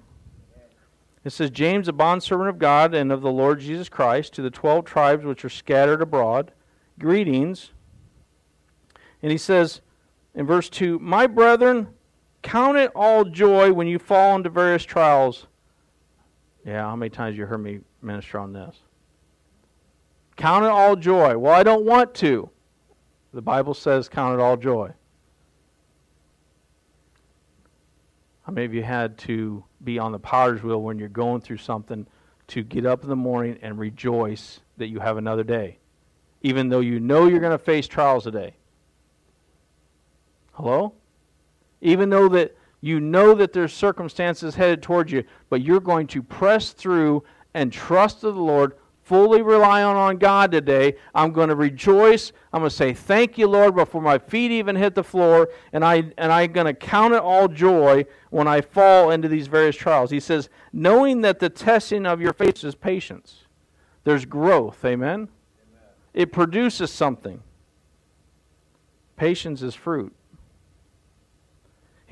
It 1.24 1.30
says, 1.30 1.50
James, 1.50 1.88
a 1.88 1.92
bondservant 1.92 2.48
of 2.48 2.58
God 2.58 2.94
and 2.94 3.12
of 3.12 3.20
the 3.20 3.30
Lord 3.30 3.60
Jesus 3.60 3.88
Christ, 3.88 4.32
to 4.34 4.42
the 4.42 4.50
twelve 4.50 4.84
tribes 4.86 5.24
which 5.24 5.44
are 5.44 5.50
scattered 5.50 6.02
abroad, 6.02 6.52
greetings. 6.98 7.70
And 9.22 9.30
he 9.30 9.38
says 9.38 9.80
in 10.34 10.46
verse 10.46 10.68
2 10.68 10.98
My 10.98 11.26
brethren, 11.26 11.88
count 12.42 12.76
it 12.76 12.90
all 12.94 13.24
joy 13.24 13.72
when 13.72 13.86
you 13.86 13.98
fall 13.98 14.36
into 14.36 14.50
various 14.50 14.84
trials. 14.84 15.46
Yeah, 16.64 16.82
how 16.82 16.96
many 16.96 17.10
times 17.10 17.36
you 17.36 17.46
heard 17.46 17.58
me 17.58 17.80
minister 18.02 18.38
on 18.38 18.52
this? 18.52 18.76
Count 20.36 20.64
it 20.64 20.70
all 20.70 20.96
joy. 20.96 21.36
Well, 21.36 21.52
I 21.52 21.62
don't 21.62 21.84
want 21.84 22.14
to. 22.16 22.48
The 23.32 23.42
Bible 23.42 23.74
says 23.74 24.08
count 24.08 24.38
it 24.38 24.42
all 24.42 24.56
joy. 24.56 24.92
How 28.42 28.52
many 28.52 28.64
of 28.64 28.74
you 28.74 28.82
had 28.82 29.18
to 29.18 29.64
be 29.84 29.98
on 29.98 30.12
the 30.12 30.18
potter's 30.18 30.62
wheel 30.62 30.82
when 30.82 30.98
you're 30.98 31.08
going 31.08 31.40
through 31.40 31.58
something 31.58 32.06
to 32.48 32.62
get 32.62 32.84
up 32.84 33.04
in 33.04 33.08
the 33.08 33.16
morning 33.16 33.58
and 33.62 33.78
rejoice 33.78 34.60
that 34.78 34.88
you 34.88 34.98
have 34.98 35.16
another 35.16 35.44
day? 35.44 35.78
Even 36.42 36.68
though 36.68 36.80
you 36.80 36.98
know 36.98 37.26
you're 37.26 37.40
going 37.40 37.52
to 37.52 37.58
face 37.58 37.86
trials 37.86 38.24
today. 38.24 38.54
Hello? 40.52 40.94
Even 41.80 42.10
though 42.10 42.28
that 42.28 42.56
you 42.80 43.00
know 43.00 43.34
that 43.34 43.52
there's 43.52 43.72
circumstances 43.72 44.54
headed 44.56 44.82
towards 44.82 45.12
you, 45.12 45.24
but 45.48 45.62
you're 45.62 45.80
going 45.80 46.06
to 46.08 46.22
press 46.22 46.72
through 46.72 47.22
and 47.54 47.72
trust 47.72 48.20
the 48.22 48.30
Lord, 48.30 48.74
fully 49.04 49.40
rely 49.42 49.82
on, 49.82 49.96
on 49.96 50.16
God 50.16 50.50
today. 50.50 50.94
I'm 51.14 51.32
going 51.32 51.48
to 51.48 51.54
rejoice. 51.54 52.32
I'm 52.52 52.60
going 52.60 52.70
to 52.70 52.76
say 52.76 52.92
thank 52.92 53.38
you, 53.38 53.46
Lord, 53.46 53.76
before 53.76 54.02
my 54.02 54.18
feet 54.18 54.50
even 54.50 54.74
hit 54.74 54.94
the 54.94 55.04
floor, 55.04 55.48
and 55.72 55.84
I 55.84 56.10
and 56.18 56.32
I'm 56.32 56.52
going 56.52 56.66
to 56.66 56.74
count 56.74 57.14
it 57.14 57.20
all 57.20 57.46
joy 57.46 58.04
when 58.30 58.48
I 58.48 58.60
fall 58.60 59.10
into 59.10 59.28
these 59.28 59.46
various 59.46 59.76
trials. 59.76 60.10
He 60.10 60.20
says, 60.20 60.48
knowing 60.72 61.20
that 61.20 61.38
the 61.38 61.48
testing 61.48 62.04
of 62.04 62.20
your 62.20 62.32
faith 62.32 62.64
is 62.64 62.74
patience. 62.74 63.44
There's 64.04 64.24
growth, 64.24 64.84
amen? 64.84 65.12
amen. 65.12 65.28
It 66.14 66.32
produces 66.32 66.90
something. 66.90 67.42
Patience 69.16 69.62
is 69.62 69.76
fruit. 69.76 70.12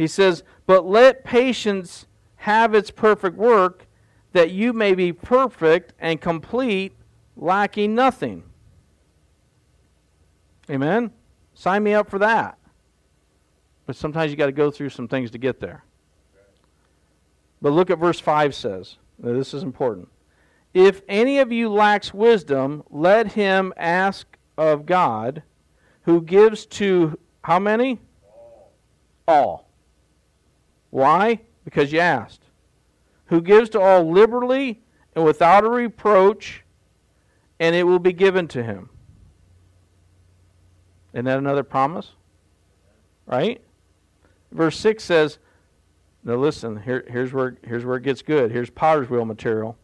He 0.00 0.06
says, 0.06 0.44
But 0.64 0.86
let 0.86 1.24
patience 1.24 2.06
have 2.36 2.74
its 2.74 2.90
perfect 2.90 3.36
work, 3.36 3.86
that 4.32 4.50
you 4.50 4.72
may 4.72 4.94
be 4.94 5.12
perfect 5.12 5.92
and 5.98 6.18
complete, 6.18 6.94
lacking 7.36 7.94
nothing. 7.94 8.44
Amen? 10.70 11.10
Sign 11.52 11.82
me 11.82 11.92
up 11.92 12.08
for 12.08 12.18
that. 12.18 12.56
But 13.84 13.94
sometimes 13.94 14.30
you 14.30 14.38
got 14.38 14.46
to 14.46 14.52
go 14.52 14.70
through 14.70 14.88
some 14.88 15.06
things 15.06 15.32
to 15.32 15.38
get 15.38 15.60
there. 15.60 15.84
But 17.60 17.72
look 17.72 17.90
at 17.90 17.98
verse 17.98 18.18
5 18.18 18.54
says. 18.54 18.96
This 19.18 19.52
is 19.52 19.62
important. 19.62 20.08
If 20.72 21.02
any 21.10 21.40
of 21.40 21.52
you 21.52 21.68
lacks 21.68 22.14
wisdom, 22.14 22.84
let 22.88 23.32
him 23.32 23.74
ask 23.76 24.38
of 24.56 24.86
God, 24.86 25.42
who 26.04 26.22
gives 26.22 26.64
to 26.64 27.18
how 27.42 27.58
many? 27.58 28.00
All. 28.32 28.72
All. 29.28 29.69
Why? 30.90 31.40
Because 31.64 31.92
you 31.92 32.00
asked. 32.00 32.42
Who 33.26 33.40
gives 33.40 33.70
to 33.70 33.81
all 33.81 34.11
liberally 34.11 34.83
and 35.14 35.24
without 35.24 35.64
a 35.64 35.68
reproach, 35.68 36.64
and 37.59 37.74
it 37.74 37.85
will 37.85 37.98
be 37.98 38.12
given 38.12 38.48
to 38.48 38.62
him. 38.62 38.90
Isn't 41.12 41.24
that 41.24 41.38
another 41.38 41.62
promise? 41.62 42.12
Right? 43.26 43.61
Verse 44.53 44.79
6 44.79 45.03
says, 45.03 45.38
now 46.22 46.37
listen, 46.37 46.83
here, 46.83 47.05
here's, 47.09 47.33
where, 47.33 47.57
here's 47.66 47.85
where 47.85 47.96
it 47.96 48.03
gets 48.03 48.22
good. 48.22 48.50
Here's 48.50 48.70
potter's 48.70 49.09
wheel 49.09 49.24
material. 49.24 49.79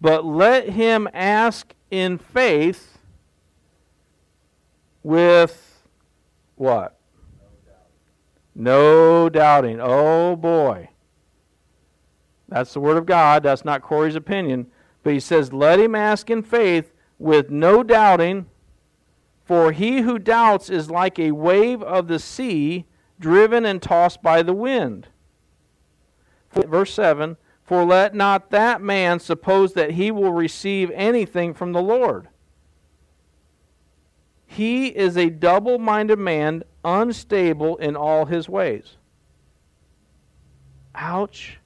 But 0.00 0.24
let 0.24 0.70
him 0.70 1.08
ask 1.12 1.74
in 1.90 2.18
faith 2.18 2.98
with 5.02 5.82
what? 6.56 6.99
No 8.54 9.28
doubting. 9.28 9.78
Oh 9.80 10.36
boy. 10.36 10.90
That's 12.48 12.72
the 12.72 12.80
word 12.80 12.96
of 12.96 13.06
God. 13.06 13.42
That's 13.42 13.64
not 13.64 13.82
Corey's 13.82 14.16
opinion. 14.16 14.66
But 15.02 15.12
he 15.12 15.20
says, 15.20 15.52
Let 15.52 15.78
him 15.78 15.94
ask 15.94 16.28
in 16.30 16.42
faith 16.42 16.92
with 17.18 17.50
no 17.50 17.82
doubting, 17.82 18.46
for 19.44 19.72
he 19.72 20.00
who 20.00 20.18
doubts 20.18 20.68
is 20.68 20.90
like 20.90 21.18
a 21.18 21.32
wave 21.32 21.82
of 21.82 22.08
the 22.08 22.18
sea 22.18 22.86
driven 23.20 23.64
and 23.64 23.80
tossed 23.80 24.22
by 24.22 24.42
the 24.42 24.52
wind. 24.52 25.08
Verse 26.52 26.92
7 26.92 27.36
For 27.62 27.84
let 27.84 28.14
not 28.14 28.50
that 28.50 28.80
man 28.80 29.20
suppose 29.20 29.74
that 29.74 29.92
he 29.92 30.10
will 30.10 30.32
receive 30.32 30.90
anything 30.92 31.54
from 31.54 31.72
the 31.72 31.82
Lord. 31.82 32.28
He 34.46 34.88
is 34.88 35.16
a 35.16 35.30
double 35.30 35.78
minded 35.78 36.18
man, 36.18 36.64
unstable 36.84 37.76
in 37.76 37.96
all 37.96 38.26
his 38.26 38.48
ways. 38.48 38.96
Ouch. 40.94 41.58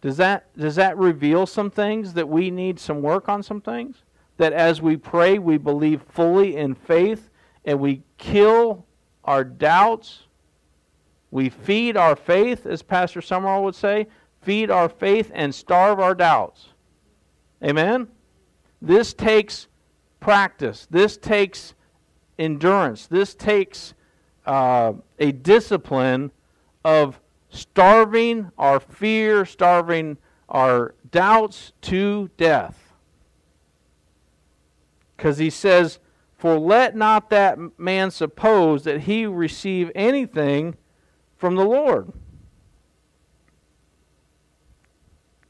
Does 0.00 0.16
that, 0.16 0.56
does 0.56 0.76
that 0.76 0.96
reveal 0.96 1.46
some 1.46 1.70
things 1.70 2.14
that 2.14 2.28
we 2.28 2.50
need 2.50 2.80
some 2.80 3.02
work 3.02 3.28
on 3.28 3.42
some 3.42 3.60
things? 3.60 4.02
That 4.38 4.52
as 4.52 4.80
we 4.80 4.96
pray, 4.96 5.38
we 5.38 5.58
believe 5.58 6.02
fully 6.08 6.56
in 6.56 6.74
faith 6.74 7.28
and 7.64 7.78
we 7.78 8.02
kill 8.16 8.86
our 9.24 9.44
doubts. 9.44 10.22
We 11.30 11.50
feed 11.50 11.96
our 11.96 12.16
faith, 12.16 12.66
as 12.66 12.82
Pastor 12.82 13.20
Summerall 13.20 13.62
would 13.64 13.74
say, 13.74 14.06
feed 14.40 14.70
our 14.70 14.88
faith 14.88 15.30
and 15.34 15.54
starve 15.54 16.00
our 16.00 16.14
doubts. 16.14 16.68
Amen? 17.62 18.08
This 18.80 19.12
takes 19.12 19.68
practice. 20.18 20.86
This 20.90 21.18
takes 21.18 21.74
endurance. 22.40 23.06
This 23.06 23.34
takes 23.34 23.94
uh, 24.46 24.94
a 25.18 25.30
discipline 25.30 26.32
of 26.84 27.20
starving 27.50 28.50
our 28.58 28.80
fear, 28.80 29.44
starving 29.44 30.16
our 30.48 30.94
doubts 31.10 31.72
to 31.82 32.30
death. 32.36 32.94
Because 35.16 35.38
he 35.38 35.50
says, 35.50 35.98
For 36.34 36.58
let 36.58 36.96
not 36.96 37.28
that 37.30 37.58
man 37.78 38.10
suppose 38.10 38.84
that 38.84 39.02
he 39.02 39.26
receive 39.26 39.92
anything 39.94 40.76
from 41.36 41.56
the 41.56 41.64
Lord. 41.64 42.10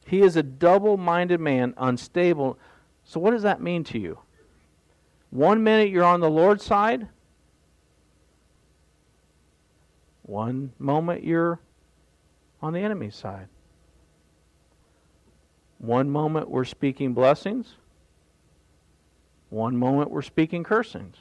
He 0.07 0.22
is 0.22 0.35
a 0.35 0.42
double 0.42 0.96
minded 0.96 1.38
man, 1.38 1.72
unstable. 1.76 2.59
So, 3.05 3.20
what 3.20 3.31
does 3.31 3.42
that 3.42 3.62
mean 3.62 3.85
to 3.85 3.98
you? 3.98 4.18
One 5.30 5.62
minute 5.62 5.90
you're 5.90 6.04
on 6.04 6.20
the 6.20 6.30
Lord's 6.30 6.64
side, 6.64 7.08
one 10.22 10.72
moment 10.78 11.24
you're 11.24 11.60
on 12.60 12.72
the 12.72 12.80
enemy's 12.80 13.14
side. 13.14 13.48
One 15.78 16.10
moment 16.10 16.50
we're 16.50 16.64
speaking 16.64 17.14
blessings, 17.14 17.74
one 19.48 19.76
moment 19.76 20.10
we're 20.10 20.22
speaking 20.22 20.62
cursings. 20.62 21.16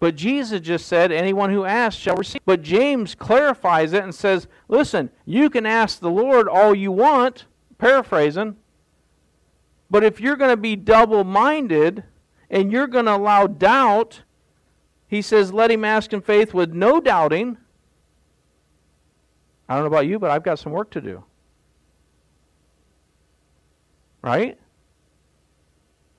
But 0.00 0.14
Jesus 0.14 0.60
just 0.60 0.86
said, 0.86 1.10
anyone 1.10 1.50
who 1.50 1.64
asks 1.64 2.00
shall 2.00 2.14
receive. 2.14 2.40
But 2.46 2.62
James 2.62 3.16
clarifies 3.16 3.92
it 3.92 4.04
and 4.04 4.14
says, 4.14 4.46
listen, 4.68 5.10
you 5.26 5.50
can 5.50 5.66
ask 5.66 5.98
the 5.98 6.08
Lord 6.08 6.48
all 6.48 6.72
you 6.72 6.92
want, 6.92 7.46
paraphrasing, 7.78 8.56
but 9.90 10.04
if 10.04 10.20
you're 10.20 10.36
going 10.36 10.50
to 10.50 10.56
be 10.56 10.76
double 10.76 11.24
minded 11.24 12.04
and 12.50 12.72
you're 12.72 12.86
going 12.86 13.04
to 13.04 13.16
allow 13.16 13.46
doubt, 13.46 14.22
he 15.06 15.22
says, 15.22 15.52
let 15.52 15.70
him 15.70 15.84
ask 15.84 16.12
in 16.12 16.20
faith 16.20 16.54
with 16.54 16.72
no 16.72 17.00
doubting. 17.00 17.58
I 19.68 19.74
don't 19.74 19.82
know 19.84 19.88
about 19.88 20.06
you, 20.06 20.18
but 20.18 20.30
I've 20.30 20.42
got 20.42 20.58
some 20.58 20.72
work 20.72 20.90
to 20.90 21.00
do. 21.00 21.24
Right? 24.22 24.58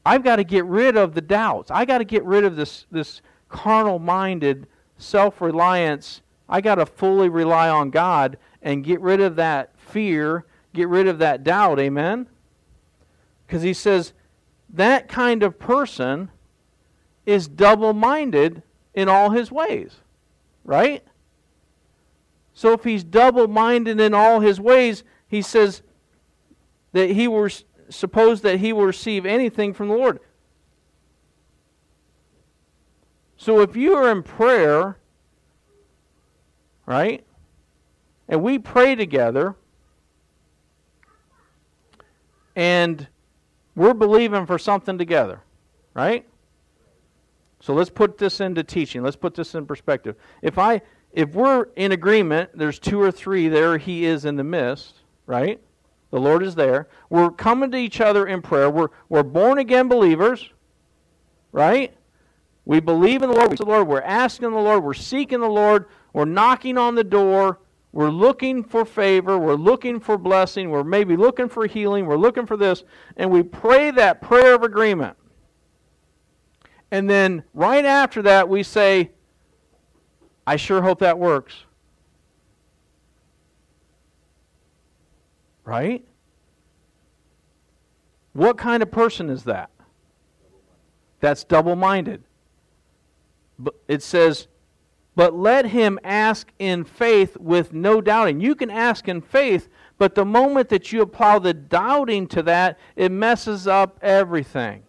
I've 0.06 0.24
got 0.24 0.38
to 0.38 0.44
get 0.44 0.66
rid 0.66 0.98
of 0.98 1.14
the 1.14 1.22
doubts. 1.22 1.72
I 1.72 1.86
got 1.86 2.00
to 2.00 2.06
get 2.06 2.24
rid 2.24 2.44
of 2.44 2.56
this, 2.56 2.86
this 2.92 3.22
carnal 3.48 4.00
minded 4.00 4.68
self 4.98 5.42
reliance. 5.42 6.22
I 6.48 6.62
got 6.62 6.76
to 6.76 6.86
fully 6.86 7.30
rely 7.30 7.70
on 7.70 7.90
God 7.90 8.38
and 8.62 8.84
get 8.84 9.02
rid 9.02 9.22
of 9.22 9.36
that 9.36 9.72
fear, 9.78 10.46
get 10.74 10.88
rid 10.88 11.08
of 11.08 11.20
that 11.20 11.44
doubt. 11.44 11.80
Amen? 11.80 12.28
Because 13.46 13.62
he 13.62 13.74
says 13.74 14.14
that 14.74 15.08
kind 15.08 15.44
of 15.44 15.60
person 15.60 16.30
is 17.26 17.48
double 17.48 17.94
minded 17.94 18.64
in 18.94 19.10
all 19.10 19.32
his 19.32 19.52
ways. 19.52 19.98
Right? 20.64 21.04
So 22.54 22.74
if 22.74 22.84
he's 22.84 23.04
double 23.04 23.48
minded 23.48 24.00
in 24.00 24.14
all 24.14 24.42
his 24.42 24.60
ways, 24.60 25.04
he 25.28 25.42
says 25.42 25.82
that 26.92 27.12
he 27.12 27.28
will 27.28 27.50
suppose 27.90 28.42
that 28.42 28.60
he 28.60 28.74
will 28.74 28.86
receive 28.86 29.26
anything 29.26 29.74
from 29.74 29.88
the 29.88 29.96
Lord. 29.96 30.20
So 33.38 33.62
if 33.62 33.76
you 33.76 33.96
are 33.96 34.12
in 34.12 34.24
prayer, 34.24 34.98
right, 36.86 37.26
and 38.28 38.44
we 38.44 38.60
pray 38.60 38.96
together, 38.96 39.56
and 42.56 43.08
we're 43.80 43.94
believing 43.94 44.46
for 44.46 44.60
something 44.60 44.98
together, 44.98 45.42
right? 45.94 46.28
So 47.62 47.74
let's 47.74 47.90
put 47.90 48.18
this 48.18 48.42
into 48.42 48.62
teaching. 48.62 49.04
Let's 49.04 49.16
put 49.16 49.36
this 49.36 49.56
in 49.56 49.66
perspective. 49.66 50.18
If 50.42 50.58
I 50.58 50.82
if 51.14 51.34
we're 51.34 51.70
in 51.78 51.94
agreement, 51.94 52.52
there's 52.54 52.78
two 52.78 53.02
or 53.02 53.10
three 53.10 53.48
there 53.48 53.78
he 53.78 54.06
is 54.06 54.26
in 54.26 54.36
the 54.36 54.44
midst, 54.44 54.96
right? 55.26 55.62
The 56.12 56.20
Lord 56.20 56.44
is 56.44 56.56
there. 56.56 56.90
We're 57.10 57.32
coming 57.32 57.72
to 57.72 57.78
each 57.78 58.02
other 58.02 58.28
in 58.28 58.42
prayer. 58.42 58.70
We're 58.70 58.90
we're 59.08 59.24
born 59.24 59.58
again 59.58 59.88
believers, 59.88 60.50
right? 61.54 61.96
We 62.66 62.82
believe 62.82 63.24
in 63.24 63.30
the 63.30 63.36
Lord. 63.36 63.50
We 63.50 63.56
the 63.56 63.64
Lord. 63.64 63.88
We're 63.88 64.02
asking 64.02 64.52
the 64.52 64.58
Lord. 64.58 64.84
We're 64.84 64.94
seeking 64.94 65.40
the 65.40 65.48
Lord. 65.48 65.86
We're 66.12 66.26
knocking 66.26 66.78
on 66.78 66.96
the 66.96 67.04
door. 67.06 67.60
We're 67.92 68.10
looking 68.10 68.64
for 68.64 68.86
favor. 68.86 69.38
We're 69.38 69.56
looking 69.56 70.00
for 70.00 70.18
blessing. 70.18 70.70
We're 70.70 70.84
maybe 70.84 71.18
looking 71.18 71.50
for 71.50 71.66
healing. 71.66 72.06
We're 72.06 72.18
looking 72.18 72.46
for 72.46 72.56
this. 72.56 72.84
And 73.18 73.32
we 73.32 73.44
pray 73.44 73.92
that 73.92 74.22
prayer 74.22 74.54
of 74.54 74.64
agreement. 74.64 75.18
And 76.92 77.10
then 77.10 77.44
right 77.54 77.86
after 77.86 78.22
that, 78.24 78.48
we 78.48 78.64
say, 78.64 79.12
I 80.46 80.56
sure 80.56 80.82
hope 80.82 81.00
that 81.00 81.18
works. 81.18 81.56
Right? 85.66 86.06
What 88.34 88.58
kind 88.58 88.82
of 88.82 88.92
person 88.92 89.30
is 89.30 89.44
that? 89.44 89.70
That's 91.20 91.44
double 91.44 91.76
minded 91.76 92.24
it 93.88 94.04
says, 94.04 94.48
but 95.20 95.36
let 95.36 95.66
him 95.66 96.00
ask 96.02 96.48
in 96.60 96.86
faith 96.86 97.36
with 97.36 97.74
no 97.74 98.00
doubting. 98.00 98.40
You 98.40 98.56
can 98.56 98.70
ask 98.70 99.10
in 99.10 99.20
faith, 99.20 99.68
but 99.98 100.16
the 100.16 100.24
moment 100.24 100.70
that 100.70 100.94
you 100.94 101.02
apply 101.02 101.40
the 101.40 101.54
doubting 101.54 102.26
to 102.28 102.44
that, 102.44 102.80
it 102.96 103.12
messes 103.12 103.68
up 103.68 104.00
everything. 104.02 104.84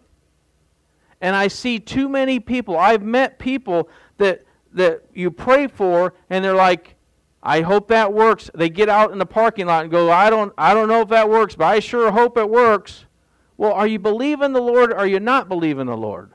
And 1.19 1.35
I 1.35 1.49
see 1.49 1.79
too 1.79 2.07
many 2.07 2.39
people, 2.39 2.77
I've 2.77 3.03
met 3.03 3.39
people 3.39 3.89
that, 4.19 4.45
that 4.71 5.03
you 5.13 5.31
pray 5.31 5.67
for, 5.67 6.13
and 6.29 6.45
they're 6.45 6.55
like, 6.55 6.95
I 7.43 7.59
hope 7.59 7.89
that 7.89 8.13
works. 8.13 8.49
They 8.55 8.69
get 8.69 8.87
out 8.87 9.11
in 9.11 9.17
the 9.17 9.25
parking 9.25 9.65
lot 9.65 9.81
and 9.81 9.91
go, 9.91 10.09
I 10.09 10.29
don't, 10.29 10.53
I 10.57 10.73
don't 10.73 10.87
know 10.87 11.01
if 11.01 11.09
that 11.09 11.29
works, 11.29 11.57
but 11.57 11.65
I 11.65 11.81
sure 11.81 12.09
hope 12.09 12.37
it 12.37 12.49
works. 12.49 13.03
Well, 13.57 13.73
are 13.73 13.85
you 13.85 13.99
believing 13.99 14.53
the 14.53 14.61
Lord 14.61 14.93
or 14.93 14.99
are 14.99 15.07
you 15.07 15.19
not 15.19 15.49
believing 15.49 15.87
the 15.87 15.97
Lord? 15.97 16.31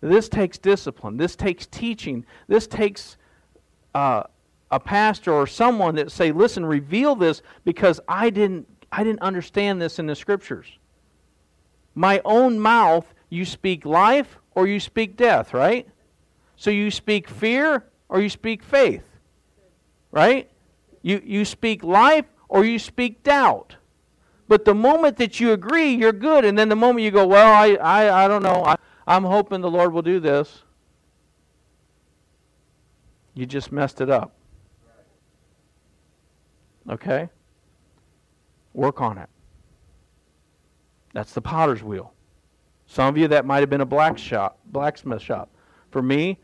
This 0.00 0.28
takes 0.28 0.58
discipline. 0.58 1.16
This 1.16 1.36
takes 1.36 1.66
teaching. 1.66 2.24
This 2.48 2.66
takes 2.66 3.18
uh, 3.94 4.22
a 4.70 4.80
pastor 4.80 5.32
or 5.32 5.46
someone 5.46 5.94
that 5.96 6.10
say, 6.10 6.32
"Listen, 6.32 6.64
reveal 6.64 7.14
this 7.14 7.42
because 7.64 8.00
I 8.08 8.30
didn't 8.30 8.66
I 8.90 9.04
didn't 9.04 9.20
understand 9.20 9.80
this 9.80 9.98
in 9.98 10.06
the 10.06 10.14
scriptures." 10.14 10.66
My 11.94 12.22
own 12.24 12.58
mouth, 12.58 13.12
you 13.28 13.44
speak 13.44 13.84
life 13.84 14.38
or 14.54 14.66
you 14.66 14.80
speak 14.80 15.16
death, 15.16 15.52
right? 15.52 15.86
So 16.56 16.70
you 16.70 16.90
speak 16.90 17.28
fear 17.28 17.84
or 18.08 18.20
you 18.20 18.28
speak 18.28 18.62
faith, 18.62 19.04
right? 20.12 20.50
You 21.02 21.20
you 21.24 21.44
speak 21.44 21.84
life 21.84 22.26
or 22.48 22.64
you 22.64 22.78
speak 22.78 23.22
doubt. 23.22 23.76
But 24.48 24.64
the 24.64 24.74
moment 24.74 25.16
that 25.18 25.38
you 25.38 25.52
agree, 25.52 25.92
you're 25.92 26.12
good, 26.12 26.44
and 26.44 26.58
then 26.58 26.68
the 26.68 26.76
moment 26.76 27.04
you 27.04 27.10
go, 27.10 27.26
"Well, 27.26 27.52
I 27.52 27.74
I, 27.74 28.24
I 28.24 28.28
don't 28.28 28.42
know." 28.42 28.64
I, 28.64 28.76
I'm 29.10 29.24
hoping 29.24 29.60
the 29.60 29.68
Lord 29.68 29.92
will 29.92 30.02
do 30.02 30.20
this. 30.20 30.62
You 33.34 33.44
just 33.44 33.72
messed 33.72 34.00
it 34.00 34.08
up. 34.08 34.36
Okay? 36.88 37.28
Work 38.72 39.00
on 39.00 39.18
it. 39.18 39.28
That's 41.12 41.32
the 41.32 41.40
potter's 41.40 41.82
wheel. 41.82 42.12
Some 42.86 43.08
of 43.08 43.18
you, 43.18 43.26
that 43.26 43.44
might 43.44 43.58
have 43.58 43.68
been 43.68 43.80
a 43.80 43.86
black 43.86 44.16
shop, 44.16 44.60
blacksmith 44.66 45.22
shop. 45.22 45.50
For 45.90 46.02
me, 46.02 46.38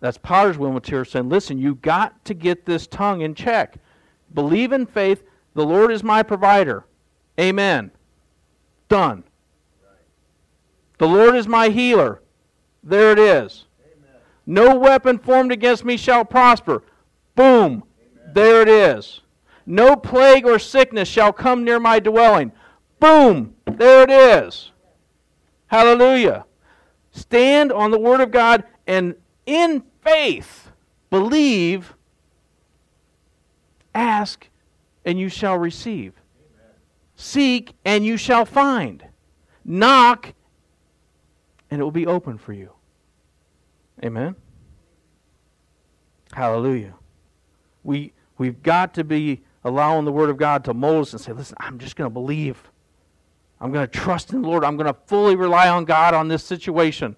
that's 0.00 0.18
potter's 0.18 0.58
wheel 0.58 0.72
material 0.72 1.04
saying, 1.04 1.28
listen, 1.28 1.56
you 1.56 1.76
got 1.76 2.24
to 2.24 2.34
get 2.34 2.66
this 2.66 2.88
tongue 2.88 3.20
in 3.20 3.32
check. 3.32 3.76
Believe 4.34 4.72
in 4.72 4.86
faith. 4.86 5.22
The 5.54 5.64
Lord 5.64 5.92
is 5.92 6.02
my 6.02 6.24
provider. 6.24 6.84
Amen. 7.38 7.92
Done. 8.88 9.22
The 10.98 11.08
Lord 11.08 11.36
is 11.36 11.46
my 11.46 11.68
healer. 11.68 12.20
There 12.82 13.12
it 13.12 13.18
is. 13.18 13.64
Amen. 13.80 14.20
No 14.46 14.76
weapon 14.76 15.18
formed 15.18 15.52
against 15.52 15.84
me 15.84 15.96
shall 15.96 16.24
prosper. 16.24 16.82
Boom. 17.34 17.84
Amen. 18.00 18.32
There 18.34 18.62
it 18.62 18.68
is. 18.68 19.20
No 19.64 19.96
plague 19.96 20.46
or 20.46 20.58
sickness 20.58 21.08
shall 21.08 21.32
come 21.32 21.64
near 21.64 21.78
my 21.78 22.00
dwelling. 22.00 22.52
Boom. 23.00 23.54
There 23.66 24.02
it 24.02 24.10
is. 24.10 24.72
Hallelujah. 25.66 26.44
Stand 27.12 27.72
on 27.72 27.90
the 27.90 27.98
Word 27.98 28.20
of 28.20 28.30
God 28.30 28.64
and 28.86 29.14
in 29.46 29.82
faith 30.02 30.70
believe, 31.10 31.94
ask, 33.94 34.48
and 35.04 35.18
you 35.18 35.28
shall 35.28 35.56
receive. 35.56 36.14
Amen. 36.38 36.74
Seek, 37.16 37.74
and 37.84 38.04
you 38.04 38.16
shall 38.16 38.44
find. 38.44 39.04
Knock, 39.64 40.32
and 41.70 41.80
it 41.80 41.84
will 41.84 41.90
be 41.90 42.06
open 42.06 42.38
for 42.38 42.52
you. 42.52 42.72
Amen. 44.04 44.36
Hallelujah. 46.32 46.94
We 47.82 48.12
we've 48.36 48.62
got 48.62 48.94
to 48.94 49.04
be 49.04 49.42
allowing 49.64 50.04
the 50.04 50.12
word 50.12 50.30
of 50.30 50.36
God 50.36 50.64
to 50.64 50.74
mold 50.74 51.02
us 51.02 51.12
and 51.12 51.20
say, 51.20 51.32
"Listen, 51.32 51.56
I'm 51.60 51.78
just 51.78 51.96
going 51.96 52.08
to 52.08 52.12
believe. 52.12 52.70
I'm 53.60 53.72
going 53.72 53.86
to 53.86 53.98
trust 53.98 54.32
in 54.32 54.42
the 54.42 54.48
Lord. 54.48 54.64
I'm 54.64 54.76
going 54.76 54.92
to 54.92 54.98
fully 55.06 55.34
rely 55.34 55.68
on 55.68 55.84
God 55.84 56.14
on 56.14 56.28
this 56.28 56.44
situation." 56.44 57.16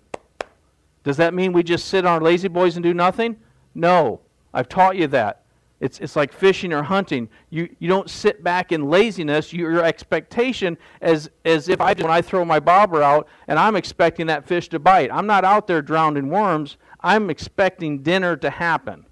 Does 1.03 1.17
that 1.17 1.33
mean 1.33 1.53
we 1.53 1.63
just 1.63 1.87
sit 1.87 2.05
on 2.05 2.13
our 2.13 2.21
La-Z-Boys 2.21 2.77
and 2.77 2.83
do 2.83 2.93
nothing? 2.93 3.37
No. 3.75 4.21
I've 4.53 4.69
taught 4.69 4.97
you 4.97 5.07
that. 5.09 5.40
It's, 5.81 5.99
it's 5.99 6.15
like 6.15 6.33
fishing 6.33 6.75
or 6.75 6.83
hunting. 6.83 7.29
You, 7.49 7.75
you 7.79 7.89
don't 7.89 8.11
sit 8.11 8.45
back 8.45 8.71
in 8.71 8.91
laziness. 8.91 9.53
Your 9.53 9.83
expectation 9.83 10.77
as, 11.01 11.31
as 11.47 11.71
if 11.71 11.81
I 11.81 11.95
when 11.95 12.11
I 12.11 12.21
throw 12.21 12.45
my 12.45 12.61
bobber 12.61 13.03
out 13.03 13.27
and 13.49 13.59
I'm 13.59 13.77
expecting 13.77 14.27
that 14.27 14.47
fish 14.47 14.69
to 14.69 14.79
bite. 14.79 15.11
I'm 15.11 15.27
not 15.27 15.45
out 15.45 15.67
there 15.67 15.81
drowned 15.81 16.19
in 16.19 16.29
worms. 16.29 16.77
I'm 17.01 17.31
expecting 17.31 18.03
dinner 18.03 18.37
to 18.37 18.51
happen. 18.51 19.07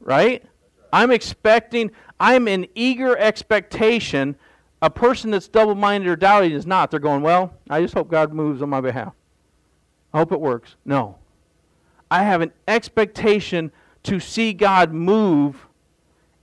Right? 0.00 0.44
I'm 0.92 1.10
expecting, 1.10 1.90
I'm 2.20 2.46
in 2.46 2.68
eager 2.74 3.16
expectation. 3.16 4.36
A 4.82 4.90
person 4.90 5.30
that's 5.30 5.48
double 5.48 5.74
minded 5.74 6.08
or 6.10 6.16
doubting 6.16 6.52
is 6.52 6.66
not. 6.66 6.90
They're 6.90 7.00
going, 7.00 7.22
well, 7.22 7.54
I 7.70 7.80
just 7.80 7.94
hope 7.94 8.10
God 8.10 8.34
moves 8.34 8.60
on 8.60 8.68
my 8.68 8.82
behalf. 8.82 9.14
I 10.12 10.18
hope 10.18 10.30
it 10.30 10.40
works. 10.40 10.76
No. 10.84 11.16
I 12.10 12.22
have 12.22 12.42
an 12.42 12.52
expectation 12.68 13.72
to 14.06 14.20
see 14.20 14.52
God 14.52 14.92
move 14.92 15.66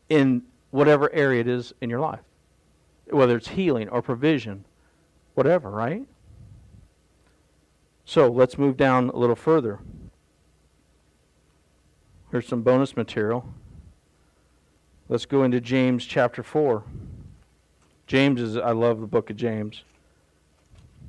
in 0.10 0.44
whatever 0.72 1.12
area 1.14 1.42
it 1.42 1.48
is 1.48 1.74
in 1.82 1.90
your 1.90 2.00
life, 2.00 2.20
whether 3.10 3.38
it's 3.38 3.50
healing 3.50 3.90
or 3.90 4.02
provision, 4.02 4.66
whatever, 5.34 5.70
right? 5.70 6.06
So 8.06 8.30
let's 8.30 8.58
move 8.58 8.76
down 8.76 9.10
a 9.10 9.16
little 9.16 9.36
further. 9.36 9.80
Here's 12.32 12.48
some 12.48 12.64
bonus 12.64 12.98
material. 12.98 13.48
Let's 15.08 15.26
go 15.26 15.44
into 15.44 15.62
James 15.62 16.06
chapter 16.06 16.44
4. 16.44 16.84
James 18.08 18.42
is, 18.42 18.58
I 18.58 18.72
love 18.72 19.00
the 19.00 19.08
book 19.08 19.30
of 19.30 19.38
James. 19.38 19.84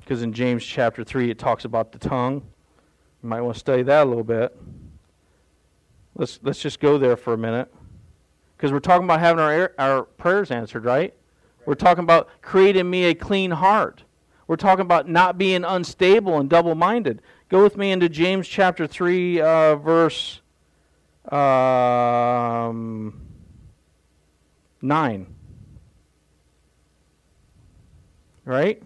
Because 0.00 0.22
in 0.22 0.32
James 0.32 0.64
chapter 0.64 1.02
3, 1.02 1.30
it 1.30 1.38
talks 1.38 1.64
about 1.64 1.90
the 1.90 1.98
tongue. 1.98 2.42
You 3.22 3.28
might 3.28 3.40
want 3.40 3.54
to 3.54 3.60
study 3.60 3.82
that 3.82 4.02
a 4.02 4.08
little 4.08 4.22
bit. 4.22 4.54
Let's, 6.16 6.38
let's 6.42 6.60
just 6.60 6.80
go 6.80 6.98
there 6.98 7.16
for 7.16 7.32
a 7.32 7.38
minute. 7.38 7.72
Because 8.56 8.72
we're 8.72 8.80
talking 8.80 9.04
about 9.04 9.20
having 9.20 9.40
our, 9.40 9.72
our 9.78 10.02
prayers 10.04 10.50
answered, 10.50 10.84
right? 10.84 11.14
We're 11.66 11.74
talking 11.74 12.04
about 12.04 12.28
creating 12.40 12.88
me 12.88 13.04
a 13.04 13.14
clean 13.14 13.50
heart. 13.50 14.04
We're 14.46 14.56
talking 14.56 14.82
about 14.82 15.08
not 15.08 15.38
being 15.38 15.64
unstable 15.64 16.38
and 16.38 16.48
double 16.48 16.74
minded. 16.74 17.22
Go 17.48 17.62
with 17.62 17.76
me 17.76 17.90
into 17.90 18.08
James 18.08 18.46
chapter 18.46 18.86
3, 18.86 19.40
uh, 19.40 19.76
verse 19.76 20.40
um, 21.30 23.20
9. 24.82 25.26
Right? 28.44 28.82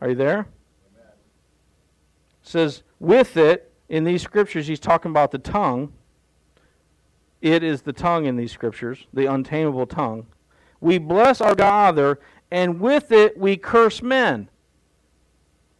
Are 0.00 0.08
you 0.08 0.14
there? 0.14 0.40
It 0.40 0.46
says, 2.42 2.82
with 2.98 3.36
it, 3.36 3.72
in 3.88 4.04
these 4.04 4.22
scriptures, 4.22 4.66
he's 4.66 4.80
talking 4.80 5.10
about 5.10 5.30
the 5.30 5.38
tongue. 5.38 5.92
It 7.40 7.62
is 7.62 7.82
the 7.82 7.92
tongue 7.92 8.26
in 8.26 8.36
these 8.36 8.52
scriptures, 8.52 9.06
the 9.12 9.26
untamable 9.26 9.86
tongue. 9.86 10.26
We 10.80 10.98
bless 10.98 11.40
our 11.40 11.54
Father, 11.54 12.18
and 12.50 12.80
with 12.80 13.12
it 13.12 13.36
we 13.38 13.56
curse 13.56 14.02
men. 14.02 14.48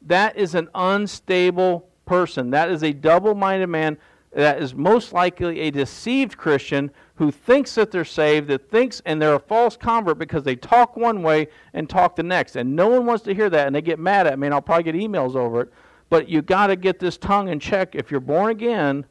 That 0.02 0.36
is 0.36 0.54
an 0.54 0.68
unstable 0.74 1.88
person. 2.06 2.50
That 2.50 2.70
is 2.70 2.82
a 2.82 2.92
double 2.92 3.34
minded 3.34 3.68
man. 3.68 3.98
That 4.32 4.62
is 4.62 4.74
most 4.74 5.12
likely 5.12 5.60
a 5.60 5.70
deceived 5.70 6.36
Christian 6.36 6.90
who 7.16 7.30
thinks 7.30 7.74
that 7.74 7.90
they're 7.90 8.04
saved, 8.04 8.48
that 8.48 8.70
thinks, 8.70 9.02
and 9.04 9.20
they're 9.20 9.34
a 9.34 9.40
false 9.40 9.76
convert 9.76 10.18
because 10.18 10.44
they 10.44 10.54
talk 10.54 10.96
one 10.96 11.22
way 11.22 11.48
and 11.72 11.88
talk 11.88 12.14
the 12.14 12.22
next. 12.22 12.56
And 12.56 12.76
no 12.76 12.88
one 12.88 13.06
wants 13.06 13.24
to 13.24 13.34
hear 13.34 13.50
that, 13.50 13.66
and 13.66 13.74
they 13.74 13.82
get 13.82 13.98
mad 13.98 14.26
at 14.26 14.38
me, 14.38 14.46
and 14.46 14.54
I'll 14.54 14.62
probably 14.62 14.84
get 14.84 14.94
emails 14.94 15.34
over 15.34 15.62
it. 15.62 15.72
But 16.10 16.28
you 16.28 16.42
got 16.42 16.68
to 16.68 16.76
get 16.76 16.98
this 16.98 17.16
tongue 17.18 17.48
in 17.48 17.58
check. 17.58 17.94
If 17.94 18.10
you're 18.10 18.20
born 18.20 18.50
again, 18.50 19.04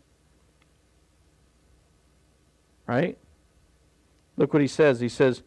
right? 2.87 3.17
Look 4.37 4.53
what 4.53 4.61
he 4.61 4.67
says. 4.67 4.99
He 4.99 5.09
says, 5.09 5.43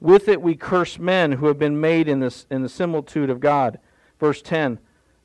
With 0.00 0.28
it 0.28 0.40
we 0.40 0.54
curse 0.54 0.98
men 0.98 1.32
who 1.32 1.46
have 1.46 1.58
been 1.58 1.80
made 1.80 2.08
in, 2.08 2.20
this, 2.20 2.46
in 2.50 2.62
the 2.62 2.68
similitude 2.68 3.30
of 3.30 3.40
God. 3.40 3.78
Verse 4.20 4.40
10 4.42 4.78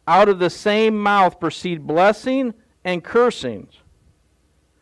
Out 0.08 0.30
of 0.30 0.40
the 0.40 0.50
same 0.50 1.02
mouth 1.02 1.40
proceed 1.40 1.86
blessing 1.86 2.54
and 2.84 3.04
cursings. 3.04 3.76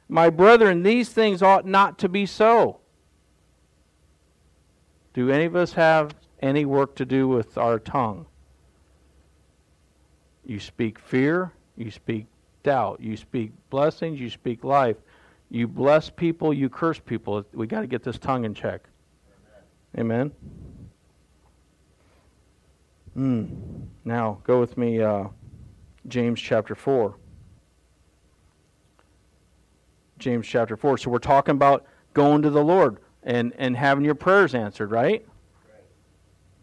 My 0.09 0.29
brethren, 0.29 0.83
these 0.83 1.09
things 1.09 1.41
ought 1.41 1.65
not 1.65 1.97
to 1.99 2.09
be 2.09 2.25
so. 2.25 2.79
Do 5.13 5.29
any 5.31 5.45
of 5.45 5.55
us 5.55 5.73
have 5.73 6.15
any 6.41 6.63
work 6.63 6.95
to 6.95 7.05
do 7.05 7.27
with 7.27 7.57
our 7.57 7.79
tongue? 7.79 8.25
You 10.45 10.59
speak 10.59 10.97
fear, 10.97 11.51
you 11.75 11.91
speak 11.91 12.27
doubt, 12.63 13.01
you 13.01 13.17
speak 13.17 13.51
blessings, 13.69 14.19
you 14.19 14.29
speak 14.29 14.63
life. 14.63 14.95
You 15.49 15.67
bless 15.67 16.09
people, 16.09 16.53
you 16.53 16.69
curse 16.69 16.99
people. 16.99 17.45
We 17.53 17.67
got 17.67 17.81
to 17.81 17.87
get 17.87 18.03
this 18.03 18.17
tongue 18.17 18.43
in 18.45 18.53
check. 18.53 18.87
Amen. 19.97 20.31
Mm. 23.17 23.87
Now, 24.03 24.39
go 24.43 24.59
with 24.59 24.77
me, 24.77 25.01
uh, 25.01 25.25
James 26.07 26.39
chapter 26.39 26.75
4. 26.75 27.15
James 30.19 30.47
chapter 30.47 30.75
4. 30.75 30.97
So 30.97 31.09
we're 31.09 31.19
talking 31.19 31.53
about 31.53 31.85
going 32.13 32.41
to 32.41 32.49
the 32.49 32.63
Lord 32.63 32.97
and, 33.23 33.53
and 33.57 33.75
having 33.75 34.03
your 34.03 34.15
prayers 34.15 34.53
answered, 34.53 34.91
right? 34.91 35.25
right? 35.65 35.83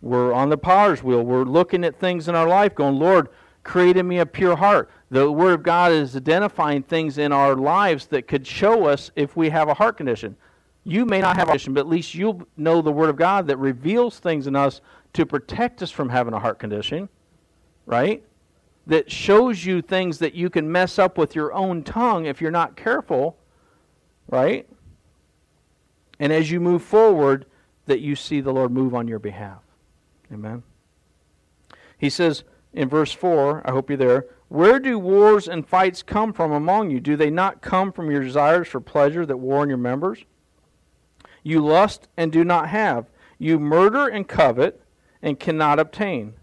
We're 0.03 0.33
on 0.33 0.49
the 0.49 0.59
potter's 0.59 1.03
wheel. 1.03 1.23
We're 1.23 1.45
looking 1.45 1.85
at 1.85 1.99
things 1.99 2.29
in 2.29 2.35
our 2.35 2.49
life 2.49 2.75
going, 2.75 2.99
Lord, 2.99 3.29
create 3.65 3.97
in 3.97 4.07
me 4.07 4.19
a 4.19 4.27
pure 4.27 4.57
heart. 4.57 4.91
The 5.11 5.31
Word 5.31 5.55
of 5.55 5.63
God 5.63 5.93
is 5.93 6.17
identifying 6.17 6.83
things 6.83 7.19
in 7.19 7.33
our 7.33 7.57
lives 7.57 8.07
that 8.09 8.29
could 8.29 8.47
show 8.47 8.87
us 8.87 9.11
if 9.17 9.37
we 9.37 9.51
have 9.51 9.69
a 9.69 9.75
heart 9.75 9.97
condition. 9.97 10.37
You 10.85 11.07
may 11.07 11.21
not 11.21 11.37
have 11.37 11.49
a 11.49 11.53
condition, 11.53 11.75
but 11.75 11.81
at 11.81 11.89
least 11.89 12.15
you'll 12.15 12.47
know 12.57 12.83
the 12.83 12.93
Word 12.93 13.11
of 13.11 13.17
God 13.17 13.47
that 13.49 13.57
reveals 13.57 14.19
things 14.19 14.47
in 14.47 14.55
us 14.55 14.81
to 15.15 15.25
protect 15.27 15.83
us 15.83 15.91
from 15.91 16.09
having 16.09 16.35
a 16.35 16.39
heart 16.39 16.59
condition, 16.59 17.09
right? 17.87 18.23
That 18.87 19.11
shows 19.11 19.65
you 19.65 19.81
things 19.81 20.19
that 20.19 20.35
you 20.35 20.51
can 20.51 20.71
mess 20.71 20.99
up 20.99 21.17
with 21.17 21.35
your 21.35 21.53
own 21.53 21.83
tongue 21.83 22.27
if 22.27 22.41
you're 22.41 22.51
not 22.51 22.77
careful 22.77 23.39
right? 24.29 24.69
And 26.19 26.33
as 26.33 26.51
you 26.51 26.61
move 26.61 26.83
forward, 26.83 27.47
that 27.87 28.01
you 28.01 28.17
see 28.17 28.41
the 28.41 28.53
Lord 28.53 28.71
move 28.71 28.95
on 28.95 29.09
your 29.09 29.19
behalf. 29.19 29.61
Amen. 30.33 30.63
He 31.99 32.11
says 32.11 32.45
in 32.75 32.89
verse 32.89 33.13
4, 33.13 33.63
I 33.65 33.71
hope 33.71 33.89
you're 33.89 33.97
there, 33.97 34.27
where 34.49 34.79
do 34.79 34.99
wars 34.99 35.49
and 35.49 35.67
fights 35.67 36.03
come 36.03 36.33
from 36.33 36.53
among 36.53 36.91
you? 36.91 37.01
Do 37.01 37.17
they 37.17 37.31
not 37.31 37.63
come 37.63 37.93
from 37.93 38.11
your 38.11 38.23
desires 38.23 38.69
for 38.69 38.81
pleasure 38.81 39.25
that 39.25 39.37
war 39.37 39.63
in 39.63 39.69
your 39.69 39.79
members? 39.79 40.25
You 41.43 41.65
lust 41.65 42.09
and 42.17 42.31
do 42.31 42.45
not 42.45 42.69
have. 42.69 43.07
You 43.39 43.59
murder 43.59 44.07
and 44.09 44.29
covet 44.29 44.81
and 45.23 45.41
cannot 45.41 45.79
obtain. 45.79 46.35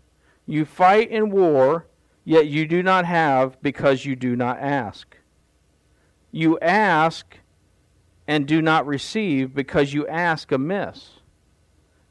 You 0.46 0.66
fight 0.66 1.10
in 1.10 1.30
war, 1.30 1.88
yet 2.24 2.48
you 2.48 2.66
do 2.66 2.82
not 2.82 3.06
have 3.06 3.62
because 3.62 4.06
you 4.06 4.16
do 4.16 4.36
not 4.36 4.60
ask. 4.60 5.18
You 6.32 6.60
ask 6.60 7.38
and 8.28 8.48
do 8.48 8.62
not 8.62 8.88
receive 8.88 9.54
because 9.54 9.94
you 9.94 10.08
ask 10.08 10.52
amiss, 10.52 11.22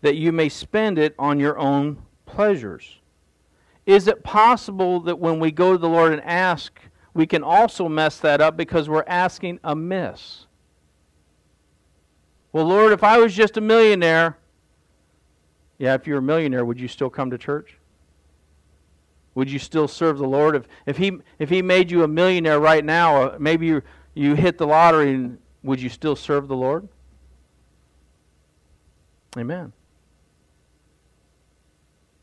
that 0.03 0.17
you 0.17 0.33
may 0.33 0.49
spend 0.49 0.99
it 0.99 1.15
on 1.19 1.41
your 1.41 1.59
own 1.59 2.03
pleasures. 2.27 3.00
Is 3.91 4.07
it 4.07 4.23
possible 4.23 5.01
that 5.01 5.19
when 5.19 5.41
we 5.41 5.51
go 5.51 5.73
to 5.73 5.79
the 5.79 5.89
Lord 5.89 6.13
and 6.13 6.23
ask, 6.23 6.79
we 7.13 7.27
can 7.27 7.43
also 7.43 7.89
mess 7.89 8.19
that 8.21 8.41
up 8.41 8.57
because 8.57 8.89
we're 8.89 9.03
asking 9.09 9.59
amiss? 9.65 10.47
Well, 12.53 12.67
Lord, 12.67 12.93
if 12.93 13.03
I 13.03 13.19
was 13.19 13.35
just 13.35 13.57
a 13.57 13.61
millionaire, 13.61 14.39
yeah, 15.77 15.95
if 15.95 16.07
you're 16.07 16.19
a 16.19 16.23
millionaire, 16.23 16.65
would 16.65 16.79
you 16.79 16.87
still 16.87 17.11
come 17.11 17.33
to 17.33 17.39
church? 17.39 17.79
Would 19.35 19.51
you 19.51 19.59
still 19.59 19.89
serve 19.89 20.19
the 20.19 20.29
Lord? 20.29 20.55
If, 20.55 20.69
if, 20.87 20.97
he, 20.97 21.19
if 21.41 21.51
He 21.51 21.61
made 21.61 21.91
you 21.91 22.05
a 22.05 22.09
millionaire 22.09 22.61
right 22.61 22.85
now, 22.85 23.23
uh, 23.23 23.37
maybe 23.41 23.67
you, 23.67 23.83
you 24.15 24.37
hit 24.37 24.57
the 24.57 24.69
lottery 24.69 25.15
and 25.15 25.37
would 25.65 25.83
you 25.83 25.89
still 25.89 26.15
serve 26.15 26.47
the 26.47 26.55
Lord? 26.55 26.87
Amen. 29.37 29.73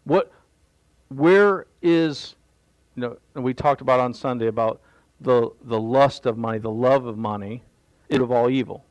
What 0.06 0.32
where 1.10 1.66
is 1.82 2.36
you 2.96 3.02
know 3.02 3.42
we 3.42 3.54
talked 3.54 3.82
about 3.82 4.00
on 4.00 4.14
Sunday 4.14 4.48
about 4.48 4.82
the 5.22 5.52
the 5.64 5.80
lust 5.80 6.26
of 6.26 6.38
money, 6.38 6.60
the 6.60 6.70
love 6.70 7.06
of 7.06 7.18
money, 7.18 7.64
it 8.10 8.22
of 8.22 8.32
all 8.32 8.50
evil. 8.50 8.84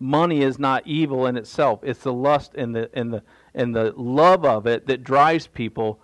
Money 0.00 0.42
is 0.42 0.58
not 0.58 0.86
evil 0.86 1.26
in 1.26 1.36
itself. 1.36 1.80
It's 1.82 2.00
the 2.00 2.12
lust 2.12 2.54
and 2.54 2.74
the 2.74 2.90
and 2.94 3.12
the 3.12 3.22
and 3.54 3.74
the 3.74 3.92
love 3.96 4.44
of 4.44 4.66
it 4.66 4.86
that 4.86 5.02
drives 5.02 5.46
people 5.46 6.00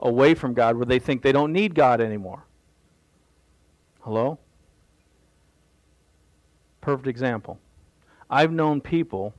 away 0.00 0.34
from 0.34 0.54
God 0.54 0.76
where 0.76 0.86
they 0.86 0.98
think 0.98 1.22
they 1.22 1.32
don't 1.32 1.52
need 1.52 1.74
God 1.74 2.00
anymore. 2.00 2.44
Hello? 4.00 4.38
Perfect 6.80 7.06
example. 7.06 7.58
I've 8.30 8.52
known 8.52 8.80
people 8.80 9.34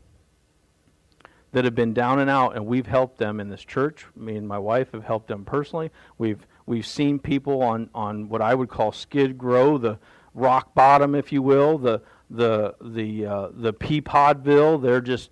that 1.51 1.65
have 1.65 1.75
been 1.75 1.93
down 1.93 2.19
and 2.19 2.29
out, 2.29 2.55
and 2.55 2.65
we've 2.65 2.87
helped 2.87 3.17
them 3.17 3.39
in 3.39 3.49
this 3.49 3.63
church. 3.63 4.05
Me 4.15 4.35
and 4.35 4.47
my 4.47 4.57
wife 4.57 4.91
have 4.93 5.03
helped 5.03 5.27
them 5.27 5.43
personally. 5.43 5.91
We've 6.17 6.45
we've 6.65 6.85
seen 6.85 7.19
people 7.19 7.61
on 7.61 7.89
on 7.93 8.29
what 8.29 8.41
I 8.41 8.53
would 8.53 8.69
call 8.69 8.91
skid 8.91 9.43
row, 9.43 9.77
the 9.77 9.99
rock 10.33 10.73
bottom, 10.73 11.13
if 11.15 11.31
you 11.31 11.41
will, 11.41 11.77
the 11.77 12.01
the 12.29 12.75
the 12.81 13.25
uh, 13.25 13.47
the 13.51 13.73
Peapodville. 13.73 14.81
They're 14.81 15.01
just 15.01 15.29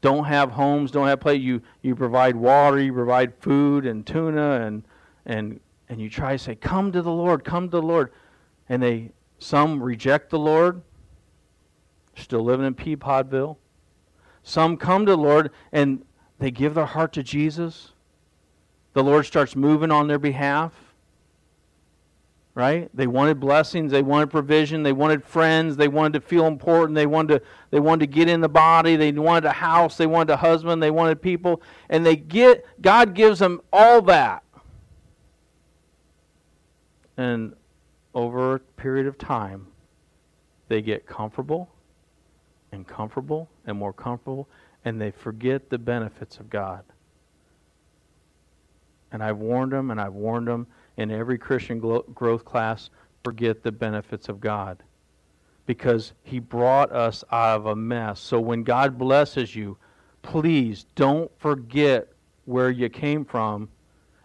don't 0.00 0.24
have 0.24 0.52
homes, 0.52 0.90
don't 0.90 1.08
have 1.08 1.20
place. 1.20 1.40
You 1.40 1.62
you 1.82 1.96
provide 1.96 2.36
water, 2.36 2.80
you 2.80 2.92
provide 2.92 3.34
food 3.40 3.86
and 3.86 4.06
tuna, 4.06 4.60
and 4.60 4.84
and 5.24 5.60
and 5.88 6.00
you 6.00 6.10
try 6.10 6.32
to 6.32 6.38
say, 6.38 6.54
"Come 6.54 6.92
to 6.92 7.00
the 7.00 7.12
Lord, 7.12 7.42
come 7.42 7.68
to 7.68 7.80
the 7.80 7.82
Lord," 7.82 8.12
and 8.68 8.82
they 8.82 9.12
some 9.38 9.82
reject 9.82 10.30
the 10.30 10.38
Lord, 10.38 10.82
still 12.16 12.42
living 12.42 12.66
in 12.66 12.74
Peapodville. 12.74 13.56
Some 14.42 14.76
come 14.76 15.06
to 15.06 15.12
the 15.12 15.18
Lord 15.18 15.50
and 15.72 16.04
they 16.38 16.50
give 16.50 16.74
their 16.74 16.86
heart 16.86 17.12
to 17.14 17.22
Jesus. 17.22 17.92
The 18.94 19.04
Lord 19.04 19.26
starts 19.26 19.54
moving 19.56 19.90
on 19.90 20.08
their 20.08 20.18
behalf. 20.18 20.72
right? 22.54 22.90
They 22.92 23.06
wanted 23.06 23.38
blessings, 23.38 23.92
they 23.92 24.02
wanted 24.02 24.30
provision, 24.30 24.82
they 24.82 24.92
wanted 24.92 25.22
friends, 25.22 25.76
they 25.76 25.86
wanted 25.86 26.14
to 26.14 26.20
feel 26.20 26.46
important, 26.48 26.96
they 26.96 27.06
wanted 27.06 27.38
to 27.40 27.46
they 27.70 27.78
wanted 27.78 28.00
to 28.00 28.12
get 28.12 28.28
in 28.28 28.40
the 28.40 28.48
body, 28.48 28.96
they 28.96 29.12
wanted 29.12 29.44
a 29.44 29.52
house, 29.52 29.96
they 29.96 30.08
wanted 30.08 30.32
a 30.32 30.36
husband, 30.36 30.82
they 30.82 30.90
wanted 30.90 31.22
people, 31.22 31.62
and 31.88 32.04
they 32.04 32.16
get 32.16 32.66
God 32.80 33.14
gives 33.14 33.38
them 33.38 33.60
all 33.72 34.02
that. 34.02 34.42
And 37.16 37.54
over 38.14 38.56
a 38.56 38.58
period 38.58 39.06
of 39.06 39.18
time, 39.18 39.68
they 40.68 40.82
get 40.82 41.06
comfortable 41.06 41.68
and 42.72 42.86
comfortable 42.86 43.48
and 43.66 43.78
more 43.78 43.92
comfortable, 43.92 44.48
and 44.84 45.00
they 45.00 45.10
forget 45.10 45.70
the 45.70 45.78
benefits 45.78 46.38
of 46.38 46.50
God. 46.50 46.82
And 49.10 49.22
I've 49.22 49.38
warned 49.38 49.72
them, 49.72 49.90
and 49.90 50.00
I've 50.00 50.14
warned 50.14 50.48
them 50.48 50.66
in 50.96 51.10
every 51.10 51.38
Christian 51.38 51.78
growth 51.78 52.44
class 52.44 52.90
forget 53.24 53.62
the 53.62 53.72
benefits 53.72 54.28
of 54.28 54.40
God. 54.40 54.82
Because 55.66 56.12
He 56.22 56.38
brought 56.38 56.92
us 56.92 57.24
out 57.30 57.56
of 57.56 57.66
a 57.66 57.76
mess. 57.76 58.20
So 58.20 58.40
when 58.40 58.62
God 58.62 58.98
blesses 58.98 59.54
you, 59.54 59.76
please 60.22 60.86
don't 60.94 61.30
forget 61.38 62.08
where 62.44 62.70
you 62.70 62.88
came 62.88 63.24
from 63.24 63.68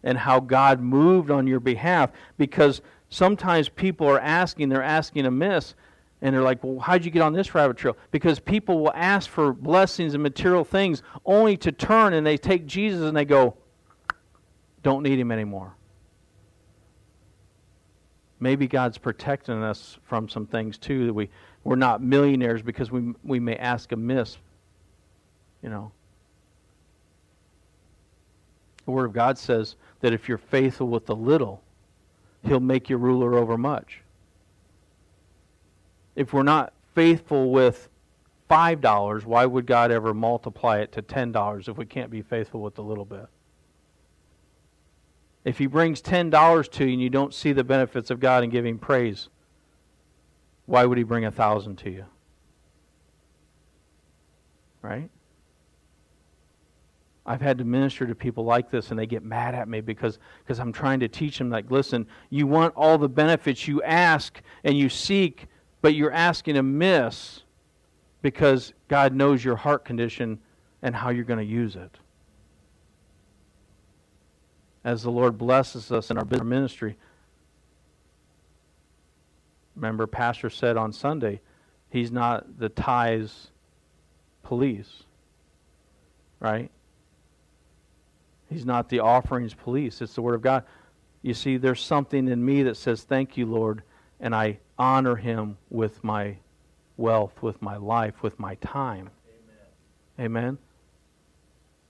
and 0.04 0.18
how 0.18 0.40
God 0.40 0.82
moved 0.82 1.32
on 1.32 1.48
your 1.48 1.60
behalf. 1.60 2.12
Because 2.38 2.82
sometimes 3.10 3.70
people 3.70 4.08
are 4.08 4.20
asking, 4.20 4.70
they're 4.70 4.84
asking 4.84 5.26
amiss, 5.26 5.76
and 6.24 6.34
they're 6.34 6.42
like, 6.42 6.64
well, 6.64 6.80
how'd 6.80 7.04
you 7.04 7.12
get 7.12 7.22
on 7.22 7.34
this 7.34 7.54
rabbit 7.54 7.76
trail? 7.76 7.98
Because 8.12 8.40
people 8.40 8.80
will 8.80 8.94
ask 8.96 9.30
for 9.30 9.52
blessings 9.52 10.14
and 10.14 10.24
material 10.24 10.64
things 10.64 11.04
only 11.26 11.58
to 11.58 11.72
turn 11.74 12.14
and 12.14 12.26
they 12.26 12.38
take 12.38 12.66
Jesus 12.66 13.02
and 13.02 13.16
they 13.16 13.26
go, 13.26 13.56
don't 14.84 15.04
need 15.04 15.20
him 15.20 15.34
anymore. 15.34 15.76
Maybe 18.40 18.68
God's 18.68 18.98
protecting 18.98 19.62
us 19.62 19.98
from 20.04 20.30
some 20.30 20.48
things 20.48 20.78
too 20.78 21.08
that 21.08 21.14
we 21.14 21.30
we're 21.66 21.76
not 21.76 22.02
millionaires 22.02 22.62
because 22.62 22.90
we 22.90 23.14
we 23.24 23.40
may 23.40 23.58
ask 23.58 23.92
amiss. 23.92 24.38
You 25.62 25.70
know. 25.70 25.92
The 28.86 28.92
word 28.92 29.06
of 29.06 29.14
God 29.14 29.38
says 29.38 29.76
that 30.00 30.14
if 30.14 30.28
you're 30.28 30.38
faithful 30.38 30.88
with 30.88 31.06
the 31.06 31.16
little, 31.16 31.62
he'll 32.46 32.60
make 32.60 32.90
you 32.90 32.98
ruler 32.98 33.36
over 33.36 33.58
much. 33.58 34.03
If 36.16 36.34
we're 36.34 36.44
not 36.44 36.74
faithful 36.94 37.52
with 37.52 37.90
$5, 38.50 39.26
why 39.26 39.46
would 39.46 39.66
God 39.66 39.92
ever 39.92 40.14
multiply 40.14 40.80
it 40.80 40.92
to 40.94 41.02
$10 41.02 41.68
if 41.68 41.78
we 41.78 41.86
can't 41.86 42.12
be 42.12 42.22
faithful 42.22 42.62
with 42.62 42.78
a 42.78 42.82
little 42.82 43.06
bit? 43.06 43.28
If 45.44 45.58
he 45.58 45.66
brings 45.66 46.02
$10 46.02 46.72
to 46.72 46.86
you 46.86 46.94
and 46.94 47.02
you 47.02 47.10
don't 47.10 47.34
see 47.34 47.52
the 47.52 47.64
benefits 47.64 48.10
of 48.10 48.20
God 48.20 48.44
and 48.44 48.52
give 48.52 48.66
him 48.66 48.78
praise, 48.78 49.30
why 50.66 50.86
would 50.86 50.98
he 50.98 51.04
bring 51.04 51.26
a 51.26 51.32
thousand 51.32 51.78
to 51.80 51.90
you? 51.90 52.06
Right? 54.82 55.10
I've 57.26 57.42
had 57.42 57.58
to 57.58 57.64
minister 57.64 58.06
to 58.06 58.16
people 58.16 58.44
like 58.44 58.70
this 58.70 58.90
and 58.90 59.00
they 59.00 59.06
get 59.06 59.24
mad 59.24 59.56
at 59.56 59.68
me 59.68 59.82
because, 59.82 60.20
because 60.40 60.60
I'm 60.60 60.74
trying 60.74 61.00
to 61.02 61.08
teach 61.08 61.38
them, 61.38 61.50
like, 61.50 61.72
listen, 61.72 62.06
you 62.30 62.48
want 62.48 62.74
all 62.76 62.98
the 62.98 63.10
benefits, 63.10 63.68
you 63.68 63.82
ask 63.84 64.42
and 64.64 64.78
you 64.78 64.90
seek, 64.90 65.48
but 65.84 65.94
you're 65.94 66.14
asking 66.14 66.56
amiss 66.56 67.42
because 68.22 68.74
God 68.88 69.14
knows 69.14 69.44
your 69.44 69.58
heart 69.58 69.84
condition 69.84 70.40
and 70.82 70.96
how 70.96 71.10
you're 71.10 71.26
going 71.26 71.46
to 71.46 71.46
use 71.46 71.76
it 71.76 72.00
as 74.86 75.04
the 75.04 75.12
Lord 75.12 75.38
blesses 75.38 75.92
us 75.92 76.10
in 76.10 76.18
our 76.18 76.26
ministry. 76.26 76.96
Remember, 79.76 80.08
Pastor 80.08 80.50
said 80.50 80.78
on 80.78 80.94
Sunday, 80.94 81.42
he's 81.90 82.14
not 82.14 82.60
the 82.60 82.70
tithes 82.70 83.52
police, 84.42 85.04
right? 86.40 86.72
He's 88.50 88.66
not 88.66 88.88
the 88.88 89.02
offerings 89.02 89.54
police. 89.54 90.02
It's 90.02 90.16
the 90.16 90.22
Word 90.22 90.36
of 90.36 90.42
God. 90.42 90.64
You 91.22 91.34
see, 91.34 91.58
there's 91.58 91.82
something 91.82 92.30
in 92.30 92.44
me 92.44 92.64
that 92.64 92.78
says, 92.78 93.04
Thank 93.04 93.36
you, 93.36 93.46
Lord, 93.46 93.84
and 94.24 94.34
I 94.34 94.58
honor 94.80 95.16
Him 95.16 95.58
with 95.70 96.04
my 96.04 96.38
wealth, 96.98 97.44
with 97.44 97.62
my 97.62 97.78
life, 97.78 98.24
with 98.24 98.40
my 98.40 98.56
time. 98.56 99.12
Amen. 100.18 100.32
Amen 100.32 100.58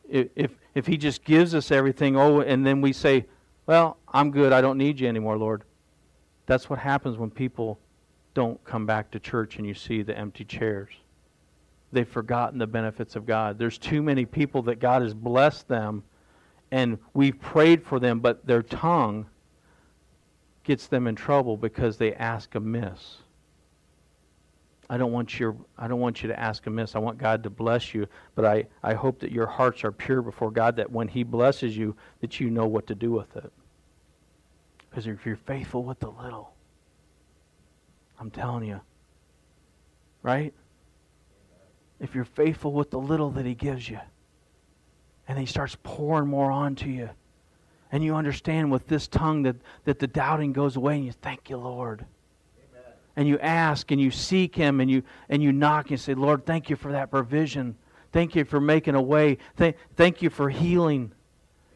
if, 0.09 0.51
if 0.75 0.87
He 0.87 0.97
just 0.97 1.23
gives 1.23 1.55
us 1.55 1.71
everything, 1.71 2.15
oh, 2.15 2.41
and 2.41 2.65
then 2.65 2.81
we 2.81 2.93
say, 2.93 3.25
well, 3.65 3.97
I'm 4.07 4.31
good. 4.31 4.53
I 4.53 4.61
don't 4.61 4.77
need 4.77 4.99
you 4.99 5.07
anymore, 5.07 5.37
Lord. 5.37 5.63
That's 6.45 6.69
what 6.69 6.79
happens 6.79 7.17
when 7.17 7.31
people 7.31 7.79
don't 8.33 8.61
come 8.63 8.85
back 8.85 9.11
to 9.11 9.19
church 9.19 9.57
and 9.57 9.65
you 9.65 9.73
see 9.73 10.01
the 10.01 10.17
empty 10.17 10.43
chairs. 10.43 10.89
They've 11.91 12.07
forgotten 12.07 12.59
the 12.59 12.67
benefits 12.67 13.15
of 13.15 13.25
God. 13.25 13.57
There's 13.57 13.77
too 13.77 14.01
many 14.01 14.25
people 14.25 14.63
that 14.63 14.79
God 14.79 15.03
has 15.03 15.13
blessed 15.13 15.67
them 15.67 16.03
and 16.71 16.97
we've 17.13 17.39
prayed 17.39 17.83
for 17.83 17.99
them, 17.99 18.19
but 18.19 18.45
their 18.47 18.63
tongue 18.63 19.27
gets 20.63 20.87
them 20.87 21.07
in 21.07 21.15
trouble 21.15 21.57
because 21.57 21.97
they 21.97 22.13
ask 22.13 22.55
amiss. 22.55 23.17
I 24.89 24.97
don't 24.97 25.11
want 25.11 25.39
your 25.39 25.55
I 25.77 25.87
don't 25.87 25.99
want 25.99 26.21
you 26.21 26.29
to 26.29 26.39
ask 26.39 26.65
amiss. 26.67 26.95
I 26.95 26.99
want 26.99 27.17
God 27.17 27.43
to 27.43 27.49
bless 27.49 27.93
you, 27.93 28.07
but 28.35 28.45
I, 28.45 28.65
I 28.83 28.93
hope 28.93 29.19
that 29.19 29.31
your 29.31 29.47
hearts 29.47 29.83
are 29.83 29.91
pure 29.91 30.21
before 30.21 30.51
God 30.51 30.75
that 30.75 30.91
when 30.91 31.07
he 31.07 31.23
blesses 31.23 31.75
you 31.75 31.95
that 32.21 32.39
you 32.39 32.49
know 32.49 32.67
what 32.67 32.87
to 32.87 32.95
do 32.95 33.11
with 33.11 33.35
it. 33.35 33.51
Because 34.89 35.07
if 35.07 35.25
you're 35.25 35.35
faithful 35.35 35.83
with 35.83 35.99
the 35.99 36.11
little, 36.11 36.53
I'm 38.19 38.29
telling 38.29 38.65
you, 38.65 38.81
right? 40.21 40.53
If 41.99 42.13
you're 42.13 42.25
faithful 42.25 42.73
with 42.73 42.91
the 42.91 42.99
little 42.99 43.31
that 43.31 43.45
he 43.45 43.55
gives 43.55 43.89
you, 43.89 43.99
and 45.27 45.39
he 45.39 45.45
starts 45.45 45.77
pouring 45.81 46.27
more 46.27 46.51
onto 46.51 46.89
you, 46.89 47.09
and 47.93 48.03
you 48.03 48.15
understand 48.15 48.71
with 48.71 48.87
this 48.87 49.07
tongue 49.07 49.43
that, 49.43 49.55
that 49.85 49.99
the 49.99 50.07
doubting 50.07 50.51
goes 50.51 50.75
away, 50.75 50.95
and 50.95 51.05
you 51.05 51.11
thank 51.11 51.51
you, 51.51 51.57
Lord. 51.57 52.03
And 53.15 53.27
you 53.27 53.37
ask 53.37 53.91
and 53.91 54.01
you 54.01 54.09
seek 54.09 54.55
him 54.55 54.81
and 54.81 54.89
you 54.89 55.03
and 55.29 55.43
you 55.43 55.51
knock 55.51 55.85
and 55.85 55.91
you 55.91 55.97
say 55.97 56.15
lord 56.15 56.47
thank 56.47 56.71
you 56.71 56.75
for 56.75 56.91
that 56.91 57.11
provision. 57.11 57.75
Thank 58.11 58.35
you 58.35 58.43
for 58.43 58.59
making 58.59 58.95
a 58.95 59.01
way. 59.01 59.37
Thank, 59.55 59.75
thank 59.95 60.23
you 60.23 60.31
for 60.31 60.49
healing. 60.49 61.11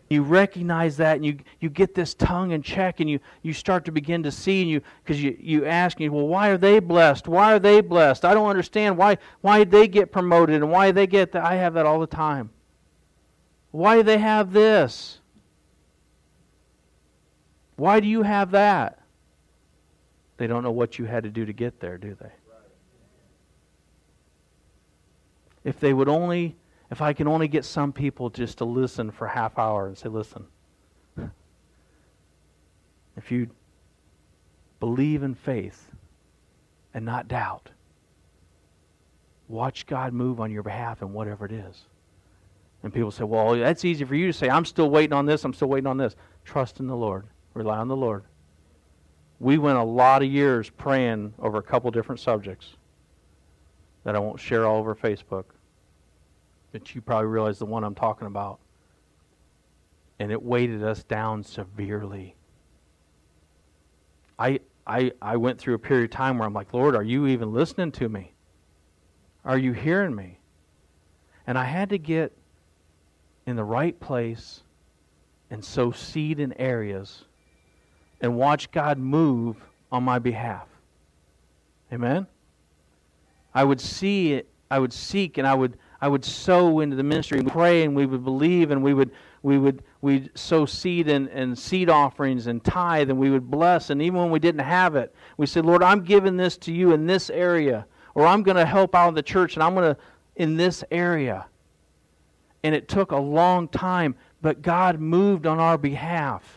You 0.09 0.24
recognize 0.24 0.97
that 0.97 1.18
and 1.18 1.24
you, 1.24 1.38
you 1.59 1.70
get 1.70 1.93
this 1.93 2.15
tongue 2.15 2.49
in 2.49 2.63
check 2.63 2.99
and 2.99 3.07
you, 3.07 3.20
you 3.43 3.53
start 3.53 3.86
to 3.86 3.91
begin 3.91 4.24
to 4.24 4.32
see 4.32 4.63
and 4.63 4.72
you 4.72 4.82
because 5.03 5.22
you, 5.22 5.38
you 5.39 5.65
ask 5.68 5.99
you 5.99 6.11
well 6.11 6.28
why 6.28 6.49
are 6.49 6.57
they 6.57 6.80
blessed? 6.80 7.28
Why 7.28 7.53
are 7.53 7.59
they 7.59 7.82
blessed? 7.82 8.26
I 8.26 8.34
don't 8.34 8.49
understand 8.49 8.97
why 8.97 9.20
why 9.41 9.63
they 9.63 9.88
get 9.88 10.11
promoted 10.11 10.55
and 10.55 10.72
why 10.72 10.91
they 10.91 11.05
get 11.05 11.34
that. 11.34 11.45
I 11.45 11.57
have 11.57 11.76
that 11.76 11.86
all 11.86 11.99
the 11.99 12.07
time. 12.07 12.49
Why 13.70 13.97
do 13.97 14.01
they 14.01 14.18
have 14.18 14.51
this 14.51 15.20
why 17.78 17.99
do 17.99 18.07
you 18.07 18.23
have 18.23 18.51
that 18.51 18.99
they 20.38 20.45
don't 20.45 20.63
know 20.63 20.71
what 20.71 20.99
you 20.99 21.05
had 21.05 21.23
to 21.23 21.30
do 21.30 21.45
to 21.45 21.53
get 21.53 21.80
there, 21.80 21.97
do 21.97 22.15
they? 22.19 22.32
If 25.63 25.80
they 25.80 25.93
would 25.93 26.07
only, 26.07 26.55
if 26.91 27.01
I 27.01 27.13
can 27.13 27.28
only 27.28 27.47
get 27.47 27.65
some 27.65 27.91
people 27.91 28.30
just 28.30 28.59
to 28.59 28.65
listen 28.65 29.11
for 29.11 29.28
half 29.28 29.57
hour 29.57 29.88
and 29.88 29.97
say, 29.97 30.09
listen, 30.09 30.45
if 33.17 33.32
you 33.32 33.49
believe 34.80 35.23
in 35.23 35.34
faith 35.34 35.91
and 36.93 37.03
not 37.03 37.28
doubt, 37.28 37.71
watch 39.47 39.88
God 39.88 40.13
move 40.13 40.39
on 40.39 40.51
your 40.51 40.63
behalf 40.63 41.01
in 41.01 41.11
whatever 41.13 41.45
it 41.45 41.51
is. 41.51 41.88
And 42.84 42.93
people 42.93 43.09
say, 43.11 43.23
well, 43.23 43.55
that's 43.55 43.84
easy 43.84 44.05
for 44.05 44.13
you 44.13 44.28
to 44.28 44.34
say. 44.34 44.49
I'm 44.49 44.65
still 44.65 44.89
waiting 44.89 45.13
on 45.13 45.25
this. 45.25 45.43
I'm 45.43 45.53
still 45.53 45.67
waiting 45.67 45.88
on 45.88 45.97
this. 45.97 46.15
Trust 46.45 46.80
in 46.80 46.86
the 46.86 46.95
Lord. 46.95 47.25
Rely 47.57 47.77
on 47.77 47.87
the 47.87 47.95
Lord 47.95 48.23
we 49.39 49.57
went 49.57 49.77
a 49.77 49.83
lot 49.83 50.23
of 50.23 50.29
years 50.29 50.69
praying 50.69 51.33
over 51.39 51.57
a 51.57 51.63
couple 51.63 51.91
different 51.91 52.19
subjects 52.19 52.75
that 54.03 54.15
I 54.15 54.19
won't 54.19 54.39
share 54.39 54.65
all 54.65 54.77
over 54.77 54.95
Facebook. 54.95 55.45
But 56.71 56.95
you 56.95 57.01
probably 57.01 57.27
realize 57.27 57.59
the 57.59 57.65
one 57.65 57.83
I'm 57.83 57.95
talking 57.95 58.27
about. 58.27 58.59
And 60.19 60.31
it 60.31 60.41
weighted 60.41 60.83
us 60.83 61.03
down 61.03 61.43
severely. 61.43 62.35
I, 64.39 64.59
I, 64.85 65.11
I 65.21 65.37
went 65.37 65.59
through 65.59 65.75
a 65.75 65.79
period 65.79 66.05
of 66.05 66.11
time 66.11 66.37
where 66.37 66.47
I'm 66.47 66.53
like, 66.53 66.73
Lord, 66.73 66.95
are 66.95 67.03
you 67.03 67.27
even 67.27 67.53
listening 67.53 67.91
to 67.93 68.09
me? 68.09 68.33
Are 69.45 69.57
you 69.57 69.73
hearing 69.73 70.15
me? 70.15 70.39
And 71.45 71.57
I 71.57 71.65
had 71.65 71.89
to 71.89 71.97
get 71.97 72.33
in 73.45 73.55
the 73.55 73.63
right 73.63 73.97
place 73.99 74.61
and 75.49 75.63
sow 75.63 75.91
seed 75.91 76.39
in 76.39 76.53
areas 76.53 77.25
and 78.22 78.36
watch 78.36 78.72
God 78.72 78.97
move 78.97 79.57
on 79.91 80.03
my 80.03 80.20
behalf. 80.20 80.68
Amen. 81.91 82.28
I 83.53 83.63
would 83.63 83.80
see 83.80 84.34
it, 84.34 84.47
I 84.70 84.80
would 84.80 84.93
seek 84.93 85.38
and 85.38 85.47
I 85.47 85.53
would 85.53 85.78
I 85.99 86.07
would 86.07 86.24
sow 86.24 86.80
into 86.80 86.95
the 86.95 87.03
ministry 87.03 87.39
and 87.39 87.51
pray 87.51 87.84
and 87.84 87.95
we 87.95 88.05
would 88.05 88.24
believe 88.24 88.72
and 88.72 88.84
we 88.84 88.93
would 88.93 89.11
we 89.41 89.57
would 89.57 89.84
we'd 90.01 90.30
sow 90.36 90.65
seed 90.65 91.07
and, 91.07 91.28
and 91.30 91.57
seed 91.57 91.89
offerings 91.89 92.47
and 92.47 92.63
tithe 92.63 93.09
and 93.09 93.18
we 93.18 93.30
would 93.30 93.49
bless 93.49 93.89
and 93.89 94.01
even 94.01 94.20
when 94.20 94.30
we 94.30 94.39
didn't 94.39 94.61
have 94.61 94.95
it 94.95 95.13
we 95.38 95.45
said 95.45 95.65
lord 95.65 95.82
i'm 95.82 96.03
giving 96.03 96.38
this 96.38 96.57
to 96.57 96.72
you 96.74 96.91
in 96.91 97.07
this 97.07 97.30
area 97.30 97.86
or 98.13 98.28
i'm 98.28 98.43
going 98.43 98.57
to 98.57 98.65
help 98.65 98.93
out 98.93 99.15
the 99.15 99.24
church 99.24 99.55
and 99.55 99.63
i'm 99.63 99.74
going 99.74 99.95
to 99.95 99.99
in 100.36 100.55
this 100.57 100.84
area 100.91 101.45
and 102.63 102.76
it 102.76 102.88
took 102.88 103.11
a 103.11 103.18
long 103.18 103.68
time 103.68 104.15
but 104.41 104.61
god 104.61 104.99
moved 104.99 105.47
on 105.47 105.59
our 105.59 105.78
behalf 105.78 106.56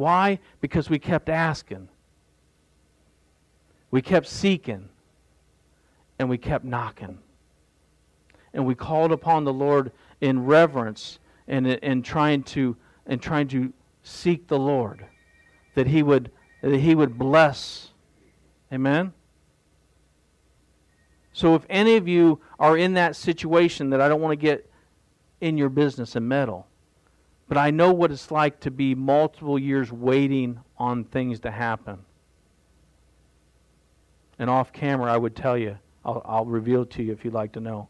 why 0.00 0.38
because 0.60 0.90
we 0.90 0.98
kept 0.98 1.28
asking 1.28 1.88
we 3.90 4.02
kept 4.02 4.26
seeking 4.26 4.88
and 6.18 6.28
we 6.28 6.38
kept 6.38 6.64
knocking 6.64 7.18
and 8.52 8.66
we 8.66 8.74
called 8.74 9.12
upon 9.12 9.44
the 9.44 9.52
lord 9.52 9.92
in 10.20 10.44
reverence 10.44 11.18
and, 11.46 11.66
and 11.66 12.04
trying 12.04 12.42
to 12.42 12.76
and 13.06 13.20
trying 13.20 13.48
to 13.48 13.72
seek 14.02 14.46
the 14.48 14.58
Lord, 14.58 15.04
that 15.74 15.86
He 15.86 16.02
would 16.02 16.30
that 16.62 16.78
He 16.78 16.94
would 16.94 17.18
bless. 17.18 17.88
Amen. 18.72 19.12
So 21.32 21.54
if 21.54 21.64
any 21.68 21.96
of 21.96 22.06
you 22.06 22.40
are 22.58 22.76
in 22.76 22.94
that 22.94 23.16
situation 23.16 23.90
that 23.90 24.00
I 24.00 24.08
don't 24.08 24.20
want 24.20 24.32
to 24.32 24.36
get 24.36 24.70
in 25.40 25.56
your 25.56 25.68
business 25.68 26.16
and 26.16 26.28
meddle, 26.28 26.66
but 27.50 27.58
I 27.58 27.72
know 27.72 27.92
what 27.92 28.12
it's 28.12 28.30
like 28.30 28.60
to 28.60 28.70
be 28.70 28.94
multiple 28.94 29.58
years 29.58 29.90
waiting 29.90 30.60
on 30.78 31.02
things 31.02 31.40
to 31.40 31.50
happen. 31.50 31.98
And 34.38 34.48
off 34.48 34.72
camera, 34.72 35.12
I 35.12 35.16
would 35.16 35.34
tell 35.34 35.58
you, 35.58 35.76
I'll, 36.04 36.22
I'll 36.24 36.44
reveal 36.44 36.86
to 36.86 37.02
you 37.02 37.10
if 37.10 37.24
you'd 37.24 37.34
like 37.34 37.50
to 37.54 37.60
know. 37.60 37.88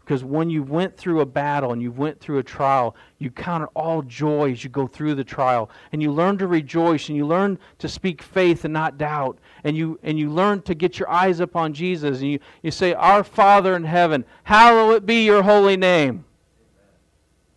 Because 0.00 0.24
when 0.24 0.48
you 0.48 0.62
went 0.62 0.96
through 0.96 1.20
a 1.20 1.26
battle 1.26 1.72
and 1.72 1.82
you 1.82 1.92
went 1.92 2.18
through 2.18 2.38
a 2.38 2.42
trial, 2.42 2.96
you 3.18 3.30
count 3.30 3.68
all 3.76 4.00
joy 4.00 4.52
as 4.52 4.64
you 4.64 4.70
go 4.70 4.86
through 4.86 5.16
the 5.16 5.24
trial. 5.24 5.68
And 5.92 6.00
you 6.00 6.10
learn 6.10 6.38
to 6.38 6.46
rejoice 6.46 7.10
and 7.10 7.16
you 7.18 7.26
learn 7.26 7.58
to 7.80 7.90
speak 7.90 8.22
faith 8.22 8.64
and 8.64 8.72
not 8.72 8.96
doubt. 8.96 9.38
And 9.64 9.76
you, 9.76 9.98
and 10.02 10.18
you 10.18 10.30
learn 10.30 10.62
to 10.62 10.74
get 10.74 10.98
your 10.98 11.10
eyes 11.10 11.40
upon 11.40 11.74
Jesus. 11.74 12.20
And 12.20 12.30
you, 12.30 12.38
you 12.62 12.70
say, 12.70 12.94
Our 12.94 13.22
Father 13.22 13.76
in 13.76 13.84
heaven, 13.84 14.24
hallowed 14.44 15.04
be 15.04 15.26
your 15.26 15.42
holy 15.42 15.76
name. 15.76 16.24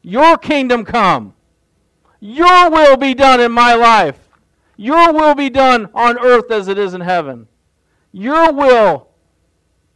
Your 0.02 0.38
kingdom 0.38 0.86
come. 0.86 1.34
Your 2.20 2.70
will 2.70 2.98
be 2.98 3.14
done 3.14 3.40
in 3.40 3.52
my 3.52 3.74
life. 3.74 4.20
Your 4.78 5.14
will 5.14 5.36
be 5.36 5.50
done 5.50 5.90
on 5.94 6.18
earth 6.20 6.52
as 6.52 6.68
it 6.68 6.78
is 6.78 6.94
in 6.94 7.02
heaven. 7.02 7.48
Your 8.12 8.52
will 8.52 9.10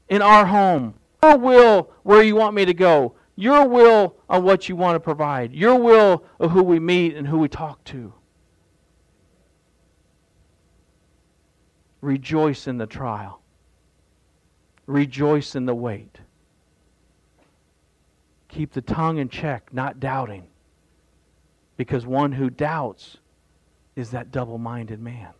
in 0.09 0.21
our 0.21 0.45
home 0.45 0.95
your 1.23 1.37
will 1.37 1.91
where 2.03 2.21
you 2.21 2.35
want 2.35 2.55
me 2.55 2.65
to 2.65 2.73
go. 2.73 3.15
Your 3.35 3.67
will 3.67 4.15
on 4.29 4.43
what 4.43 4.69
you 4.69 4.75
want 4.75 4.95
to 4.95 4.99
provide. 4.99 5.53
Your 5.53 5.75
will 5.75 6.23
of 6.39 6.51
who 6.51 6.61
we 6.61 6.79
meet 6.79 7.15
and 7.15 7.27
who 7.27 7.39
we 7.39 7.47
talk 7.47 7.83
to. 7.85 8.13
Rejoice 12.01 12.67
in 12.67 12.77
the 12.77 12.85
trial. 12.85 13.41
Rejoice 14.85 15.55
in 15.55 15.65
the 15.65 15.73
wait. 15.73 16.19
Keep 18.53 18.73
the 18.73 18.81
tongue 18.81 19.17
in 19.17 19.29
check, 19.29 19.73
not 19.73 19.99
doubting. 19.99 20.43
Because 21.75 22.05
one 22.05 22.31
who 22.31 22.51
doubts 22.51 23.17
is 23.95 24.11
that 24.11 24.31
double 24.31 24.59
minded 24.59 25.01
man. 25.01 25.33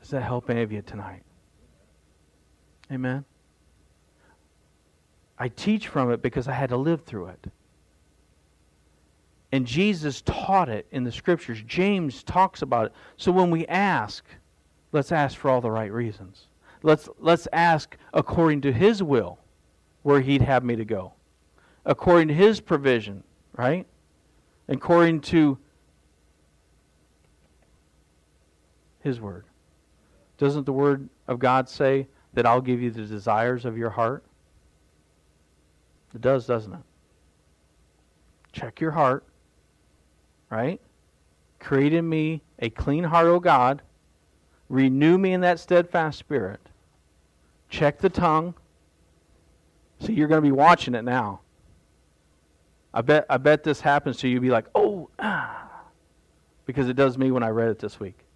Does 0.00 0.10
that 0.10 0.22
help 0.22 0.48
any 0.48 0.62
of 0.62 0.72
you 0.72 0.80
tonight? 0.80 1.22
Amen. 2.90 3.24
I 5.38 5.48
teach 5.48 5.88
from 5.88 6.10
it 6.10 6.22
because 6.22 6.48
I 6.48 6.52
had 6.52 6.70
to 6.70 6.76
live 6.78 7.02
through 7.02 7.26
it. 7.26 7.46
And 9.52 9.66
Jesus 9.66 10.22
taught 10.22 10.70
it 10.70 10.86
in 10.90 11.04
the 11.04 11.12
scriptures. 11.12 11.62
James 11.66 12.22
talks 12.22 12.62
about 12.62 12.86
it. 12.86 12.92
So 13.18 13.30
when 13.30 13.50
we 13.50 13.66
ask, 13.66 14.24
let's 14.92 15.12
ask 15.12 15.36
for 15.36 15.50
all 15.50 15.60
the 15.60 15.70
right 15.70 15.92
reasons. 15.92 16.48
Let's, 16.82 17.10
let's 17.18 17.46
ask 17.52 17.96
according 18.14 18.62
to 18.62 18.72
his 18.72 19.02
will 19.02 19.38
where 20.06 20.20
he'd 20.20 20.40
have 20.40 20.62
me 20.62 20.76
to 20.76 20.84
go, 20.84 21.12
according 21.84 22.28
to 22.28 22.34
his 22.34 22.60
provision, 22.60 23.24
right? 23.56 23.84
According 24.68 25.20
to 25.22 25.58
his 29.00 29.20
word. 29.20 29.46
Doesn't 30.38 30.64
the 30.64 30.72
word 30.72 31.08
of 31.26 31.40
God 31.40 31.68
say 31.68 32.06
that 32.34 32.46
I'll 32.46 32.60
give 32.60 32.80
you 32.80 32.92
the 32.92 33.02
desires 33.02 33.64
of 33.64 33.76
your 33.76 33.90
heart? 33.90 34.22
It 36.14 36.20
does, 36.20 36.46
doesn't 36.46 36.72
it? 36.72 36.80
Check 38.52 38.80
your 38.80 38.92
heart, 38.92 39.24
right? 40.50 40.80
Create 41.58 41.92
in 41.92 42.08
me 42.08 42.42
a 42.60 42.70
clean 42.70 43.02
heart, 43.02 43.26
O 43.26 43.40
God. 43.40 43.82
Renew 44.68 45.18
me 45.18 45.32
in 45.32 45.40
that 45.40 45.58
steadfast 45.58 46.16
spirit. 46.16 46.60
Check 47.68 47.98
the 47.98 48.08
tongue. 48.08 48.54
See, 50.00 50.12
you're 50.12 50.28
going 50.28 50.42
to 50.42 50.46
be 50.46 50.52
watching 50.52 50.94
it 50.94 51.04
now. 51.04 51.40
I 52.92 53.02
bet, 53.02 53.26
I 53.28 53.36
bet 53.36 53.62
this 53.62 53.80
happens 53.80 54.18
to 54.18 54.28
you. 54.28 54.40
Be 54.40 54.50
like, 54.50 54.66
oh, 54.74 55.10
ah. 55.18 55.68
Because 56.64 56.88
it 56.88 56.94
does 56.94 57.16
me 57.16 57.30
when 57.30 57.42
I 57.42 57.48
read 57.48 57.68
it 57.68 57.78
this 57.78 58.00
week 58.00 58.26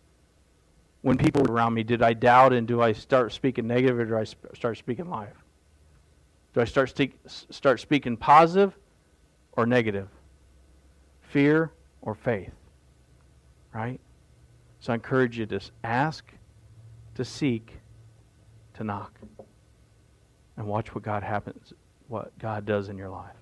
when 1.02 1.16
people 1.16 1.50
around 1.50 1.74
me, 1.74 1.82
did 1.82 2.02
I 2.02 2.12
doubt 2.12 2.52
and 2.52 2.66
do 2.66 2.82
I 2.82 2.92
start 2.92 3.32
speaking 3.32 3.66
negative 3.66 3.98
or 3.98 4.04
do 4.04 4.16
I 4.16 4.24
sp- 4.28 4.52
start 4.54 4.76
speaking 4.76 5.08
life? 5.08 5.36
Do 6.52 6.60
I 6.60 6.64
start, 6.64 6.90
st- 6.90 7.14
start 7.26 7.80
speaking 7.80 8.16
positive 8.16 8.76
or 9.52 9.66
negative? 9.66 10.08
Fear 11.20 11.72
or 12.02 12.14
faith? 12.14 12.52
Right? 13.72 14.00
So 14.80 14.92
I 14.92 14.94
encourage 14.96 15.38
you 15.38 15.46
to 15.46 15.60
ask, 15.84 16.30
to 17.14 17.24
seek, 17.24 17.78
to 18.74 18.84
knock. 18.84 19.18
And 20.60 20.68
watch 20.68 20.94
what 20.94 21.02
God 21.02 21.22
happens, 21.22 21.72
what 22.08 22.38
God 22.38 22.66
does 22.66 22.90
in 22.90 22.98
your 22.98 23.08
life. 23.08 23.34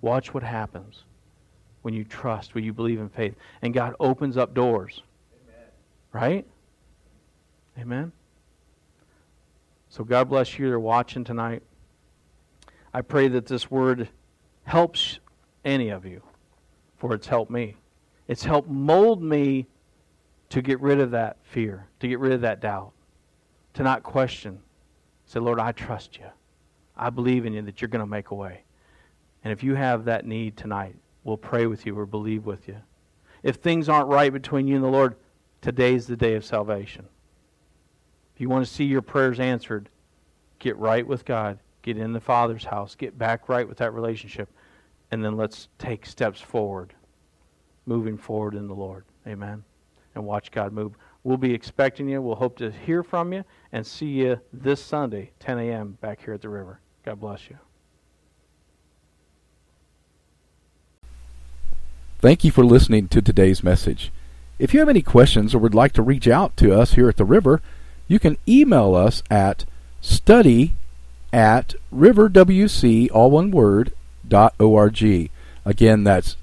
Watch 0.00 0.34
what 0.34 0.42
happens 0.42 1.04
when 1.82 1.94
you 1.94 2.02
trust, 2.02 2.52
when 2.52 2.64
you 2.64 2.72
believe 2.72 2.98
in 2.98 3.08
faith. 3.08 3.36
And 3.62 3.72
God 3.72 3.94
opens 4.00 4.36
up 4.36 4.54
doors. 4.54 5.04
Amen. 5.44 5.66
Right? 6.10 6.46
Amen? 7.78 8.10
So 9.88 10.02
God 10.02 10.28
bless 10.28 10.58
you. 10.58 10.66
They're 10.66 10.80
watching 10.80 11.22
tonight. 11.22 11.62
I 12.92 13.02
pray 13.02 13.28
that 13.28 13.46
this 13.46 13.70
word 13.70 14.08
helps 14.64 15.20
any 15.64 15.90
of 15.90 16.04
you, 16.04 16.20
for 16.96 17.14
it's 17.14 17.28
helped 17.28 17.52
me. 17.52 17.76
It's 18.26 18.42
helped 18.42 18.68
mold 18.68 19.22
me 19.22 19.68
to 20.48 20.60
get 20.60 20.80
rid 20.80 20.98
of 20.98 21.12
that 21.12 21.36
fear, 21.44 21.86
to 22.00 22.08
get 22.08 22.18
rid 22.18 22.32
of 22.32 22.40
that 22.40 22.58
doubt, 22.58 22.90
to 23.74 23.84
not 23.84 24.02
question. 24.02 24.58
Say, 25.24 25.38
Lord, 25.38 25.60
I 25.60 25.70
trust 25.70 26.18
you. 26.18 26.24
I 26.98 27.10
believe 27.10 27.46
in 27.46 27.52
you 27.52 27.62
that 27.62 27.80
you're 27.80 27.88
going 27.88 28.04
to 28.04 28.06
make 28.06 28.30
a 28.30 28.34
way. 28.34 28.64
And 29.44 29.52
if 29.52 29.62
you 29.62 29.74
have 29.74 30.04
that 30.06 30.26
need 30.26 30.56
tonight, 30.56 30.96
we'll 31.24 31.36
pray 31.36 31.66
with 31.66 31.86
you 31.86 31.98
or 31.98 32.06
believe 32.06 32.44
with 32.44 32.66
you. 32.68 32.76
If 33.42 33.56
things 33.56 33.88
aren't 33.88 34.08
right 34.08 34.32
between 34.32 34.66
you 34.66 34.74
and 34.74 34.84
the 34.84 34.88
Lord, 34.88 35.16
today's 35.60 36.06
the 36.06 36.16
day 36.16 36.34
of 36.34 36.44
salvation. 36.44 37.06
If 38.34 38.40
you 38.40 38.48
want 38.48 38.66
to 38.66 38.72
see 38.72 38.84
your 38.84 39.02
prayers 39.02 39.38
answered, 39.38 39.88
get 40.58 40.76
right 40.76 41.06
with 41.06 41.24
God, 41.24 41.60
get 41.82 41.96
in 41.96 42.12
the 42.12 42.20
Father's 42.20 42.64
house, 42.64 42.94
get 42.94 43.16
back 43.16 43.48
right 43.48 43.66
with 43.66 43.78
that 43.78 43.94
relationship, 43.94 44.48
and 45.10 45.24
then 45.24 45.36
let's 45.36 45.68
take 45.78 46.04
steps 46.04 46.40
forward, 46.40 46.94
moving 47.86 48.18
forward 48.18 48.54
in 48.54 48.66
the 48.66 48.74
Lord. 48.74 49.04
Amen. 49.26 49.64
And 50.14 50.24
watch 50.24 50.50
God 50.50 50.72
move. 50.72 50.94
We'll 51.22 51.36
be 51.36 51.54
expecting 51.54 52.08
you. 52.08 52.20
We'll 52.20 52.36
hope 52.36 52.58
to 52.58 52.70
hear 52.70 53.02
from 53.02 53.32
you 53.32 53.44
and 53.72 53.86
see 53.86 54.06
you 54.06 54.40
this 54.52 54.82
Sunday, 54.82 55.32
10 55.40 55.58
a.m., 55.58 55.98
back 56.00 56.24
here 56.24 56.34
at 56.34 56.40
the 56.40 56.48
river. 56.48 56.80
God 57.08 57.20
bless 57.20 57.48
you. 57.48 57.56
Thank 62.20 62.44
you 62.44 62.50
for 62.50 62.66
listening 62.66 63.08
to 63.08 63.22
today's 63.22 63.64
message. 63.64 64.12
If 64.58 64.74
you 64.74 64.80
have 64.80 64.90
any 64.90 65.00
questions 65.00 65.54
or 65.54 65.58
would 65.58 65.74
like 65.74 65.92
to 65.92 66.02
reach 66.02 66.28
out 66.28 66.54
to 66.58 66.78
us 66.78 66.92
here 66.92 67.08
at 67.08 67.16
the 67.16 67.24
river, 67.24 67.62
you 68.08 68.18
can 68.18 68.36
email 68.46 68.94
us 68.94 69.22
at 69.30 69.64
study 70.02 70.74
at 71.32 71.74
riverwc, 71.90 73.10
all 73.10 73.30
one 73.30 73.52
word, 73.52 73.94
dot 74.28 74.54
org. 74.60 75.30
Again, 75.64 76.04
that's 76.04 76.36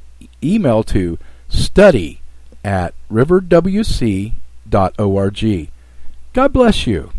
email 0.44 0.82
to 0.86 1.20
study 1.48 2.22
at 2.64 2.96
riverwc 3.12 4.34
dot 4.68 5.00
org. 5.00 5.70
God 6.34 6.54
bless 6.54 6.88
you. 6.88 7.12